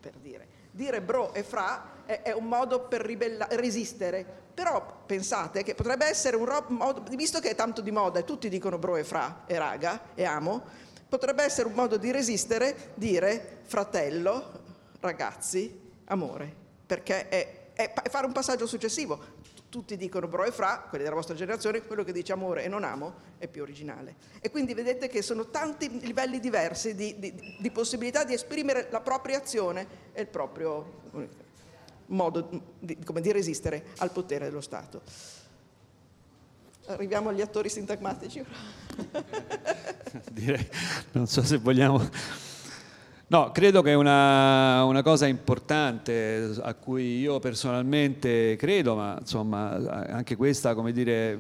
per 0.01 0.15
dire. 0.17 0.59
Dire 0.73 1.01
bro 1.01 1.33
e 1.35 1.45
fra 1.45 1.99
è, 2.11 2.23
è 2.23 2.33
un 2.33 2.47
modo 2.47 2.81
per 2.81 3.03
ribella- 3.03 3.47
resistere, 3.51 4.27
però 4.53 5.03
pensate 5.07 5.63
che 5.63 5.77
potrebbe 5.77 6.07
essere 6.07 6.37
un 6.37 6.45
ro- 6.45 6.67
modo, 6.69 7.05
visto 7.15 7.39
che 7.39 7.51
è 7.51 7.55
tanto 7.55 7.81
di 7.81 7.93
moda 7.93 8.19
e 8.19 8.25
tutti 8.25 8.49
dicono 8.49 8.79
bro 8.79 8.97
e 8.97 9.05
fra 9.05 9.45
e 9.47 9.57
raga 9.57 10.01
e 10.17 10.25
amo, 10.25 10.63
potrebbe 11.09 11.45
essere 11.45 11.69
un 11.69 11.75
modo 11.75 11.97
di 11.97 12.11
resistere 12.11 12.93
dire 12.95 13.59
fratello, 13.63 14.59
ragazzi, 14.99 15.93
amore, 16.07 16.53
perché 16.85 17.29
è, 17.29 17.71
è 17.75 17.93
fare 18.09 18.27
un 18.27 18.33
passaggio 18.33 18.67
successivo. 18.67 19.39
Tutti 19.71 19.97
dicono 19.97 20.27
bro 20.27 20.43
e 20.43 20.51
fra, 20.51 20.85
quelli 20.89 21.05
della 21.05 21.15
vostra 21.15 21.37
generazione, 21.37 21.83
quello 21.83 22.03
che 22.03 22.11
dice 22.11 22.33
amore 22.33 22.65
e 22.65 22.69
non 22.69 22.83
amo 22.83 23.15
è 23.39 23.47
più 23.47 23.63
originale. 23.63 24.17
E 24.41 24.51
quindi 24.51 24.75
vedete 24.75 25.07
che 25.07 25.23
sono 25.23 25.47
tanti 25.47 26.01
livelli 26.01 26.41
diversi 26.41 26.97
di, 26.97 27.17
di, 27.21 27.57
di 27.57 27.71
possibilità 27.71 28.25
di 28.25 28.35
esprimere 28.35 28.89
la 28.91 29.01
propria 29.01 29.39
azione 29.39 29.87
e 30.13 30.23
il 30.23 30.27
proprio 30.27 30.99
modo 32.11 32.49
di, 32.79 32.99
come, 33.05 33.21
di 33.21 33.33
resistere 33.33 33.87
al 33.99 34.13
potere 34.13 34.47
dello 34.47 34.61
Stato. 34.61 35.03
Arriviamo 36.87 37.29
agli 37.29 37.41
attori 37.41 37.69
sintagmatici. 37.69 38.45
Direi, 40.33 40.69
non 41.13 41.27
so 41.27 41.43
se 41.43 41.59
vogliamo 41.59 42.09
No, 43.31 43.53
credo 43.53 43.81
che 43.81 43.95
una, 43.95 44.83
una, 44.83 45.03
cosa 45.03 45.29
importante 45.29 46.53
a 46.61 46.75
cui 46.75 47.21
io 47.21 47.39
personalmente 47.39 48.57
credo, 48.57 48.97
ma 48.97 49.19
insomma 49.21 50.07
anche 50.09 50.35
questa, 50.35 50.75
come 50.75 50.91
dire, 50.91 51.39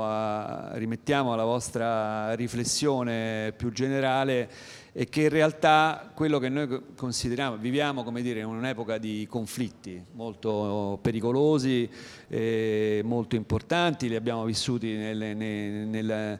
a, 0.00 0.70
rimettiamo 0.72 1.34
alla 1.34 1.44
vostra 1.44 2.34
riflessione 2.36 3.52
più 3.54 3.70
generale, 3.70 4.48
e 4.92 5.08
che 5.08 5.22
in 5.22 5.28
realtà 5.28 6.10
quello 6.14 6.38
che 6.38 6.48
noi 6.48 6.80
consideriamo, 6.96 7.56
viviamo 7.56 8.02
come 8.02 8.22
dire 8.22 8.40
in 8.40 8.46
un'epoca 8.46 8.98
di 8.98 9.26
conflitti 9.28 10.02
molto 10.12 10.98
pericolosi, 11.00 11.88
eh, 12.28 13.00
molto 13.04 13.36
importanti, 13.36 14.08
li 14.08 14.16
abbiamo 14.16 14.44
vissuti 14.44 14.94
nelle, 14.94 15.34
nel, 15.34 15.86
nel, 15.86 16.10
eh, 16.10 16.38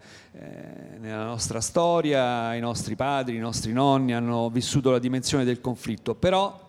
nella 0.99 1.25
nostra 1.25 1.61
storia, 1.61 2.55
i 2.55 2.61
nostri 2.61 2.97
padri, 2.97 3.37
i 3.37 3.41
nostri 3.41 3.73
nonni 3.73 4.15
hanno 4.15 4.51
vissuto 4.51 4.91
la 4.91 4.99
dimensione 4.99 5.45
del 5.45 5.61
conflitto, 5.61 6.15
però 6.15 6.69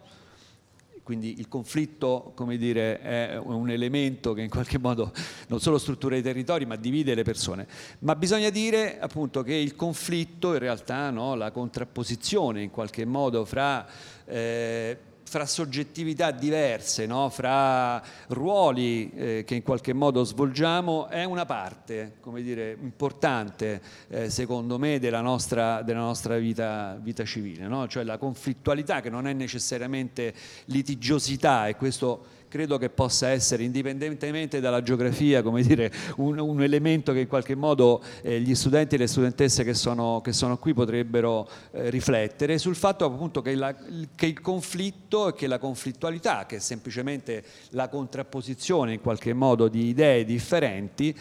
quindi 1.12 1.39
il 1.39 1.49
conflitto 1.49 2.32
come 2.36 2.55
dire, 2.55 3.01
è 3.01 3.38
un 3.38 3.70
elemento 3.70 4.32
che 4.32 4.41
in 4.41 4.49
qualche 4.49 4.78
modo 4.78 5.12
non 5.49 5.59
solo 5.59 5.78
struttura 5.78 6.16
i 6.16 6.22
territori 6.22 6.66
ma 6.66 6.78
divide 6.78 7.14
le 7.16 7.24
persone, 7.24 7.68
ma 7.99 8.16
bisogna 8.16 8.49
dire 8.49 8.97
appunto 8.97 9.43
che 9.43 9.53
il 9.53 9.76
conflitto 9.76 10.53
in 10.53 10.59
realtà, 10.59 11.09
no, 11.09 11.36
la 11.36 11.51
contrapposizione 11.51 12.62
in 12.62 12.72
qualche 12.72 13.03
modo 13.03 13.43
fra 13.43 13.86
eh, 14.24 14.97
fra 15.32 15.46
soggettività 15.46 16.32
diverse, 16.32 17.06
no? 17.06 17.30
fra 17.30 18.04
ruoli 18.28 19.10
eh, 19.12 19.44
che 19.48 19.56
in 19.56 19.64
qualche 19.64 19.94
modo 19.94 20.26
svolgiamo, 20.26 21.08
è 21.08 21.24
una 21.24 21.46
parte 21.46 22.16
dire, 22.42 22.78
importante, 22.82 23.82
eh, 24.10 24.30
secondo 24.30 24.78
me, 24.78 25.00
della 25.00 25.22
nostra, 25.22 25.84
della 25.84 26.02
nostra 26.02 26.38
vita, 26.38 27.00
vita, 27.00 27.24
civile, 27.24 27.66
no? 27.68 27.88
cioè 27.88 28.04
la 28.04 28.18
conflittualità 28.18 29.00
che 29.00 29.10
non 29.10 29.26
è 29.26 29.32
necessariamente 29.32 30.34
litigiosità 30.66 31.70
e 31.70 31.78
questo 31.78 32.41
credo 32.52 32.78
che 32.78 32.89
possa 32.89 33.30
essere, 33.30 33.64
indipendentemente 33.64 34.60
dalla 34.60 34.84
geografia, 34.84 35.41
dire, 35.41 35.89
un, 36.18 36.38
un 36.38 36.62
elemento 36.62 37.14
che 37.14 37.22
in 37.22 37.28
qualche 37.28 37.56
modo 37.56 38.04
eh, 38.22 38.41
gli 38.41 38.54
studenti 38.56 38.95
e 38.95 38.97
le 38.97 39.08
studentesse 39.08 39.64
che 39.64 39.74
sono, 39.74 40.20
che 40.22 40.34
sono 40.34 40.58
qui 40.58 40.74
potrebbero 40.74 41.47
eh, 41.72 41.89
riflettere 41.89 42.58
sul 42.58 42.76
fatto 42.76 43.06
appunto 43.06 43.41
che, 43.41 43.56
la, 43.56 43.74
che 44.14 44.26
il 44.26 44.41
conflitto 44.41 45.30
e 45.30 45.34
che 45.34 45.47
la 45.47 45.60
conflittualità, 45.60 46.45
che 46.45 46.58
è 46.58 46.60
semplicemente 46.60 47.41
la 47.70 47.88
contrapposizione 47.88 48.91
in 48.91 48.99
qualche 48.99 49.32
modo 49.32 49.70
di 49.70 49.88
idee 49.88 50.26
differenti, 50.26 51.16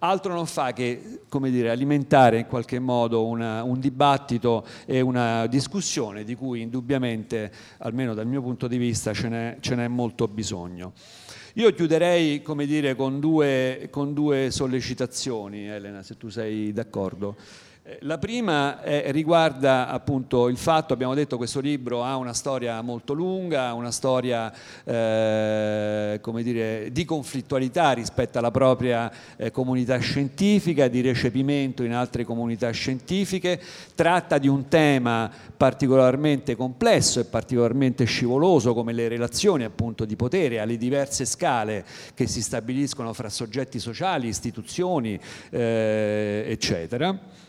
altro 0.00 0.34
non 0.34 0.46
fa 0.46 0.72
che 0.72 1.20
dire, 1.50 1.70
alimentare 1.70 2.38
in 2.40 2.46
qualche 2.46 2.78
modo 2.78 3.26
una, 3.26 3.62
un 3.62 3.80
dibattito 3.80 4.66
e 4.84 5.00
una 5.00 5.46
discussione 5.46 6.24
di 6.24 6.34
cui 6.34 6.60
indubbiamente, 6.60 7.52
almeno 7.78 8.14
dal 8.14 8.26
mio 8.26 8.42
punto 8.42 8.66
di 8.66 8.76
vista, 8.76 9.12
ce 9.12 9.28
n'è, 9.28 9.56
ce 9.60 9.74
n'è 9.74 9.88
molto 9.88 10.28
bisogno. 10.28 10.92
Io 11.54 11.72
chiuderei 11.72 12.42
dire, 12.66 12.94
con, 12.94 13.18
due, 13.18 13.88
con 13.90 14.12
due 14.12 14.50
sollecitazioni, 14.50 15.66
Elena, 15.66 16.02
se 16.02 16.18
tu 16.18 16.28
sei 16.28 16.72
d'accordo. 16.72 17.36
Eh, 17.88 17.98
la 18.00 18.18
prima 18.18 18.82
è, 18.82 19.12
riguarda 19.12 19.88
appunto 19.88 20.48
il 20.48 20.56
fatto, 20.56 20.92
abbiamo 20.92 21.14
detto 21.14 21.30
che 21.30 21.36
questo 21.36 21.60
libro 21.60 22.02
ha 22.02 22.16
una 22.16 22.32
storia 22.32 22.80
molto 22.82 23.12
lunga, 23.12 23.74
una 23.74 23.92
storia 23.92 24.52
eh, 24.82 26.20
dire, 26.42 26.90
di 26.90 27.04
conflittualità 27.04 27.92
rispetto 27.92 28.38
alla 28.38 28.50
propria 28.50 29.08
eh, 29.36 29.52
comunità 29.52 29.98
scientifica, 29.98 30.88
di 30.88 31.00
recepimento 31.00 31.84
in 31.84 31.92
altre 31.92 32.24
comunità 32.24 32.72
scientifiche, 32.72 33.60
tratta 33.94 34.38
di 34.38 34.48
un 34.48 34.66
tema 34.66 35.30
particolarmente 35.56 36.56
complesso 36.56 37.20
e 37.20 37.24
particolarmente 37.24 38.04
scivoloso 38.04 38.74
come 38.74 38.92
le 38.92 39.06
relazioni 39.06 39.62
appunto 39.62 40.04
di 40.04 40.16
potere 40.16 40.58
alle 40.58 40.76
diverse 40.76 41.24
scale 41.24 41.84
che 42.14 42.26
si 42.26 42.42
stabiliscono 42.42 43.12
fra 43.12 43.28
soggetti 43.28 43.78
sociali, 43.78 44.26
istituzioni, 44.26 45.16
eh, 45.50 46.44
eccetera. 46.48 47.44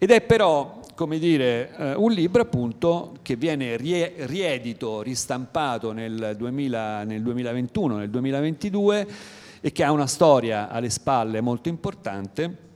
Ed 0.00 0.12
è 0.12 0.20
però, 0.20 0.78
come 0.94 1.18
dire, 1.18 1.74
eh, 1.76 1.94
un 1.94 2.12
libro 2.12 2.40
appunto 2.42 3.16
che 3.20 3.34
viene 3.34 3.76
riedito, 3.76 5.02
ristampato 5.02 5.90
nel, 5.90 6.36
2000, 6.38 7.02
nel 7.02 7.20
2021, 7.20 7.96
nel 7.96 8.08
2022 8.08 9.08
e 9.60 9.72
che 9.72 9.82
ha 9.82 9.90
una 9.90 10.06
storia 10.06 10.68
alle 10.68 10.88
spalle 10.88 11.40
molto 11.40 11.68
importante. 11.68 12.66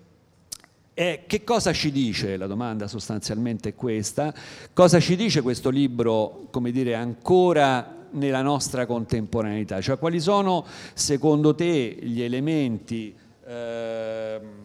E 0.94 1.22
che 1.28 1.44
cosa 1.44 1.72
ci 1.72 1.92
dice? 1.92 2.36
La 2.36 2.48
domanda 2.48 2.88
sostanzialmente 2.88 3.68
è 3.68 3.74
questa. 3.76 4.34
Cosa 4.72 4.98
ci 4.98 5.14
dice 5.14 5.42
questo 5.42 5.70
libro, 5.70 6.48
come 6.50 6.72
dire, 6.72 6.96
ancora 6.96 8.08
nella 8.10 8.42
nostra 8.42 8.84
contemporaneità? 8.84 9.80
Cioè 9.80 9.96
quali 9.96 10.18
sono 10.18 10.66
secondo 10.94 11.54
te 11.54 11.98
gli 12.02 12.20
elementi 12.20 13.14
Ehm, 13.44 14.61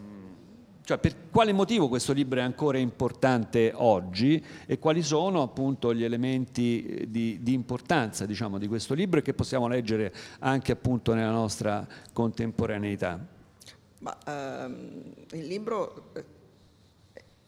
cioè 0.87 0.99
per 0.99 1.29
quale 1.29 1.51
motivo 1.51 1.89
questo 1.89 2.13
libro 2.13 2.39
è 2.39 2.43
ancora 2.43 2.77
importante 2.77 3.73
oggi 3.75 4.41
e 4.65 4.79
quali 4.79 5.03
sono 5.03 5.41
appunto 5.41 5.93
gli 5.93 6.05
elementi 6.05 6.85
eh, 6.85 7.11
di, 7.11 7.39
di 7.41 7.51
importanza 7.51 8.25
diciamo, 8.25 8.57
di 8.57 8.69
questo 8.69 8.93
libro 8.93 9.19
e 9.19 9.21
che 9.21 9.33
possiamo 9.33 9.67
leggere 9.67 10.13
anche 10.39 10.71
appunto 10.71 11.13
nella 11.13 11.31
nostra 11.31 11.85
contemporaneità. 12.13 13.19
Ma, 13.97 14.17
ehm, 14.27 15.01
il 15.31 15.47
libro 15.47 16.13
eh, 16.13 16.23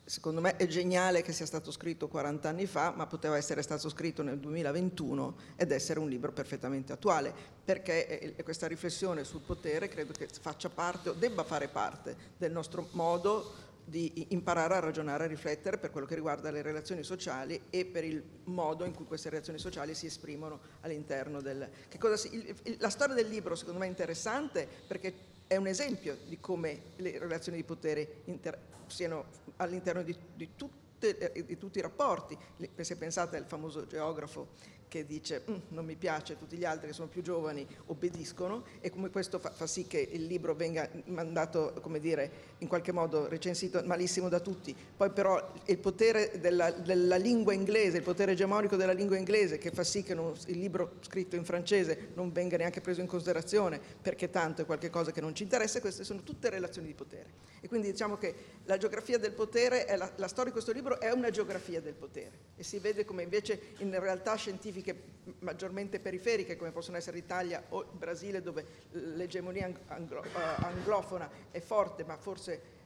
secondo 0.09 0.41
me 0.41 0.55
è 0.55 0.65
geniale 0.65 1.21
che 1.21 1.31
sia 1.31 1.45
stato 1.45 1.71
scritto 1.71 2.07
40 2.07 2.49
anni 2.49 2.65
fa, 2.65 2.91
ma 2.95 3.05
poteva 3.05 3.37
essere 3.37 3.61
stato 3.61 3.89
scritto 3.89 4.23
nel 4.23 4.39
2021 4.39 5.35
ed 5.55 5.71
essere 5.71 5.99
un 5.99 6.09
libro 6.09 6.31
perfettamente 6.31 6.91
attuale, 6.91 7.31
perché 7.63 8.35
questa 8.43 8.65
riflessione 8.65 9.23
sul 9.23 9.41
potere 9.41 9.87
credo 9.87 10.13
che 10.13 10.27
faccia 10.41 10.69
parte 10.69 11.09
o 11.09 11.13
debba 11.13 11.43
fare 11.43 11.67
parte 11.67 12.15
del 12.37 12.51
nostro 12.51 12.87
modo 12.93 13.67
di 13.85 14.25
imparare 14.29 14.75
a 14.75 14.79
ragionare, 14.79 15.25
a 15.25 15.27
riflettere 15.27 15.77
per 15.77 15.91
quello 15.91 16.07
che 16.07 16.15
riguarda 16.15 16.49
le 16.49 16.63
relazioni 16.63 17.03
sociali 17.03 17.61
e 17.69 17.85
per 17.85 18.03
il 18.03 18.23
modo 18.45 18.85
in 18.85 18.95
cui 18.95 19.05
queste 19.05 19.29
relazioni 19.29 19.59
sociali 19.59 19.93
si 19.93 20.07
esprimono 20.07 20.59
all'interno 20.81 21.39
del... 21.39 21.69
Si... 22.15 22.77
la 22.79 22.89
storia 22.89 23.13
del 23.13 23.27
libro 23.27 23.55
secondo 23.55 23.79
me 23.79 23.85
è 23.85 23.89
interessante 23.89 24.67
perché 24.87 25.37
è 25.49 25.55
un 25.55 25.65
esempio 25.65 26.15
di 26.27 26.39
come 26.39 26.91
le 26.97 27.17
relazioni 27.17 27.57
di 27.57 27.63
potere 27.63 28.21
inter- 28.25 28.59
siano 28.85 29.25
all'interno 29.57 30.03
di, 30.03 30.15
di, 30.35 30.49
tutte, 30.55 31.31
di, 31.43 31.57
tutti 31.57 31.79
i 31.79 31.81
rapporti. 31.81 32.37
Se 32.79 32.95
pensate 32.95 33.35
al 33.35 33.45
famoso 33.45 33.87
geografo 33.87 34.49
che 34.89 35.05
dice 35.05 35.43
mm, 35.49 35.55
non 35.69 35.85
mi 35.85 35.95
piace, 35.95 36.37
tutti 36.37 36.57
gli 36.57 36.65
altri 36.65 36.87
che 36.87 36.93
sono 36.93 37.07
più 37.07 37.21
giovani 37.21 37.65
obbediscono 37.85 38.65
e 38.81 38.89
come 38.89 39.09
questo 39.09 39.39
fa, 39.39 39.51
fa, 39.51 39.67
sì 39.67 39.87
che 39.87 39.99
il 40.11 40.25
libro 40.25 40.55
venga 40.55 40.89
mandato, 41.05 41.73
come 41.81 41.99
dire, 41.99 42.31
in 42.57 42.67
qualche 42.67 42.91
modo 42.91 43.29
recensito 43.29 43.81
malissimo 43.85 44.27
da 44.27 44.39
tutti. 44.39 44.75
Poi 44.97 45.11
però 45.11 45.53
il 45.65 45.77
potere 45.77 46.39
della, 46.41 46.71
della 46.71 47.15
lingua 47.15 47.53
inglese, 47.53 47.97
il 47.97 48.03
potere 48.03 48.33
egemonico 48.33 48.75
della 48.75 48.91
lingua 48.91 49.15
inglese 49.15 49.59
che 49.59 49.69
fa 49.71 49.83
sì 49.83 50.03
che 50.03 50.15
non, 50.15 50.33
il 50.47 50.57
libro 50.57 50.95
scritto 51.01 51.35
in 51.35 51.45
francese 51.45 52.09
non 52.15 52.31
venga 52.31 52.57
neanche 52.57 52.81
preso 52.81 52.99
in 52.99 53.07
considerazione 53.07 53.79
perché 54.01 54.29
tanto 54.29 54.63
è 54.63 54.65
qualcosa 54.65 55.11
che 55.11 55.21
non 55.21 55.35
ci 55.35 55.43
interessa, 55.43 55.79
queste 55.79 56.03
sono 56.03 56.23
tutte 56.23 56.49
relazioni 56.49 56.87
di 56.87 56.93
potere. 56.95 57.47
E 57.61 57.67
quindi 57.67 57.91
diciamo 57.91 58.17
che 58.17 58.33
la 58.65 58.77
geografia 58.77 59.19
del 59.19 59.33
potere, 59.33 59.85
la, 59.95 60.11
la 60.15 60.27
storia 60.27 60.45
di 60.45 60.51
questo 60.51 60.71
libro 60.71 60.99
è 60.99 61.11
una 61.11 61.29
geografia 61.29 61.79
del 61.79 61.93
potere 61.93 62.47
e 62.55 62.63
si 62.63 62.79
vede 62.79 63.05
come 63.05 63.23
invece 63.23 63.59
in 63.77 63.97
realtà 63.99 64.35
scientifiche 64.35 64.78
scientifiche 64.79 65.17
maggiormente 65.39 65.99
periferiche 65.99 66.55
come 66.55 66.71
possono 66.71 66.97
essere 66.97 67.17
l'Italia 67.17 67.63
o 67.69 67.81
il 67.81 67.87
Brasile 67.91 68.41
dove 68.41 68.65
l'egemonia 68.91 69.71
anglo, 69.87 70.21
uh, 70.21 70.63
anglofona 70.63 71.29
è 71.51 71.59
forte 71.59 72.03
ma 72.03 72.17
forse 72.17 72.77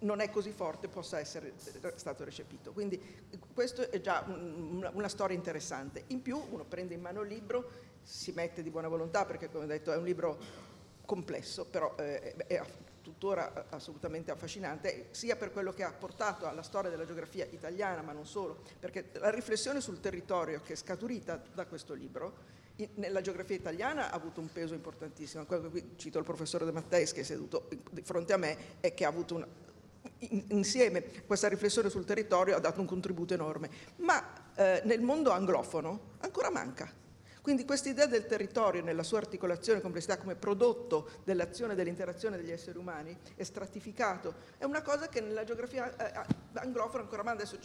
non 0.00 0.20
è 0.20 0.28
così 0.28 0.50
forte 0.50 0.88
possa 0.88 1.18
essere 1.18 1.54
stato 1.94 2.22
recepito. 2.22 2.72
Quindi 2.72 3.00
questo 3.54 3.90
è 3.90 3.98
già 4.02 4.22
una, 4.26 4.90
una 4.92 5.08
storia 5.08 5.34
interessante. 5.34 6.04
In 6.08 6.20
più 6.20 6.38
uno 6.50 6.64
prende 6.64 6.92
in 6.92 7.00
mano 7.00 7.22
il 7.22 7.28
libro, 7.28 7.70
si 8.02 8.30
mette 8.32 8.62
di 8.62 8.68
buona 8.68 8.88
volontà 8.88 9.24
perché 9.24 9.48
come 9.50 9.64
ho 9.64 9.66
detto 9.66 9.92
è 9.92 9.96
un 9.96 10.04
libro 10.04 10.38
complesso, 11.06 11.64
però 11.64 11.94
eh, 11.96 12.34
è 12.46 12.60
tuttora 13.06 13.66
assolutamente 13.70 14.32
affascinante, 14.32 15.06
sia 15.12 15.36
per 15.36 15.52
quello 15.52 15.72
che 15.72 15.84
ha 15.84 15.92
portato 15.92 16.48
alla 16.48 16.64
storia 16.64 16.90
della 16.90 17.06
geografia 17.06 17.46
italiana, 17.48 18.02
ma 18.02 18.10
non 18.10 18.26
solo, 18.26 18.62
perché 18.80 19.10
la 19.12 19.30
riflessione 19.30 19.80
sul 19.80 20.00
territorio 20.00 20.60
che 20.60 20.72
è 20.72 20.76
scaturita 20.76 21.40
da 21.54 21.66
questo 21.66 21.94
libro 21.94 22.54
nella 22.94 23.20
geografia 23.20 23.54
italiana 23.54 24.10
ha 24.10 24.14
avuto 24.14 24.40
un 24.40 24.50
peso 24.52 24.74
importantissimo. 24.74 25.46
Quello 25.46 25.70
qui 25.70 25.92
cito 25.96 26.18
il 26.18 26.24
professore 26.24 26.64
De 26.64 26.72
Matteis 26.72 27.12
che 27.12 27.20
è 27.20 27.24
seduto 27.24 27.68
di 27.90 28.02
fronte 28.02 28.32
a 28.32 28.36
me 28.36 28.80
e 28.80 28.92
che 28.92 29.04
ha 29.04 29.08
avuto 29.08 29.36
una, 29.36 29.46
insieme 30.48 31.02
questa 31.26 31.48
riflessione 31.48 31.88
sul 31.88 32.04
territorio 32.04 32.56
ha 32.56 32.60
dato 32.60 32.80
un 32.80 32.86
contributo 32.86 33.34
enorme, 33.34 33.70
ma 33.98 34.52
eh, 34.56 34.82
nel 34.84 35.00
mondo 35.00 35.30
anglofono 35.30 36.14
ancora 36.18 36.50
manca 36.50 36.92
quindi 37.46 37.64
questa 37.64 37.88
idea 37.88 38.06
del 38.06 38.26
territorio 38.26 38.82
nella 38.82 39.04
sua 39.04 39.18
articolazione 39.18 39.78
e 39.78 39.80
complessità 39.80 40.18
come 40.18 40.34
prodotto 40.34 41.10
dell'azione 41.22 41.74
e 41.74 41.76
dell'interazione 41.76 42.36
degli 42.36 42.50
esseri 42.50 42.76
umani 42.76 43.16
è 43.36 43.44
stratificato, 43.44 44.34
è 44.58 44.64
una 44.64 44.82
cosa 44.82 45.08
che 45.08 45.20
nella 45.20 45.44
geografia 45.44 45.94
eh, 45.96 46.06
eh 46.06 46.44
anglofona 46.54 47.04
ancora 47.04 47.22
mai, 47.22 47.34
adesso 47.34 47.56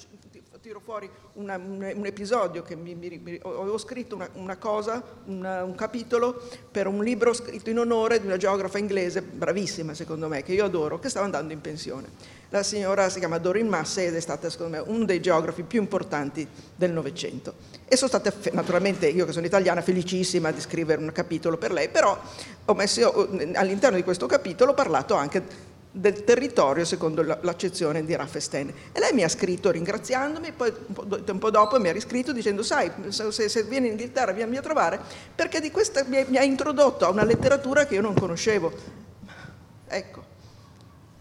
tiro 0.62 0.82
fuori 0.82 1.10
una, 1.34 1.56
un, 1.56 1.94
un, 1.96 2.06
episodio 2.06 2.62
che 2.62 2.76
mi, 2.76 2.94
mi, 2.94 3.18
mi, 3.18 3.40
avevo 3.42 3.80
scritto 3.80 4.14
una, 4.14 4.30
una 4.34 4.58
cosa, 4.58 5.04
una, 5.26 5.64
un 5.64 5.74
capitolo 5.74 6.40
per 6.70 6.86
un 6.86 7.04
libro 7.04 7.34
scritto 7.34 7.72
in 7.72 7.80
onore 7.80 8.20
di 8.20 8.28
una 8.28 8.38
geografa 8.38 8.78
inglese, 8.78 9.24
bravissima 9.24 9.96
secondo 9.96 10.28
me, 10.28 10.44
che 10.44 10.54
io 10.54 10.66
adoro, 10.66 11.00
che 11.00 11.10
stava 11.10 11.26
andando 11.26 11.54
in 11.54 11.62
pensione. 11.62 12.40
La 12.50 12.64
signora 12.64 13.10
si 13.10 13.18
chiama 13.18 13.38
Doreen 13.40 13.68
Massey 13.68 14.08
ed 14.08 14.16
è 14.16 14.20
stata 14.20 14.50
secondo 14.50 14.78
me 14.78 14.84
uno 14.86 15.06
dei 15.06 15.22
geografi 15.22 15.64
più 15.64 15.80
importanti 15.80 16.46
del 16.76 16.92
Novecento. 16.92 17.80
E 17.92 17.98
sono 17.98 18.08
stata, 18.08 18.32
naturalmente 18.54 19.06
io 19.08 19.26
che 19.26 19.34
sono 19.34 19.46
italiana, 19.46 19.82
felicissima 19.82 20.52
di 20.52 20.62
scrivere 20.62 21.02
un 21.02 21.12
capitolo 21.12 21.58
per 21.58 21.74
lei, 21.74 21.90
però 21.90 22.18
ho 22.64 22.74
messo 22.74 23.28
all'interno 23.56 23.98
di 23.98 24.04
questo 24.04 24.28
capitolo 24.28 24.72
ho 24.72 24.74
parlato 24.74 25.14
anche 25.16 25.44
del 25.92 26.24
territorio 26.24 26.86
secondo 26.86 27.22
l'accezione 27.22 28.06
di 28.06 28.16
Raffestein. 28.16 28.74
E 28.94 28.98
lei 29.02 29.12
mi 29.12 29.24
ha 29.24 29.28
scritto 29.28 29.72
ringraziandomi, 29.72 30.54
poi 30.54 30.74
un 30.88 30.94
po', 30.94 31.22
tempo 31.22 31.50
dopo 31.50 31.78
mi 31.82 31.90
ha 31.90 31.92
riscritto 31.92 32.32
dicendo 32.32 32.64
sai, 32.64 32.90
se, 33.10 33.50
se 33.50 33.64
vieni 33.64 33.88
in 33.88 33.92
Inghilterra 33.92 34.32
vieni 34.32 34.56
a 34.56 34.62
trovare, 34.62 34.98
perché 35.36 35.60
di 35.60 35.70
questa 35.70 36.06
mi, 36.06 36.24
mi 36.30 36.38
ha 36.38 36.44
introdotto 36.44 37.06
a 37.06 37.10
una 37.10 37.26
letteratura 37.26 37.86
che 37.86 37.96
io 37.96 38.02
non 38.02 38.14
conoscevo. 38.14 38.72
Ecco, 39.86 40.24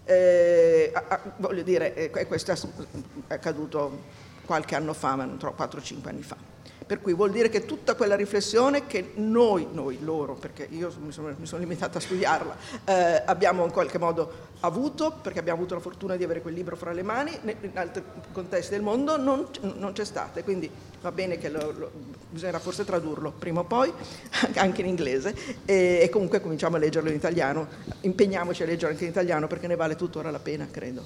eh, 0.04 0.92
voglio 1.38 1.62
dire, 1.64 1.94
eh, 1.94 2.26
questo 2.28 2.52
è 2.52 3.34
accaduto 3.34 4.02
qualche 4.44 4.76
anno 4.76 4.92
fa, 4.92 5.16
ma 5.16 5.24
non 5.24 5.36
troppo, 5.36 5.64
4-5 5.64 6.08
anni 6.08 6.22
fa. 6.22 6.49
Per 6.90 7.00
cui 7.00 7.14
vuol 7.14 7.30
dire 7.30 7.48
che 7.48 7.66
tutta 7.66 7.94
quella 7.94 8.16
riflessione 8.16 8.88
che 8.88 9.12
noi, 9.14 9.68
noi 9.70 9.98
loro, 10.00 10.34
perché 10.34 10.66
io 10.72 10.92
mi 11.00 11.12
sono, 11.12 11.32
mi 11.38 11.46
sono 11.46 11.60
limitata 11.60 11.98
a 11.98 12.00
studiarla, 12.00 12.56
eh, 12.84 13.22
abbiamo 13.26 13.64
in 13.64 13.70
qualche 13.70 13.96
modo 13.96 14.48
avuto, 14.58 15.16
perché 15.22 15.38
abbiamo 15.38 15.58
avuto 15.58 15.74
la 15.74 15.80
fortuna 15.80 16.16
di 16.16 16.24
avere 16.24 16.42
quel 16.42 16.52
libro 16.52 16.74
fra 16.74 16.90
le 16.90 17.04
mani, 17.04 17.30
in 17.44 17.70
altri 17.74 18.02
contesti 18.32 18.72
del 18.72 18.82
mondo 18.82 19.16
non, 19.16 19.46
non 19.76 19.92
c'è 19.92 20.04
stata. 20.04 20.42
Quindi 20.42 20.68
va 21.00 21.12
bene 21.12 21.38
che 21.38 21.48
lo, 21.48 21.72
lo, 21.78 21.90
bisognerà 22.28 22.58
forse 22.58 22.84
tradurlo 22.84 23.30
prima 23.38 23.60
o 23.60 23.64
poi, 23.66 23.92
anche 24.58 24.80
in 24.80 24.88
inglese, 24.88 25.32
e, 25.64 26.00
e, 26.02 26.08
comunque 26.08 26.40
cominciamo 26.40 26.74
a 26.74 26.80
leggerlo 26.80 27.08
in 27.08 27.14
italiano. 27.14 27.68
Impegniamoci 28.00 28.64
a 28.64 28.66
leggerlo 28.66 28.94
anche 28.94 29.04
in 29.04 29.10
italiano 29.10 29.46
perché 29.46 29.68
ne 29.68 29.76
vale 29.76 29.94
tuttora 29.94 30.32
la 30.32 30.40
pena, 30.40 30.66
credo. 30.68 31.04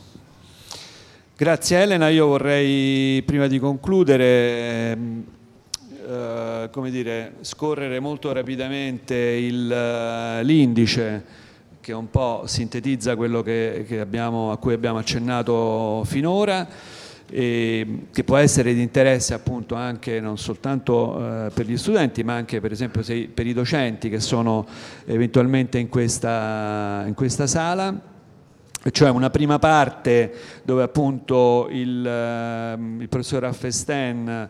Grazie 1.36 1.82
Elena, 1.82 2.08
io 2.08 2.26
vorrei 2.26 3.22
prima 3.22 3.48
di 3.48 3.58
concludere 3.58 4.92
ehm, 4.92 5.24
eh, 6.06 6.68
come 6.70 6.90
dire, 6.90 7.34
scorrere 7.40 7.98
molto 7.98 8.30
rapidamente 8.32 9.14
uh, 9.14 10.44
l'indice 10.44 11.24
che 11.80 11.92
un 11.92 12.10
po' 12.10 12.44
sintetizza 12.46 13.16
quello 13.16 13.42
che, 13.42 13.84
che 13.86 14.00
abbiamo, 14.00 14.52
a 14.52 14.58
cui 14.58 14.74
abbiamo 14.74 14.98
accennato 14.98 16.02
finora 16.04 16.66
che 17.26 18.22
può 18.24 18.36
essere 18.36 18.74
di 18.74 18.82
interesse 18.82 19.34
appunto 19.34 19.74
anche 19.74 20.20
non 20.20 20.36
soltanto 20.36 21.16
uh, 21.16 21.52
per 21.52 21.66
gli 21.66 21.76
studenti 21.76 22.22
ma 22.22 22.34
anche 22.34 22.60
per 22.60 22.70
esempio 22.70 23.02
se, 23.02 23.28
per 23.32 23.46
i 23.46 23.54
docenti 23.54 24.08
che 24.08 24.20
sono 24.20 24.66
eventualmente 25.06 25.78
in 25.78 25.88
questa, 25.88 27.02
in 27.06 27.14
questa 27.14 27.46
sala. 27.46 28.12
Cioè 28.90 29.08
una 29.08 29.30
prima 29.30 29.58
parte 29.58 30.32
dove 30.62 30.82
appunto 30.82 31.68
il, 31.70 32.06
ehm, 32.06 33.00
il 33.00 33.08
professor 33.08 33.40
Raffesten 33.40 34.48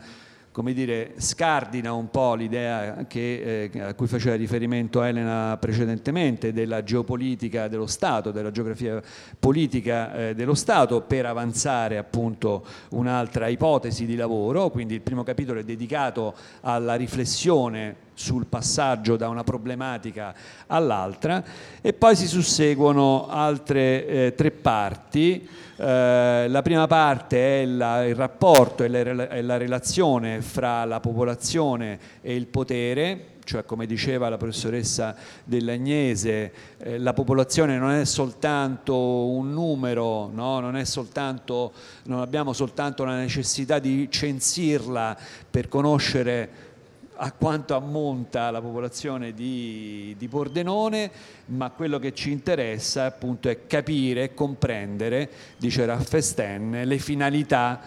come 0.55 0.73
dire, 0.73 1.15
scardina 1.17 1.93
un 1.95 2.11
po' 2.11 2.35
l'idea 2.35 3.07
che, 3.09 3.71
eh, 3.73 3.81
a 3.81 3.93
cui 3.95 4.07
faceva 4.07 4.37
riferimento 4.37 5.03
Elena 5.03 5.57
precedentemente 5.59 6.53
della 6.53 6.85
geopolitica 6.85 7.67
dello 7.67 7.89
Stato, 7.89 8.31
della 8.31 8.53
geografia 8.53 9.03
politica 9.37 10.15
eh, 10.15 10.35
dello 10.37 10.55
Stato 10.55 11.01
per 11.01 11.27
avanzare 11.27 11.99
appunto 11.99 12.65
un'altra 12.91 13.49
ipotesi 13.49 14.07
di 14.07 14.15
lavoro, 14.15 14.71
quindi 14.71 14.95
il 14.95 15.01
primo 15.01 15.25
capitolo 15.25 15.59
è 15.59 15.65
dedicato 15.65 16.37
alla 16.61 16.95
riflessione 16.95 17.97
sul 18.15 18.47
passaggio 18.47 19.17
da 19.17 19.29
una 19.29 19.43
problematica 19.43 20.33
all'altra 20.69 21.43
e 21.81 21.93
poi 21.95 22.15
si 22.15 22.29
susseguono 22.29 23.27
altre 23.27 24.07
eh, 24.07 24.35
tre 24.37 24.53
parti 24.53 25.49
eh, 25.77 26.47
la 26.49 26.63
prima 26.63 26.87
parte 26.87 27.63
è 27.63 27.67
la, 27.67 28.07
il 28.07 28.15
rapporto 28.15 28.85
e 28.85 28.89
la, 28.89 29.29
è 29.29 29.43
la 29.43 29.57
relazione 29.57 30.41
fra 30.41 30.85
la 30.85 31.01
popolazione 31.01 31.99
e 32.21 32.37
il 32.37 32.47
potere, 32.47 33.33
cioè 33.45 33.65
come 33.65 33.87
diceva 33.87 34.29
la 34.29 34.37
professoressa 34.37 35.17
Dell'Agnese, 35.43 36.53
eh, 36.79 36.99
la 36.99 37.13
popolazione 37.13 37.77
non 37.77 37.91
è 37.91 38.05
soltanto 38.05 38.97
un 39.27 39.53
numero, 39.53 40.31
no? 40.33 40.61
non, 40.61 40.83
soltanto, 40.85 41.73
non 42.05 42.21
abbiamo 42.21 42.53
soltanto 42.53 43.05
la 43.05 43.17
necessità 43.17 43.81
di 43.81 44.09
censirla 44.11 45.17
per 45.51 45.69
conoscere 45.69 46.73
a 47.17 47.33
quanto 47.33 47.75
ammonta 47.75 48.51
la 48.51 48.61
popolazione 48.61 49.33
di, 49.33 50.15
di 50.19 50.29
Pordenone, 50.29 51.11
ma 51.47 51.71
quello 51.71 51.99
che 51.99 52.13
ci 52.13 52.33
interessa 52.33 53.05
appunto 53.05 53.49
è 53.49 53.67
capire 53.67 54.25
e 54.25 54.35
comprendere, 54.35 55.31
dice 55.57 55.87
Raffesten, 55.87 56.83
le 56.85 56.99
finalità 56.99 57.81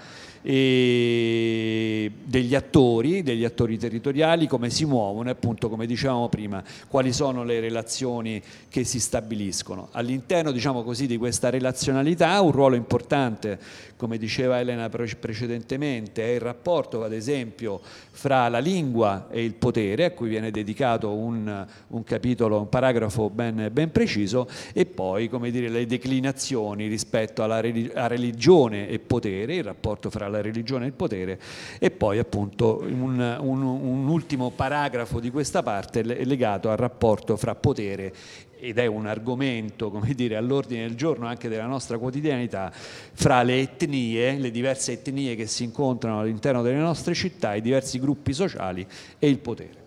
degli 0.48 2.56
attori, 2.56 3.22
degli 3.22 3.44
attori 3.44 3.78
territoriali, 3.78 4.48
come 4.48 4.70
si 4.70 4.86
muovono 4.86 5.28
e 5.28 5.34
appunto 5.34 5.68
come 5.68 5.86
dicevamo 5.86 6.30
prima, 6.30 6.64
quali 6.88 7.12
sono 7.12 7.44
le 7.44 7.60
relazioni 7.60 8.42
che 8.70 8.86
si 8.86 9.02
stabiliscono. 9.02 9.90
All'interno 9.92 10.52
diciamo 10.52 10.84
così, 10.84 11.06
di 11.06 11.18
questa 11.18 11.50
relazionalità 11.50 12.40
un 12.40 12.52
ruolo 12.52 12.76
importante, 12.76 13.60
come 13.98 14.18
diceva 14.18 14.60
Elena 14.60 14.90
precedentemente, 14.90 16.24
è 16.24 16.36
il 16.36 16.40
rapporto 16.40 17.04
ad 17.04 17.14
esempio 17.14 17.82
fra 18.12 18.48
la 18.48 18.60
lingua 18.60 19.28
e 19.30 19.44
il 19.44 19.56
potere, 19.56 20.06
a 20.06 20.12
cui 20.12 20.30
viene 20.30 20.52
dedicato 20.52 21.14
un, 21.14 21.66
un 21.88 22.04
capitolo, 22.04 22.60
un 22.60 22.70
paragrafo 22.70 23.30
ben, 23.30 23.70
ben, 23.72 23.92
preciso, 23.92 24.48
e 24.74 24.86
poi 24.86 25.28
come 25.30 25.52
dire, 25.52 25.68
le 25.68 25.86
declinazioni 25.86 26.88
rispetto 26.88 27.44
alla 27.44 27.60
religione 27.60 28.88
e 28.88 29.00
potere, 29.00 29.56
il 29.56 29.64
rapporto 29.64 30.10
fra 30.10 30.28
la 30.28 30.42
religione 30.42 30.86
e 30.86 30.88
il 30.88 30.94
potere 30.94 31.40
e 31.80 31.92
poi 31.92 32.20
appunto 32.20 32.84
un, 32.88 33.38
un, 33.40 33.62
un 33.62 34.08
ultimo 34.08 34.52
paragrafo 34.52 35.20
di 35.20 35.32
questa 35.32 35.64
parte 35.64 36.04
legato 36.04 36.70
al 36.70 36.78
rapporto 36.78 37.36
fra 37.36 37.56
potere 37.56 38.14
ed 38.60 38.78
è 38.78 38.86
un 38.86 39.06
argomento 39.06 39.90
come 39.90 40.14
dire, 40.14 40.36
all'ordine 40.36 40.88
del 40.88 40.96
giorno 40.96 41.28
anche 41.28 41.50
della 41.50 41.66
nostra 41.66 41.98
quotidianità, 41.98 42.72
fra 42.72 43.44
le 43.44 43.60
etnie, 43.60 44.38
le 44.38 44.52
diverse 44.52 44.94
etnie 44.94 45.36
che 45.36 45.48
si 45.48 45.64
incontrano 45.64 46.20
all'interno 46.20 46.62
delle 46.62 46.78
nostre 46.78 47.14
città, 47.14 47.56
i 47.56 47.62
diversi 47.62 48.00
gruppi 48.00 48.34
sociali 48.34 48.86
e 49.20 49.28
il 49.30 49.40
potere. 49.40 49.86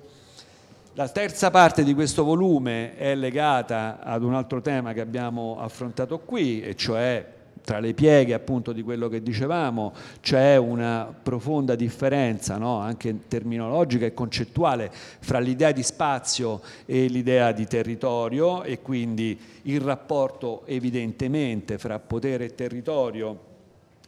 La 0.95 1.09
terza 1.09 1.51
parte 1.51 1.85
di 1.85 1.95
questo 1.95 2.25
volume 2.25 2.97
è 2.97 3.15
legata 3.15 4.01
ad 4.03 4.23
un 4.23 4.35
altro 4.35 4.61
tema 4.61 4.93
che 4.93 5.01
abbiamo 5.01 5.59
affrontato 5.59 6.19
qui, 6.19 6.61
e 6.61 6.77
cioè 6.77 7.39
tra 7.63 7.79
le 7.79 7.95
pieghe 7.95 8.35
appunto 8.35 8.73
di 8.73 8.83
quello 8.83 9.09
che 9.09 9.23
dicevamo 9.23 9.93
c'è 10.21 10.57
una 10.57 11.13
profonda 11.23 11.75
differenza 11.75 12.57
no? 12.57 12.79
anche 12.79 13.29
terminologica 13.29 14.07
e 14.07 14.15
concettuale 14.15 14.91
fra 14.93 15.39
l'idea 15.39 15.73
di 15.73 15.83
spazio 15.83 16.61
e 16.87 17.07
l'idea 17.07 17.53
di 17.53 17.67
territorio 17.67 18.63
e 18.63 18.81
quindi 18.81 19.39
il 19.63 19.81
rapporto 19.81 20.63
evidentemente 20.67 21.79
fra 21.79 21.99
potere 21.99 22.47
e 22.47 22.55
territorio 22.55 23.49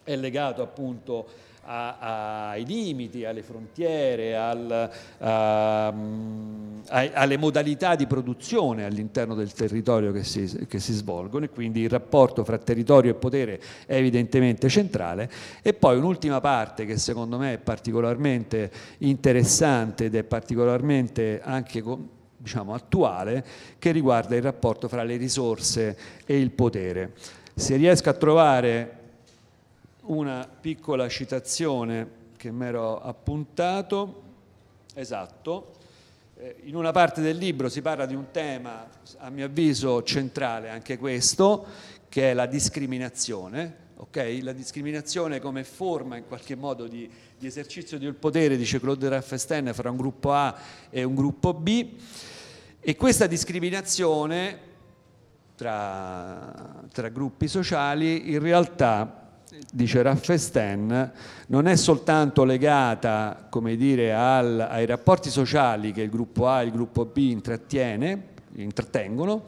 è 0.05 0.17
legato 0.17 0.63
appunto 0.63 1.51
a, 1.65 2.51
ai 2.51 2.65
limiti, 2.65 3.25
alle 3.25 3.43
frontiere, 3.43 4.37
al, 4.37 4.91
a, 5.19 5.87
a, 5.87 5.95
alle 6.89 7.37
modalità 7.37 7.95
di 7.95 8.07
produzione 8.07 8.85
all'interno 8.85 9.35
del 9.35 9.53
territorio 9.53 10.13
che 10.13 10.25
si, 10.25 10.67
che 10.67 10.81
si, 10.81 10.93
svolgono 10.93 11.45
e 11.45 11.51
quindi 11.51 11.81
il 11.81 11.91
rapporto 11.91 12.45
fra 12.45 12.59
territorio 12.59 13.13
e 13.13 13.15
potere 13.15 13.61
è 13.87 13.97
evidentemente 13.97 14.69
centrale 14.69 15.31
e 15.63 15.73
poi 15.73 15.97
un'ultima 15.97 16.41
parte 16.41 16.85
che 16.85 16.99
secondo 16.99 17.39
me 17.39 17.55
è 17.55 17.59
particolarmente 17.59 18.71
interessante 18.99 20.07
ed 20.07 20.15
è 20.17 20.25
particolarmente 20.25 21.41
anche 21.43 21.83
diciamo, 22.37 22.75
attuale 22.75 23.45
che 23.79 23.93
riguarda 23.93 24.35
il 24.35 24.43
rapporto 24.43 24.89
fra 24.89 25.05
le 25.05 25.17
risorse 25.17 25.97
e 26.27 26.39
il 26.39 26.51
potere. 26.51 27.13
Se 27.55 27.77
riesco 27.77 28.09
a 28.09 28.15
trovare 28.15 29.02
una 30.05 30.49
piccola 30.49 31.09
citazione 31.09 32.21
che 32.37 32.51
mi 32.51 32.67
ero 32.67 33.01
appuntato, 33.01 34.23
esatto, 34.95 35.73
eh, 36.37 36.57
in 36.65 36.75
una 36.75 36.91
parte 36.91 37.21
del 37.21 37.37
libro 37.37 37.69
si 37.69 37.83
parla 37.83 38.05
di 38.05 38.15
un 38.15 38.33
tema, 38.33 38.89
a 39.19 39.31
mio 39.31 39.47
avviso, 39.47 40.03
centrale 40.03 40.71
anche 40.71 40.99
questo, 40.99 41.65
che 42.09 42.33
è 42.33 42.35
la 42.35 42.47
discriminazione, 42.47 43.77
okay? 43.97 44.41
la 44.41 44.53
discriminazione 44.53 45.39
come 45.39 45.63
forma 45.63 46.17
in 46.17 46.27
qualche 46.27 46.57
modo 46.57 46.89
di, 46.89 47.09
di 47.39 47.47
esercizio 47.47 47.97
del 47.99 48.15
potere, 48.15 48.57
dice 48.57 48.81
Claude 48.81 49.09
Raffesten, 49.09 49.73
fra 49.73 49.91
un 49.91 49.97
gruppo 49.97 50.33
A 50.33 50.59
e 50.91 51.05
un 51.05 51.15
gruppo 51.15 51.55
B, 51.55 51.95
e 52.81 52.97
questa 52.97 53.29
discriminazione 53.29 54.71
tra, 55.55 56.83
tra 56.91 57.09
gruppi 57.09 57.47
sociali 57.47 58.33
in 58.33 58.41
realtà 58.41 59.22
dice 59.71 60.01
Raffesten, 60.03 61.13
non 61.49 61.67
è 61.67 61.77
soltanto 61.77 62.45
legata 62.45 63.49
dire, 63.77 64.15
al, 64.15 64.61
ai 64.61 64.87
rapporti 64.87 65.29
sociali 65.29 65.93
che 65.93 66.03
il 66.03 66.11
gruppo 66.11 66.49
A 66.49 66.63
e 66.63 66.67
il 66.67 66.73
gruppo 66.73 67.05
B 67.05 67.19
intrattengono, 68.55 69.45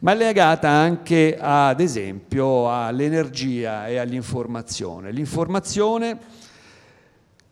ma 0.00 0.12
è 0.12 0.14
legata 0.14 0.68
anche 0.68 1.36
ad 1.38 1.80
esempio 1.80 2.72
all'energia 2.72 3.88
e 3.88 3.98
all'informazione. 3.98 5.12
L'informazione, 5.12 6.18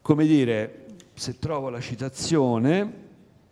come 0.01 0.27
dire, 0.27 0.87
se 1.13 1.39
trovo 1.39 1.69
la 1.69 1.81
citazione, 1.81 3.08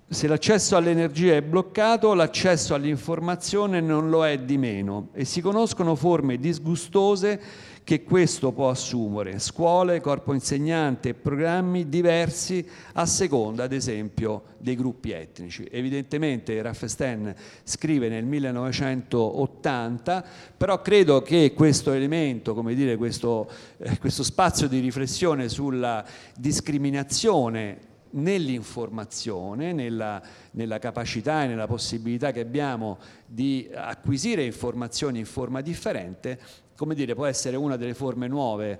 se 0.08 0.28
l'accesso 0.28 0.76
all'energia 0.76 1.34
è 1.34 1.42
bloccato, 1.42 2.14
l'accesso 2.14 2.74
all'informazione 2.74 3.80
non 3.80 4.08
lo 4.08 4.24
è 4.24 4.38
di 4.38 4.56
meno 4.56 5.08
e 5.12 5.24
si 5.24 5.40
conoscono 5.40 5.96
forme 5.96 6.38
disgustose 6.38 7.40
che 7.82 8.04
questo 8.04 8.52
può 8.52 8.68
assumere, 8.68 9.40
scuole, 9.40 10.00
corpo 10.00 10.32
insegnante 10.32 11.08
e 11.10 11.14
programmi 11.14 11.88
diversi 11.88 12.64
a 12.94 13.06
seconda, 13.06 13.64
ad 13.64 13.72
esempio, 13.72 14.42
dei 14.58 14.74
gruppi 14.74 15.12
etnici. 15.12 15.68
Evidentemente 15.70 16.60
Raffesten 16.62 17.32
scrive 17.62 18.08
nel 18.08 18.24
1980, 18.24 20.24
però 20.56 20.82
credo 20.82 21.22
che 21.22 21.52
questo 21.54 21.92
elemento, 21.92 22.54
come 22.54 22.74
dire, 22.74 22.96
questo, 22.96 23.48
eh, 23.78 23.98
questo 23.98 24.24
spazio 24.24 24.66
di 24.66 24.80
riflessione 24.80 25.48
sulla 25.48 26.04
discriminazione 26.36 27.94
nell'informazione, 28.16 29.72
nella, 29.72 30.20
nella, 30.52 30.78
capacità 30.78 31.44
e 31.44 31.46
nella 31.46 31.66
possibilità 31.66 32.32
che 32.32 32.40
abbiamo 32.40 32.98
di 33.26 33.68
acquisire 33.74 34.44
informazioni 34.44 35.18
in 35.18 35.26
forma 35.26 35.60
differente, 35.60 36.38
come 36.76 36.94
dire, 36.94 37.14
può 37.14 37.24
essere 37.24 37.56
una 37.56 37.76
delle 37.76 37.94
forme 37.94 38.28
nuove 38.28 38.78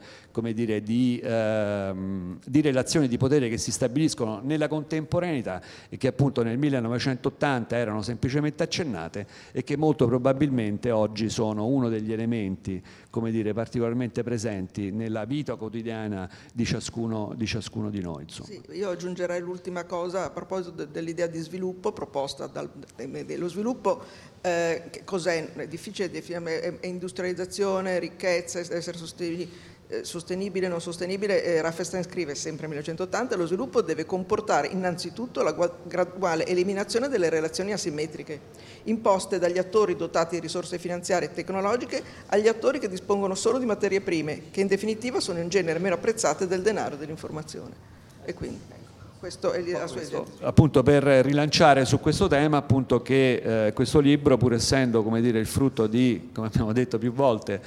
dire, 0.52 0.82
di, 0.82 1.18
ehm, 1.22 2.38
di, 2.44 2.60
relazioni 2.60 3.08
di 3.08 3.16
potere 3.16 3.48
che 3.48 3.56
si 3.56 3.72
stabiliscono 3.72 4.40
nella 4.42 4.68
contemporaneità 4.68 5.62
e 5.88 5.96
che 5.96 6.06
appunto 6.06 6.42
nel 6.42 6.58
1980 6.58 7.74
erano 7.76 8.02
semplicemente 8.02 8.62
accennate 8.62 9.26
e 9.50 9.64
che 9.64 9.76
molto 9.76 10.06
probabilmente 10.06 10.90
oggi 10.90 11.30
sono 11.30 11.66
uno 11.66 11.88
degli 11.88 12.12
elementi 12.12 12.82
come 13.16 13.30
dire, 13.30 13.54
particolarmente 13.54 14.22
presenti 14.22 14.90
nella 14.90 15.24
vita 15.24 15.56
quotidiana 15.56 16.30
di 16.52 16.66
ciascuno 16.66 17.32
di, 17.34 17.46
ciascuno 17.46 17.88
di 17.88 18.02
noi. 18.02 18.26
Sì, 18.28 18.60
io 18.72 18.90
aggiungerei 18.90 19.40
l'ultima 19.40 19.84
cosa 19.84 20.26
a 20.26 20.30
proposito 20.30 20.84
dell'idea 20.84 21.26
di 21.26 21.38
sviluppo 21.38 21.92
proposta 21.92 22.46
dal, 22.46 22.70
dello 22.94 23.48
sviluppo 23.48 24.02
eh, 24.42 24.90
cos'è? 25.04 25.50
È 25.54 25.66
difficile 25.66 26.10
definire, 26.10 26.78
è 26.78 26.86
industrializzazione, 26.86 27.98
ricchezza, 27.98 28.58
essere 28.58 28.98
sostenibili, 28.98 29.50
eh, 29.88 30.04
sostenibile, 30.04 30.66
non 30.66 30.80
sostenibile. 30.80 31.44
Eh, 31.44 31.60
Raffenstein 31.60 32.02
scrive 32.02 32.34
sempre 32.34 32.66
nel 32.66 32.76
1980 32.76 33.36
lo 33.36 33.46
sviluppo 33.46 33.82
deve 33.82 34.04
comportare 34.04 34.66
innanzitutto 34.66 35.42
la 35.42 35.54
graduale 35.84 36.44
eliminazione 36.46 37.08
delle 37.08 37.28
relazioni 37.28 37.72
asimmetriche 37.72 38.40
imposte 38.84 39.38
dagli 39.38 39.58
attori 39.58 39.94
dotati 39.94 40.36
di 40.36 40.40
risorse 40.40 40.78
finanziarie 40.78 41.28
e 41.28 41.32
tecnologiche 41.32 42.02
agli 42.26 42.48
attori 42.48 42.78
che 42.78 42.88
dispongono 42.88 43.34
solo 43.34 43.58
di 43.58 43.66
materie 43.66 44.00
prime, 44.00 44.50
che 44.50 44.60
in 44.60 44.66
definitiva 44.66 45.20
sono 45.20 45.38
in 45.38 45.48
genere 45.48 45.78
meno 45.78 45.94
apprezzate 45.94 46.46
del 46.46 46.62
denaro 46.62 46.96
e 46.96 46.98
dell'informazione. 46.98 47.94
E 48.24 48.34
quindi, 48.34 48.58
questo 49.18 49.52
è 49.52 49.62
la 49.62 49.86
sua 49.86 49.96
questo, 49.96 50.26
appunto 50.40 50.82
per 50.82 51.02
rilanciare 51.02 51.84
su 51.84 52.00
questo 52.00 52.26
tema 52.26 52.58
appunto 52.58 53.02
che 53.02 53.66
eh, 53.66 53.72
questo 53.72 53.98
libro 53.98 54.36
pur 54.36 54.52
essendo 54.52 55.02
come 55.02 55.20
dire 55.20 55.38
il 55.38 55.46
frutto 55.46 55.86
di 55.86 56.30
come 56.34 56.48
abbiamo 56.48 56.72
detto 56.72 56.98
più 56.98 57.12
volte 57.12 57.60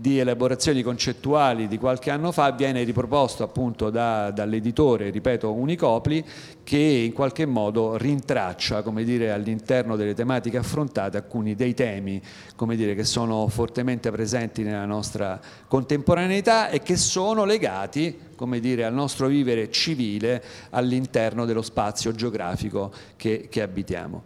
di 0.00 0.18
elaborazioni 0.18 0.82
concettuali 0.82 1.68
di 1.68 1.76
qualche 1.76 2.10
anno 2.10 2.32
fa 2.32 2.52
viene 2.52 2.84
riproposto 2.84 3.42
appunto 3.42 3.90
da, 3.90 4.30
dall'editore, 4.30 5.10
ripeto, 5.10 5.52
Unicopli, 5.52 6.24
che 6.64 6.78
in 6.78 7.12
qualche 7.12 7.44
modo 7.44 7.98
rintraccia 7.98 8.80
come 8.80 9.04
dire, 9.04 9.30
all'interno 9.30 9.96
delle 9.96 10.14
tematiche 10.14 10.56
affrontate 10.56 11.18
alcuni 11.18 11.54
dei 11.54 11.74
temi 11.74 12.18
come 12.56 12.76
dire, 12.76 12.94
che 12.94 13.04
sono 13.04 13.46
fortemente 13.48 14.10
presenti 14.10 14.62
nella 14.62 14.86
nostra 14.86 15.38
contemporaneità 15.68 16.70
e 16.70 16.80
che 16.80 16.96
sono 16.96 17.44
legati 17.44 18.28
come 18.36 18.58
dire, 18.58 18.86
al 18.86 18.94
nostro 18.94 19.26
vivere 19.26 19.70
civile 19.70 20.42
all'interno 20.70 21.44
dello 21.44 21.60
spazio 21.60 22.12
geografico 22.12 22.90
che, 23.16 23.48
che 23.50 23.60
abitiamo. 23.60 24.22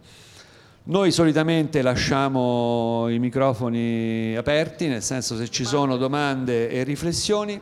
Noi 0.87 1.11
solitamente 1.11 1.81
lasciamo 1.81 3.09
i 3.09 3.17
microfoni 3.17 4.35
aperti, 4.37 4.87
nel 4.87 5.01
senso 5.01 5.35
se 5.35 5.49
ci 5.49 5.65
sono 5.65 5.97
domande 5.97 6.69
e 6.69 6.83
riflessioni. 6.83 7.59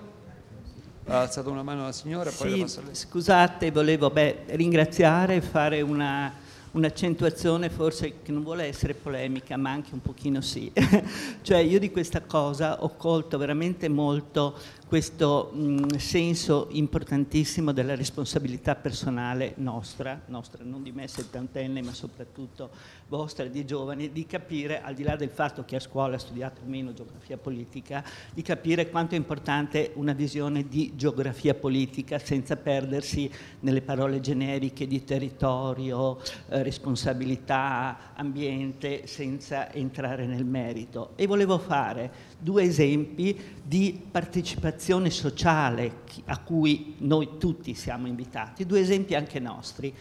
Ha 1.05 1.21
alzato 1.21 1.49
una 1.49 1.63
mano 1.63 1.84
la 1.84 1.93
signora, 1.93 2.30
poi 2.38 2.67
sì, 2.67 2.82
Scusate, 2.91 3.71
volevo 3.71 4.09
beh, 4.09 4.43
ringraziare 4.47 5.36
e 5.36 5.41
fare 5.41 5.80
una, 5.80 6.34
un'accentuazione 6.71 7.69
forse 7.69 8.15
che 8.24 8.34
non 8.34 8.43
vuole 8.43 8.65
essere 8.65 8.93
polemica, 8.93 9.55
ma 9.55 9.71
anche 9.71 9.93
un 9.93 10.01
pochino 10.01 10.41
sì. 10.41 10.69
cioè 11.41 11.59
io 11.59 11.80
di 11.80 11.91
questa 11.91 12.19
cosa 12.24 12.84
ho 12.84 12.93
colto 12.97 13.38
veramente 13.38 13.88
molto 13.88 14.57
questo 14.88 15.51
mh, 15.53 15.97
senso 15.97 16.67
importantissimo 16.71 17.71
della 17.71 17.95
responsabilità 17.95 18.75
personale 18.75 19.53
nostra, 19.57 20.21
nostra 20.27 20.63
non 20.63 20.84
di 20.84 20.91
me 20.91 21.07
settantenne, 21.07 21.81
ma 21.81 21.93
soprattutto 21.93 22.69
vostra, 23.07 23.45
di 23.45 23.65
giovani, 23.65 24.11
di 24.11 24.25
capire, 24.25 24.81
al 24.81 24.93
di 24.93 25.03
là 25.03 25.15
del 25.15 25.29
fatto 25.29 25.63
che 25.65 25.75
a 25.75 25.79
scuola 25.79 26.15
ha 26.15 26.19
studiato 26.19 26.61
meno 26.65 26.93
geografia 26.93 27.38
politica, 27.38 28.03
di 28.34 28.41
capire 28.41 28.89
quanto 28.89 29.15
è 29.15 29.17
importante 29.17 29.91
una 29.95 30.13
visione 30.13 30.67
di 30.67 30.93
geografia 30.95 31.53
politica 31.53 32.19
senza 32.19 32.55
perdersi 32.55 33.29
nelle 33.61 33.81
parole 33.81 34.19
generiche 34.19 34.88
di 34.88 35.03
territorio, 35.03 36.19
eh, 36.49 36.63
responsabilità, 36.63 38.13
ambiente, 38.15 39.07
senza 39.07 39.71
entrare 39.71 40.25
nel 40.25 40.45
merito. 40.45 41.11
E 41.15 41.27
volevo 41.27 41.57
fare 41.57 42.31
due 42.43 42.63
esempi 42.63 43.39
di 43.63 43.99
partecipazione 44.11 45.09
sociale 45.09 46.01
a 46.25 46.37
cui 46.39 46.95
noi 46.99 47.37
tutti 47.39 47.73
siamo 47.73 48.07
invitati, 48.07 48.65
due 48.65 48.81
esempi 48.81 49.15
anche 49.15 49.39
nostri. 49.39 49.93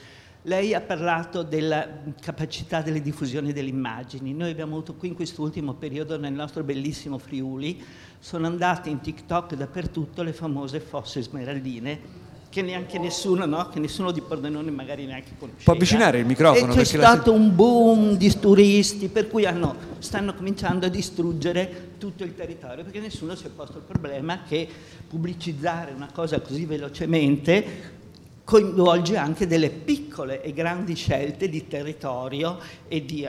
Lei 0.47 0.75
ha 0.75 0.81
parlato 0.81 1.45
della 1.45 1.89
capacità 2.21 2.83
delle 2.83 3.01
diffusioni 3.01 3.53
delle 3.53 3.69
immagini. 3.69 4.35
Noi 4.35 4.51
abbiamo 4.51 4.75
avuto 4.75 4.95
qui 4.95 5.09
in 5.09 5.15
quest'ultimo 5.15 5.75
periodo 5.75 6.19
nel 6.19 6.33
nostro 6.33 6.65
bellissimo 6.65 7.19
Friuli, 7.19 7.81
sono 8.19 8.49
andate 8.49 8.91
in 8.91 9.01
TikTok 9.01 9.55
dappertutto 9.55 10.25
le 10.25 10.33
famose 10.33 10.81
fosse 10.81 11.23
smeraldine 11.23 12.31
che 12.53 12.61
neanche 12.61 12.99
nessuno, 12.99 13.47
no? 13.47 13.71
che 13.71 13.81
nessuno 13.81 14.11
di 14.11 14.21
Pordenone 14.21 14.71
magari 14.71 15.07
neanche 15.07 15.31
conosceva. 15.39 15.65
Può 15.65 15.73
avvicinare 15.73 16.19
il 16.19 16.27
microfono? 16.27 16.75
E 16.75 16.77
c'è 16.77 16.85
stato 16.85 17.31
la... 17.31 17.39
un 17.39 17.55
boom 17.55 18.17
di 18.19 18.39
turisti, 18.39 19.09
per 19.09 19.29
cui 19.29 19.47
hanno, 19.47 19.75
stanno 20.01 20.35
cominciando 20.35 20.85
a 20.85 20.91
distruggere 20.91 21.93
tutto 21.97 22.25
il 22.25 22.35
territorio, 22.35 22.85
perché 22.85 23.01
nessuno 23.01 23.35
si 23.37 23.47
è 23.47 23.49
posto 23.49 23.79
il 23.79 23.85
problema 23.85 24.43
che 24.47 24.69
pubblicizzare 25.09 25.93
una 25.93 26.11
cosa 26.13 26.43
così 26.43 26.67
velocemente 26.67 28.01
coinvolge 28.45 29.17
anche 29.17 29.47
delle 29.47 29.71
piccole 29.71 30.43
e 30.43 30.53
grandi 30.53 30.95
scelte 30.95 31.49
di 31.49 31.67
territorio 31.67 32.59
e 32.87 33.03
di... 33.03 33.27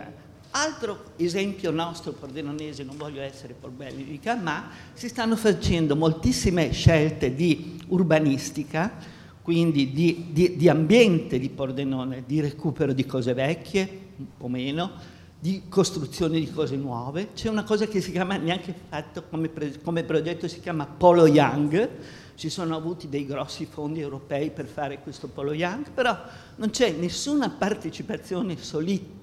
Altro 0.56 1.14
esempio 1.16 1.72
nostro 1.72 2.12
pordenonese, 2.12 2.84
non 2.84 2.95
voglio 2.95 3.22
essere 3.22 3.56
polbellica, 3.60 4.36
ma 4.36 4.70
si 4.93 5.10
stanno 5.10 5.36
facendo 5.36 5.95
moltissime 5.95 6.72
scelte 6.72 7.34
di 7.34 7.82
urbanistica, 7.88 8.91
quindi 9.41 9.91
di, 9.91 10.28
di, 10.30 10.56
di, 10.56 10.70
ambiente 10.70 11.39
di 11.39 11.49
Pordenone, 11.49 12.24
di 12.28 12.39
recupero 12.39 12.93
di 12.93 13.04
cose 13.04 13.34
vecchie, 13.34 14.01
un 14.18 14.28
po' 14.38 14.47
meno, 14.47 14.91
di 15.39 15.64
costruzione 15.68 16.39
di 16.39 16.51
cose 16.51 16.76
nuove. 16.76 17.30
C'è 17.34 17.49
una 17.49 17.64
cosa 17.64 17.88
che 17.88 17.99
si 17.99 18.12
chiama, 18.12 18.38
neanche 18.38 18.76
fatto 18.89 19.24
come, 19.28 19.49
come 19.84 20.04
progetto, 20.04 20.47
si 20.47 20.60
chiama 20.60 20.86
Polo 20.86 21.26
Young, 21.26 21.89
ci 22.36 22.50
sono 22.50 22.76
avuti 22.76 23.10
dei 23.10 23.26
grossi 23.26 23.66
fondi 23.66 24.00
europei 24.00 24.50
per 24.52 24.66
fare 24.66 25.00
questo 25.00 25.28
Polo 25.28 25.54
Young, 25.54 25.92
però 25.92 26.18
non 26.56 26.70
c'è 26.70 26.92
nessuna 26.92 27.50
partecipazione 27.50 28.58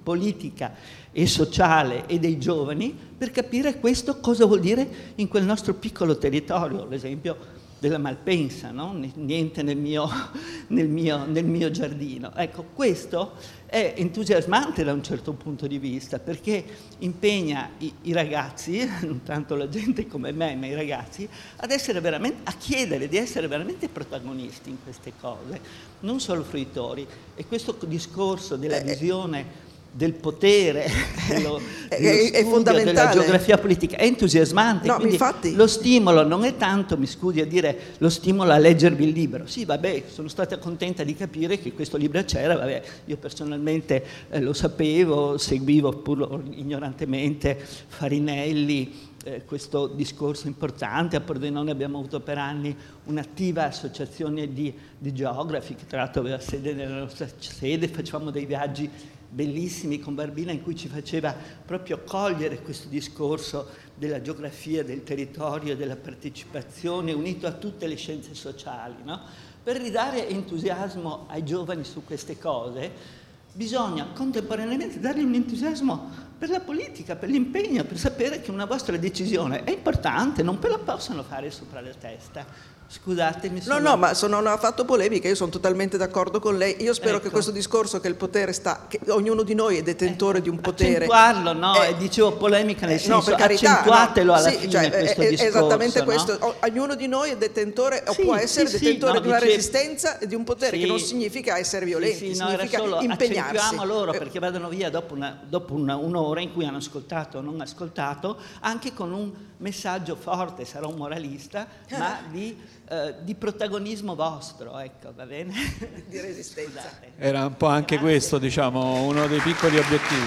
politica 0.03 0.75
e 1.13 1.27
sociale 1.27 2.07
e 2.07 2.19
dei 2.19 2.39
giovani 2.39 2.97
per 3.17 3.31
capire 3.31 3.79
questo 3.79 4.21
cosa 4.21 4.47
vuol 4.47 4.61
dire 4.61 5.13
in 5.17 5.29
quel 5.29 5.45
nostro 5.45 5.75
piccolo 5.75 6.17
territorio, 6.17 6.87
l'esempio 6.87 7.60
della 7.81 7.99
Malpensa, 7.99 8.71
no? 8.71 8.93
niente 9.15 9.63
nel 9.63 9.79
mio, 9.79 10.09
nel, 10.69 10.89
mio, 10.89 11.25
nel 11.25 11.47
mio, 11.47 11.71
giardino. 11.71 12.33
Ecco, 12.37 12.67
questo 12.75 13.33
è 13.65 13.95
entusiasmante 13.97 14.85
da 14.85 14.93
un 14.93 15.03
certo 15.03 15.33
punto 15.33 15.67
di 15.67 15.79
vista 15.79 16.19
perché 16.19 16.63
impegna 16.99 17.71
i, 17.79 17.93
i, 18.03 18.13
ragazzi, 18.13 18.87
non 19.03 19.23
tanto 19.25 19.57
la 19.57 19.69
gente 19.69 20.07
come 20.07 20.31
me, 20.31 20.55
ma 20.55 20.67
i 20.67 20.75
ragazzi, 20.75 21.27
ad 21.57 21.71
essere 21.71 22.01
veramente, 22.01 22.43
a 22.45 22.53
chiedere 22.53 23.09
di 23.09 23.17
essere 23.17 23.49
veramente 23.49 23.89
protagonisti 23.89 24.69
in 24.69 24.77
queste 24.85 25.15
cose, 25.19 25.61
non 26.01 26.21
solo 26.21 26.45
fruitori. 26.45 27.07
E 27.35 27.47
questo 27.47 27.77
discorso 27.87 28.57
della 28.57 28.77
eh, 28.77 28.81
eh. 28.81 28.85
visione 28.85 29.69
del 29.93 30.13
potere, 30.15 30.89
dello, 31.29 31.61
è, 31.89 32.31
è 32.33 32.45
fondamentale. 32.45 32.85
della 32.85 33.09
geografia 33.11 33.59
politica, 33.59 33.97
è 33.97 34.05
entusiasmante. 34.05 34.87
No, 34.87 34.99
infatti... 35.01 35.55
Lo 35.55 35.67
stimolo 35.67 36.27
non 36.27 36.45
è 36.45 36.57
tanto, 36.57 36.97
mi 36.97 37.07
scusi 37.07 37.41
a 37.41 37.47
dire, 37.47 37.77
lo 37.99 38.09
stimolo 38.09 38.53
a 38.53 38.59
leggervi 38.59 39.05
il 39.05 39.11
libro. 39.11 39.47
Sì, 39.47 39.65
vabbè, 39.65 40.05
sono 40.09 40.29
stata 40.29 40.59
contenta 40.59 41.03
di 41.03 41.15
capire 41.15 41.59
che 41.59 41.73
questo 41.73 41.97
libro 41.97 42.23
c'era, 42.25 42.57
vabbè, 42.57 42.83
io 43.07 43.17
personalmente 43.17 44.05
eh, 44.31 44.41
lo 44.41 44.53
sapevo, 44.53 45.39
seguivo 45.39 45.93
pur 45.99 46.43
ignorantemente 46.51 47.59
Farinelli, 47.89 49.09
eh, 49.25 49.45
questo 49.45 49.87
discorso 49.89 50.47
importante. 50.47 51.17
A 51.17 51.21
Pordenone 51.21 51.71
abbiamo 51.71 51.99
avuto 51.99 52.21
per 52.21 52.39
anni 52.39 52.75
un'attiva 53.05 53.65
associazione 53.65 54.53
di, 54.53 54.73
di 54.97 55.13
geografi, 55.13 55.75
che 55.75 55.87
tra 55.87 55.99
l'altro 55.99 56.21
aveva 56.21 56.39
sede 56.39 56.73
nella 56.73 57.01
nostra 57.01 57.27
sede, 57.39 57.89
facevamo 57.89 58.31
dei 58.31 58.47
viaggi 58.47 58.89
bellissimi 59.31 60.01
con 60.01 60.15
Barbina 60.15 60.51
in 60.51 60.63
cui 60.63 60.75
ci 60.75 60.89
faceva 60.89 61.35
proprio 61.65 62.03
cogliere 62.05 62.61
questo 62.61 62.89
discorso 62.89 63.69
della 63.95 64.21
geografia, 64.21 64.83
del 64.83 65.05
territorio, 65.05 65.77
della 65.77 65.97
partecipazione 65.97 67.13
unito 67.13 67.47
a 67.47 67.53
tutte 67.53 67.87
le 67.87 67.95
scienze 67.95 68.35
sociali. 68.35 68.97
No? 69.05 69.21
Per 69.63 69.77
ridare 69.77 70.29
entusiasmo 70.29 71.27
ai 71.29 71.45
giovani 71.45 71.85
su 71.85 72.05
queste 72.05 72.39
cose 72.39 73.19
bisogna 73.53 74.09
contemporaneamente 74.13 75.01
dargli 75.01 75.23
un 75.23 75.35
entusiasmo 75.35 76.29
per 76.39 76.49
la 76.49 76.61
politica, 76.61 77.17
per 77.17 77.29
l'impegno, 77.29 77.85
per 77.85 77.99
sapere 77.99 78.41
che 78.41 78.51
una 78.51 78.65
vostra 78.65 78.97
decisione 78.97 79.65
è 79.65 79.71
importante, 79.71 80.43
non 80.43 80.59
ve 80.59 80.69
la 80.69 80.79
possono 80.79 81.23
fare 81.23 81.51
sopra 81.51 81.81
la 81.81 81.93
testa. 81.93 82.47
Scusatemi. 82.93 83.61
Sono... 83.61 83.79
No, 83.79 83.91
no, 83.91 83.97
ma 83.97 84.15
sono, 84.15 84.41
non 84.41 84.49
ha 84.49 84.57
fatto 84.57 84.85
polemica, 84.85 85.29
io 85.29 85.37
sono 85.37 85.51
totalmente 85.51 85.97
d'accordo 85.97 86.41
con 86.41 86.59
lei. 86.59 86.83
Io 86.83 86.93
spero 86.93 87.17
ecco. 87.17 87.27
che 87.27 87.31
questo 87.31 87.53
discorso 87.53 88.01
che 88.01 88.09
il 88.09 88.17
potere 88.17 88.53
sta, 88.53 88.87
che 88.89 88.99
ognuno 89.11 89.45
di 89.45 89.55
noi 89.55 89.77
è 89.77 89.83
detentore 89.83 90.39
eh, 90.39 90.43
di 90.43 90.49
un 90.49 90.59
potere. 90.59 91.05
Accentuarlo, 91.05 91.53
no? 91.53 91.81
Eh, 91.85 91.97
dicevo 91.97 92.33
polemica 92.33 92.87
nel 92.87 92.99
senso, 92.99 93.15
no, 93.15 93.23
per 93.23 93.35
carità, 93.37 93.71
accentuatelo 93.71 94.33
no, 94.33 94.39
alla 94.39 94.51
sì, 94.51 94.57
fine 94.57 94.71
cioè, 94.73 94.91
questo 94.91 95.21
è, 95.21 95.29
discorso. 95.29 95.59
Esattamente 95.59 95.99
no? 96.01 96.05
questo. 96.05 96.57
Ognuno 96.63 96.95
di 96.97 97.07
noi 97.07 97.31
è 97.31 97.37
detentore, 97.37 98.03
sì, 98.09 98.21
o 98.23 98.25
può 98.25 98.35
essere 98.35 98.69
sì, 98.69 98.81
detentore 98.81 99.17
sì, 99.19 99.21
di 99.21 99.29
una 99.29 99.39
dicevo... 99.39 99.55
resistenza 99.55 100.19
e 100.19 100.27
di 100.27 100.35
un 100.35 100.43
potere 100.43 100.77
che 100.77 100.87
non 100.87 100.99
significa 100.99 101.59
essere 101.59 101.87
violenti, 101.87 102.37
no, 102.37 102.49
significa 102.49 102.79
solo, 102.79 103.01
impegnarsi. 103.03 103.57
Accentuiamo 103.57 103.85
loro 103.85 104.13
eh. 104.13 104.19
perché 104.19 104.41
vadano 104.41 104.69
via 104.69 104.91
dopo, 104.91 105.15
una, 105.15 105.39
dopo 105.49 105.75
una, 105.75 105.95
un'ora 105.95 106.41
in 106.41 106.53
cui 106.53 106.65
hanno 106.65 106.79
ascoltato 106.79 107.39
o 107.39 107.41
non 107.41 107.61
ascoltato, 107.61 108.37
anche 108.63 108.93
con 108.93 109.13
un 109.13 109.31
messaggio 109.59 110.17
forte, 110.17 110.65
sarò 110.65 110.89
un 110.89 110.97
moralista, 110.97 111.67
ma 111.91 112.19
di 112.29 112.57
eh, 112.91 113.15
di 113.21 113.37
protagonismo 113.37 114.17
vostro, 114.17 114.77
ecco, 114.77 115.13
va 115.15 115.25
bene? 115.25 115.55
Di 116.11 116.21
resistenza. 116.21 116.81
Scusate. 116.81 117.13
Era 117.19 117.47
un 117.47 117.57
po' 117.57 117.69
anche 117.69 117.95
Grazie. 117.95 118.11
questo, 118.11 118.39
diciamo, 118.39 119.05
uno 119.05 119.29
dei 119.29 119.39
piccoli 119.39 119.79
obiettivi. 119.79 120.27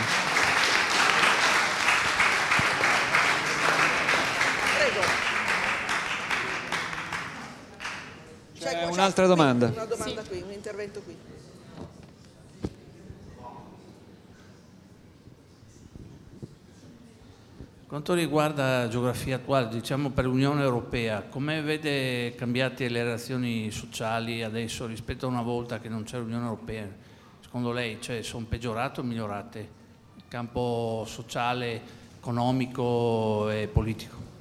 Prego. 4.77 5.01
C'è 8.57 8.85
un'altra 8.85 9.27
domanda. 9.27 9.67
Una 9.67 9.83
domanda 9.83 10.21
sì. 10.21 10.29
qui, 10.29 10.41
un 10.41 10.51
intervento 10.53 11.01
qui. 11.01 11.32
Quanto 17.93 18.15
riguarda 18.15 18.79
la 18.79 18.87
geografia 18.87 19.35
attuale, 19.35 19.67
diciamo 19.67 20.09
per 20.09 20.25
l'Unione 20.25 20.63
Europea, 20.63 21.21
come 21.29 21.61
vede 21.61 22.33
cambiate 22.33 22.89
le 22.89 23.03
relazioni 23.03 23.69
sociali 23.69 24.41
adesso 24.41 24.87
rispetto 24.87 25.27
a 25.27 25.29
una 25.29 25.43
volta 25.43 25.77
che 25.77 25.89
non 25.89 26.01
c'era 26.01 26.23
l'Unione 26.23 26.45
Europea? 26.45 26.87
Secondo 27.39 27.71
lei 27.71 28.01
cioè, 28.01 28.23
sono 28.23 28.47
peggiorate 28.49 29.01
o 29.01 29.03
migliorate? 29.03 29.59
Il 30.15 30.23
campo 30.27 31.03
sociale, 31.05 31.81
economico 32.17 33.51
e 33.51 33.69
politico? 33.71 34.32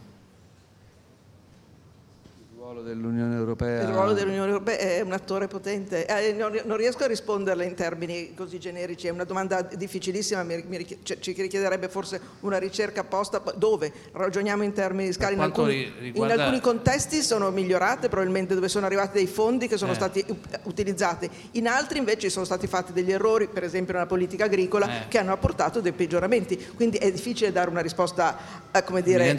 Ruolo 2.73 2.83
dell'Unione 2.83 3.37
Europea? 3.37 3.83
Il 3.83 3.89
ruolo 3.89 4.13
dell'Unione 4.13 4.51
Europea 4.51 4.79
è 4.79 5.01
un 5.01 5.13
attore 5.13 5.47
potente. 5.47 6.07
Eh, 6.07 6.33
non, 6.33 6.59
non, 6.65 6.77
riesco 6.77 7.05
a 7.05 7.07
risponderle 7.07 7.65
in 7.65 7.75
termini 7.75 8.35
così 8.35 8.59
generici, 8.59 9.07
è 9.07 9.11
una 9.11 9.25
domanda 9.25 9.63
difficilissima, 9.63 10.43
mi, 10.43 10.65
mi, 10.67 10.87
ci 11.03 11.33
richiederebbe 11.33 11.89
forse 11.89 12.21
una 12.41 12.59
ricerca 12.59 13.01
apposta. 13.01 13.43
Dove? 13.57 13.93
Ragioniamo 14.13 14.63
in 14.63 14.73
termini 14.73 15.09
di 15.09 15.13
scala. 15.13 15.33
In 15.33 15.41
alcuni, 15.41 15.93
riguarda... 15.99 16.35
in 16.35 16.41
alcuni, 16.41 16.61
contesti 16.61 17.23
sono 17.23 17.51
migliorate, 17.51 18.09
probabilmente 18.09 18.55
dove 18.55 18.69
sono 18.69 18.87
arrivati 18.87 19.19
dei 19.19 19.27
fondi 19.27 19.69
che 19.69 19.77
sono 19.77 19.93
eh. 19.93 19.97
stati 19.97 20.25
utilizzati. 20.65 21.29
In 21.53 21.69
altri 21.69 21.99
invece 21.99 22.31
sono 22.31 22.45
stati 22.45 22.67
fatti 22.67 22.93
degli 22.93 23.13
errori, 23.13 23.49
per 23.49 23.65
esempio 23.65 23.93
nella 23.95 24.07
politica 24.07 24.45
agricola, 24.45 25.03
eh. 25.05 25.09
che 25.09 25.19
hanno 25.19 25.33
apportato 25.33 25.81
dei 25.81 25.93
peggioramenti. 25.93 26.57
Quindi 26.75 26.97
è 26.97 27.11
difficile 27.11 27.53
dare 27.53 27.71
una 27.71 27.81
risposta, 27.81 28.39
eh, 28.71 28.85
come 28.85 29.03
dire, 29.03 29.35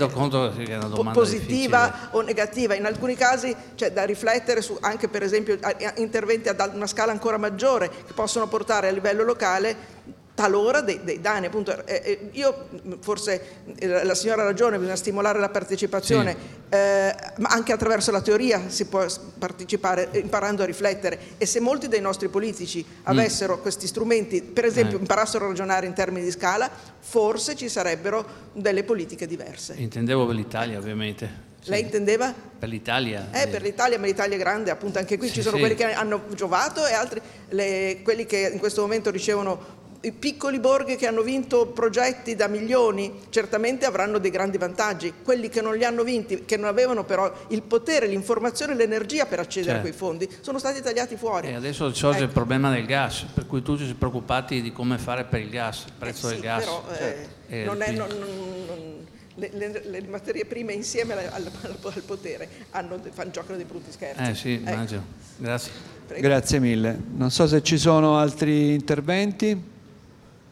positiva 1.13 1.85
difficile. 1.85 2.09
o 2.11 2.21
negativa. 2.21 2.75
In 2.75 2.85
alcuni 2.85 3.13
alcuni 3.13 3.15
casi 3.23 3.55
c'è 3.75 3.93
da 3.93 4.03
riflettere 4.03 4.61
su 4.61 4.77
anche 4.81 5.07
per 5.07 5.23
esempio 5.23 5.57
interventi 5.95 6.49
ad 6.49 6.71
una 6.73 6.87
scala 6.87 7.13
ancora 7.13 7.37
maggiore 7.37 7.89
che 7.89 8.11
possono 8.13 8.49
portare 8.49 8.89
a 8.89 8.91
livello 8.91 9.23
locale 9.23 10.11
talora 10.35 10.81
dei, 10.81 10.99
dei 11.03 11.21
danni. 11.21 11.45
Appunto, 11.45 11.85
eh, 11.85 12.01
eh, 12.03 12.29
io 12.31 12.67
forse 12.99 13.61
eh, 13.77 14.03
la 14.03 14.15
signora 14.15 14.41
ha 14.41 14.45
ragione, 14.45 14.77
bisogna 14.77 14.97
stimolare 14.97 15.39
la 15.39 15.49
partecipazione, 15.49 16.35
sì. 16.35 16.75
eh, 16.75 17.15
ma 17.37 17.49
anche 17.49 17.71
attraverso 17.71 18.11
la 18.11 18.19
teoria 18.19 18.63
si 18.67 18.85
può 18.85 19.05
partecipare 19.37 20.09
imparando 20.13 20.63
a 20.63 20.65
riflettere 20.65 21.19
e 21.37 21.45
se 21.45 21.59
molti 21.59 21.87
dei 21.87 22.01
nostri 22.01 22.27
politici 22.27 22.83
mm. 22.83 23.03
avessero 23.03 23.57
mm. 23.57 23.61
questi 23.61 23.87
strumenti, 23.87 24.41
per 24.41 24.65
esempio 24.65 24.97
eh. 24.97 25.01
imparassero 25.01 25.45
a 25.45 25.47
ragionare 25.49 25.85
in 25.85 25.93
termini 25.93 26.25
di 26.25 26.31
scala, 26.31 26.69
forse 26.99 27.55
ci 27.55 27.69
sarebbero 27.69 28.51
delle 28.53 28.83
politiche 28.83 29.27
diverse. 29.27 29.75
Intendevo 29.77 30.25
per 30.25 30.35
l'Italia 30.35 30.77
ovviamente. 30.77 31.51
Sì. 31.63 31.69
Lei 31.69 31.81
intendeva? 31.81 32.33
Per 32.59 32.67
l'Italia. 32.67 33.29
Eh, 33.31 33.47
per 33.47 33.61
l'Italia, 33.61 33.97
ma 33.97 34.05
l'Italia 34.05 34.35
è 34.35 34.39
grande, 34.39 34.69
appunto 34.69 34.99
anche 34.99 35.17
qui 35.17 35.27
sì, 35.27 35.35
ci 35.35 35.41
sono 35.41 35.55
sì. 35.55 35.61
quelli 35.61 35.75
che 35.75 35.93
hanno 35.93 36.25
giovato 36.35 36.85
e 36.85 36.93
altri, 36.93 37.21
le, 37.49 38.01
quelli 38.03 38.25
che 38.25 38.49
in 38.51 38.59
questo 38.59 38.81
momento 38.81 39.09
ricevono 39.09 39.81
i 40.01 40.11
piccoli 40.11 40.59
borghi 40.59 40.97
che 40.97 41.07
hanno 41.07 41.21
vinto 41.21 41.67
progetti 41.67 42.35
da 42.35 42.47
milioni 42.47 43.21
certamente 43.29 43.85
avranno 43.85 44.17
dei 44.17 44.31
grandi 44.31 44.57
vantaggi, 44.57 45.13
quelli 45.23 45.47
che 45.47 45.61
non 45.61 45.77
li 45.77 45.85
hanno 45.85 46.03
vinti, 46.03 46.43
che 46.43 46.57
non 46.57 46.67
avevano 46.67 47.05
però 47.05 47.31
il 47.49 47.61
potere, 47.61 48.07
l'informazione 48.07 48.73
e 48.73 48.75
l'energia 48.75 49.25
per 49.25 49.39
accedere 49.39 49.75
certo. 49.75 49.87
a 49.87 49.89
quei 49.89 49.93
fondi, 49.93 50.29
sono 50.41 50.59
stati 50.59 50.81
tagliati 50.81 51.15
fuori. 51.15 51.47
E 51.47 51.53
adesso 51.53 51.93
sorge 51.93 52.17
ecco. 52.17 52.27
il 52.27 52.33
problema 52.33 52.69
del 52.71 52.85
gas, 52.85 53.25
per 53.33 53.47
cui 53.47 53.61
tutti 53.61 53.85
si 53.85 53.93
preoccupati 53.93 54.61
di 54.61 54.73
come 54.73 54.97
fare 54.97 55.23
per 55.23 55.39
il 55.39 55.49
gas, 55.49 55.85
il 55.85 55.93
prezzo 55.97 56.27
eh 56.27 56.29
sì, 56.29 56.35
del 56.35 56.43
gas. 56.43 56.63
Però, 56.65 56.83
eh, 56.99 57.27
eh, 57.47 57.63
non 57.63 57.81
è, 57.81 57.91
non, 57.91 58.09
non, 58.09 59.07
le, 59.35 59.49
le, 59.53 59.81
le, 59.85 60.01
materie 60.07 60.45
prime 60.45 60.73
insieme 60.73 61.13
al, 61.13 61.29
al, 61.31 61.51
al 61.63 62.03
potere 62.05 62.47
hanno, 62.71 62.99
fanno, 63.11 63.31
giocano 63.31 63.55
dei 63.55 63.65
brutti 63.65 63.91
scherzi. 63.91 64.21
Eh 64.21 64.35
sì, 64.35 64.53
ecco. 64.53 64.69
immagino. 64.69 65.05
Grazie. 65.37 65.71
Prego. 66.07 66.21
Grazie 66.21 66.59
mille. 66.59 66.99
Non 67.15 67.31
so 67.31 67.47
se 67.47 67.63
ci 67.63 67.77
sono 67.77 68.17
altri 68.17 68.73
interventi 68.73 69.71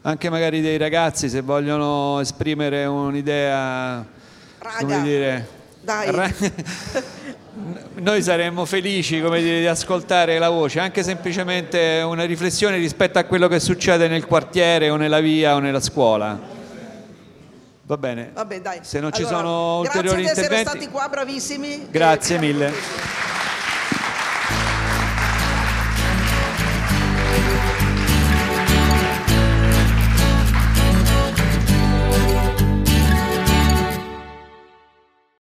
anche 0.04 0.30
magari 0.30 0.60
dei 0.60 0.78
ragazzi 0.78 1.28
se 1.28 1.42
vogliono 1.42 2.18
esprimere 2.20 2.84
un'idea, 2.86 4.04
Raga, 4.58 4.78
come 4.78 5.02
dire, 5.02 5.48
dai. 5.80 6.32
noi 8.00 8.20
saremmo 8.22 8.64
felici 8.64 9.20
dire, 9.20 9.60
di 9.60 9.66
ascoltare 9.66 10.38
la 10.38 10.48
voce, 10.48 10.80
anche 10.80 11.04
semplicemente 11.04 12.02
una 12.04 12.24
riflessione 12.24 12.78
rispetto 12.78 13.18
a 13.20 13.24
quello 13.24 13.46
che 13.46 13.60
succede 13.60 14.08
nel 14.08 14.26
quartiere 14.26 14.90
o 14.90 14.96
nella 14.96 15.20
via 15.20 15.54
o 15.54 15.60
nella 15.60 15.80
scuola. 15.80 16.60
Va 17.92 17.98
bene, 17.98 18.30
Vabbè, 18.32 18.62
se 18.80 19.00
non 19.00 19.10
allora, 19.12 19.16
ci 19.16 19.34
sono 19.34 19.78
ulteriori 19.80 20.22
interventi... 20.22 20.24
Grazie 20.24 20.48
di 20.48 20.54
essere 20.54 20.64
stati 20.64 20.88
qua, 20.88 21.08
bravissimi. 21.10 21.88
Grazie 21.90 22.38
mille. 22.38 22.72